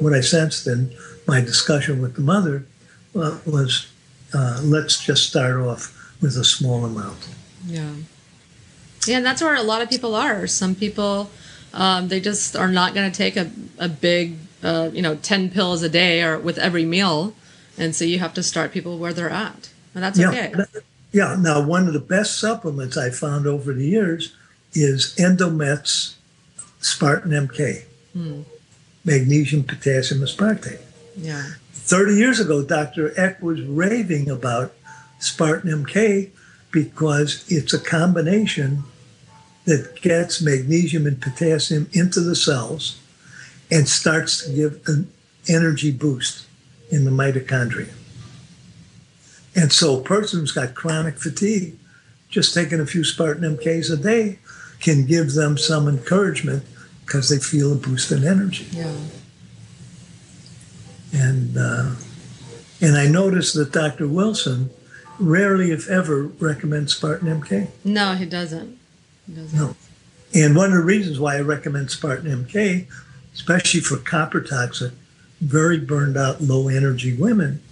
what 0.00 0.12
I 0.12 0.20
sensed 0.20 0.66
in 0.66 0.94
my 1.26 1.40
discussion 1.40 2.02
with 2.02 2.16
the 2.16 2.20
mother 2.20 2.66
uh, 3.14 3.38
was 3.46 3.86
uh, 4.34 4.60
let's 4.62 5.02
just 5.02 5.28
start 5.28 5.60
off 5.60 6.03
with 6.24 6.36
a 6.36 6.44
small 6.44 6.84
amount. 6.84 7.28
Yeah. 7.66 7.92
Yeah, 9.06 9.18
and 9.18 9.26
that's 9.26 9.42
where 9.42 9.54
a 9.54 9.62
lot 9.62 9.82
of 9.82 9.90
people 9.90 10.14
are. 10.14 10.46
Some 10.46 10.74
people, 10.74 11.30
um, 11.74 12.08
they 12.08 12.20
just 12.20 12.56
are 12.56 12.70
not 12.70 12.94
going 12.94 13.10
to 13.10 13.16
take 13.16 13.36
a, 13.36 13.50
a 13.78 13.88
big 13.88 14.38
uh, 14.62 14.90
you 14.94 15.02
know, 15.02 15.14
10 15.16 15.50
pills 15.50 15.82
a 15.82 15.88
day 15.90 16.22
or 16.22 16.38
with 16.38 16.58
every 16.58 16.86
meal. 16.86 17.34
And 17.76 17.94
so 17.94 18.04
you 18.06 18.18
have 18.18 18.32
to 18.34 18.42
start 18.42 18.72
people 18.72 18.98
where 18.98 19.12
they're 19.12 19.28
at. 19.28 19.70
And 19.94 20.02
that's 20.02 20.18
yeah, 20.18 20.28
okay. 20.30 20.54
Yeah. 21.12 21.36
Now, 21.38 21.60
one 21.62 21.86
of 21.86 21.92
the 21.92 22.00
best 22.00 22.40
supplements 22.40 22.96
I 22.96 23.10
found 23.10 23.46
over 23.46 23.74
the 23.74 23.84
years 23.84 24.34
is 24.72 25.14
Endomet's 25.18 26.16
Spartan 26.80 27.32
MK, 27.32 27.84
Hmm. 28.14 28.42
magnesium, 29.04 29.64
potassium 29.64 30.22
aspartate. 30.22 30.80
Yeah. 31.16 31.44
30 31.72 32.14
years 32.14 32.40
ago, 32.40 32.62
Dr. 32.62 33.12
Eck 33.20 33.42
was 33.42 33.60
raving 33.60 34.30
about 34.30 34.72
Spartan 35.18 35.84
MK 35.84 36.30
because 36.70 37.44
it's 37.48 37.72
a 37.72 37.78
combination 37.78 38.84
that 39.64 40.00
gets 40.02 40.42
magnesium 40.42 41.06
and 41.06 41.20
potassium 41.20 41.88
into 41.92 42.20
the 42.20 42.36
cells 42.36 43.00
and 43.70 43.88
starts 43.88 44.44
to 44.44 44.52
give 44.52 44.80
an 44.86 45.10
energy 45.48 45.90
boost 45.90 46.46
in 46.90 47.04
the 47.04 47.10
mitochondria. 47.10 47.92
And 49.56 49.72
so, 49.72 50.00
a 50.00 50.02
person 50.02 50.40
who's 50.40 50.52
got 50.52 50.74
chronic 50.74 51.16
fatigue, 51.16 51.78
just 52.28 52.54
taking 52.54 52.80
a 52.80 52.86
few 52.86 53.04
Spartan 53.04 53.56
MKs 53.56 53.92
a 53.92 53.96
day 53.96 54.38
can 54.80 55.06
give 55.06 55.34
them 55.34 55.56
some 55.56 55.88
encouragement 55.88 56.64
because 57.06 57.28
they 57.28 57.38
feel 57.38 57.72
a 57.72 57.76
boost 57.76 58.10
in 58.10 58.26
energy. 58.26 58.66
Yeah. 58.72 58.96
And 61.12 61.56
uh, 61.56 61.94
and 62.80 62.96
I 62.96 63.06
noticed 63.06 63.54
that 63.54 63.72
Dr. 63.72 64.08
Wilson 64.08 64.70
rarely, 65.18 65.70
if 65.70 65.88
ever, 65.88 66.24
recommends 66.24 66.94
Spartan 66.94 67.40
MK. 67.40 67.68
No, 67.84 68.14
he 68.14 68.26
doesn't. 68.26 68.78
He 69.26 69.34
doesn't. 69.34 69.58
No. 69.58 69.76
And 70.34 70.56
one 70.56 70.66
of 70.66 70.78
the 70.78 70.82
reasons 70.82 71.20
why 71.20 71.36
I 71.36 71.40
recommend 71.40 71.90
Spartan 71.90 72.44
MK, 72.44 72.86
especially 73.32 73.80
for 73.80 73.96
copper 73.98 74.40
toxic, 74.40 74.92
very 75.40 75.78
burned 75.78 76.16
out, 76.16 76.40
low 76.40 76.68
energy 76.68 77.14
women, 77.14 77.62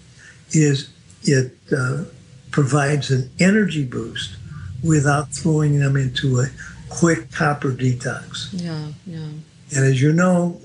is 0.50 0.90
it 1.22 1.52
uh, 1.76 2.04
provides 2.50 3.10
an 3.10 3.30
energy 3.40 3.84
boost 3.84 4.36
without 4.82 5.30
throwing 5.30 5.78
them 5.78 5.96
into 5.96 6.40
a 6.40 6.46
quick 6.88 7.30
copper 7.32 7.70
detox. 7.70 8.48
Yeah, 8.52 8.88
yeah. 9.06 9.28
And 9.74 9.84
as 9.84 10.02
you 10.02 10.12
know, 10.12 10.60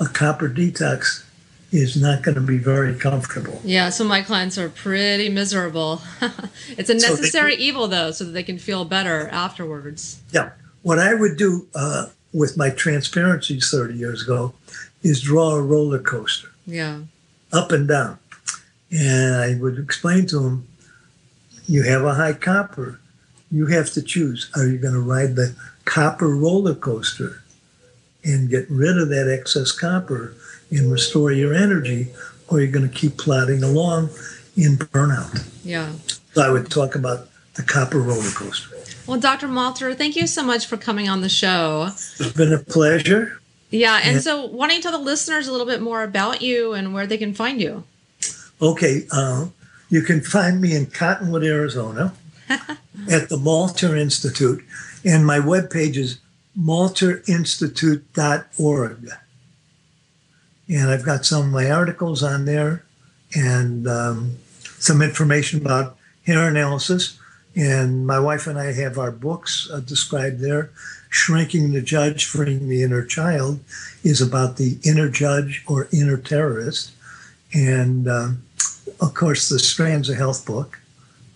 a 0.00 0.06
copper 0.06 0.48
detox 0.48 1.24
is 1.70 2.00
not 2.00 2.22
going 2.22 2.34
to 2.34 2.40
be 2.40 2.56
very 2.58 2.94
comfortable. 2.94 3.60
Yeah, 3.64 3.90
so 3.90 4.04
my 4.04 4.22
clients 4.22 4.56
are 4.56 4.68
pretty 4.70 5.28
miserable. 5.28 6.00
it's 6.70 6.88
a 6.88 6.98
So 6.98 7.08
they- 7.08 7.14
necessary 7.20 7.54
evil, 7.56 7.88
though, 7.88 8.10
so 8.10 8.24
that 8.24 8.30
they 8.32 8.42
can 8.42 8.58
feel 8.58 8.84
better 8.84 9.28
afterwards. 9.28 10.20
Yeah. 10.32 10.50
What 10.82 10.98
I 10.98 11.14
would 11.14 11.36
do 11.36 11.66
uh, 11.74 12.06
with 12.32 12.56
my 12.56 12.70
transparencies 12.70 13.70
30 13.70 13.94
years 13.94 14.22
ago 14.22 14.54
is 15.02 15.20
draw 15.20 15.50
a 15.56 15.62
roller 15.62 15.98
coaster 15.98 16.48
Yeah. 16.66 17.00
up 17.52 17.70
and 17.72 17.86
down. 17.86 18.18
And 18.90 19.34
I 19.34 19.54
would 19.60 19.78
explain 19.78 20.26
to 20.28 20.38
them, 20.40 20.66
you 21.66 21.82
have 21.82 22.02
a 22.04 22.14
high 22.14 22.32
copper. 22.32 22.98
You 23.50 23.66
have 23.66 23.90
to 23.92 24.00
choose. 24.02 24.50
Are 24.56 24.66
you 24.66 24.78
going 24.78 24.94
to 24.94 25.00
ride 25.00 25.36
the 25.36 25.54
copper 25.84 26.28
roller 26.28 26.74
coaster 26.74 27.42
and 28.24 28.48
get 28.48 28.66
rid 28.70 28.96
of 28.96 29.10
that 29.10 29.30
excess 29.30 29.72
copper 29.72 30.34
and 30.70 30.90
restore 30.92 31.32
your 31.32 31.54
energy, 31.54 32.08
or 32.48 32.60
you're 32.60 32.70
going 32.72 32.86
to 32.88 32.94
keep 32.94 33.16
plodding 33.16 33.62
along 33.62 34.10
in 34.56 34.76
burnout? 34.76 35.44
Yeah. 35.64 35.92
So 36.34 36.42
I 36.42 36.50
would 36.50 36.70
talk 36.70 36.94
about 36.94 37.28
the 37.54 37.62
copper 37.62 37.98
roller 38.00 38.30
coaster. 38.30 38.76
Well, 39.06 39.18
Dr. 39.18 39.48
Malter, 39.48 39.96
thank 39.96 40.16
you 40.16 40.26
so 40.26 40.42
much 40.42 40.66
for 40.66 40.76
coming 40.76 41.08
on 41.08 41.22
the 41.22 41.28
show. 41.30 41.86
It's 41.88 42.32
been 42.32 42.52
a 42.52 42.58
pleasure. 42.58 43.40
Yeah, 43.70 44.00
and 44.02 44.16
Yeah. 44.16 44.20
so 44.20 44.44
why 44.46 44.66
don't 44.68 44.76
you 44.76 44.82
tell 44.82 44.92
the 44.92 44.98
listeners 44.98 45.48
a 45.48 45.52
little 45.52 45.66
bit 45.66 45.80
more 45.82 46.02
about 46.02 46.40
you 46.42 46.72
and 46.74 46.92
where 46.94 47.06
they 47.06 47.18
can 47.18 47.34
find 47.34 47.60
you? 47.60 47.84
Okay, 48.60 49.06
uh, 49.10 49.46
you 49.88 50.02
can 50.02 50.20
find 50.20 50.60
me 50.60 50.74
in 50.74 50.86
Cottonwood, 50.86 51.44
Arizona 51.44 52.12
at 52.48 53.28
the 53.28 53.36
Malter 53.38 53.96
Institute, 53.98 54.62
and 55.04 55.24
my 55.26 55.38
webpage 55.38 55.96
is 55.96 56.18
malterinstitute.org. 56.58 59.10
And 60.68 60.90
I've 60.90 61.04
got 61.04 61.24
some 61.24 61.46
of 61.46 61.52
my 61.52 61.70
articles 61.70 62.22
on 62.22 62.44
there 62.44 62.84
and 63.34 63.88
um, 63.88 64.36
some 64.78 65.02
information 65.02 65.60
about 65.60 65.96
hair 66.26 66.48
analysis. 66.48 67.18
And 67.56 68.06
my 68.06 68.20
wife 68.20 68.46
and 68.46 68.58
I 68.58 68.72
have 68.72 68.98
our 68.98 69.10
books 69.10 69.68
uh, 69.72 69.80
described 69.80 70.40
there. 70.40 70.70
Shrinking 71.10 71.72
the 71.72 71.80
Judge, 71.80 72.26
Freeing 72.26 72.68
the 72.68 72.82
Inner 72.82 73.04
Child 73.04 73.60
is 74.04 74.20
about 74.20 74.56
the 74.56 74.78
inner 74.84 75.08
judge 75.08 75.64
or 75.66 75.88
inner 75.90 76.18
terrorist. 76.18 76.92
And 77.54 78.06
um, 78.06 78.42
of 79.00 79.14
course, 79.14 79.48
the 79.48 79.58
Strands 79.58 80.10
of 80.10 80.16
Health 80.16 80.44
book. 80.44 80.78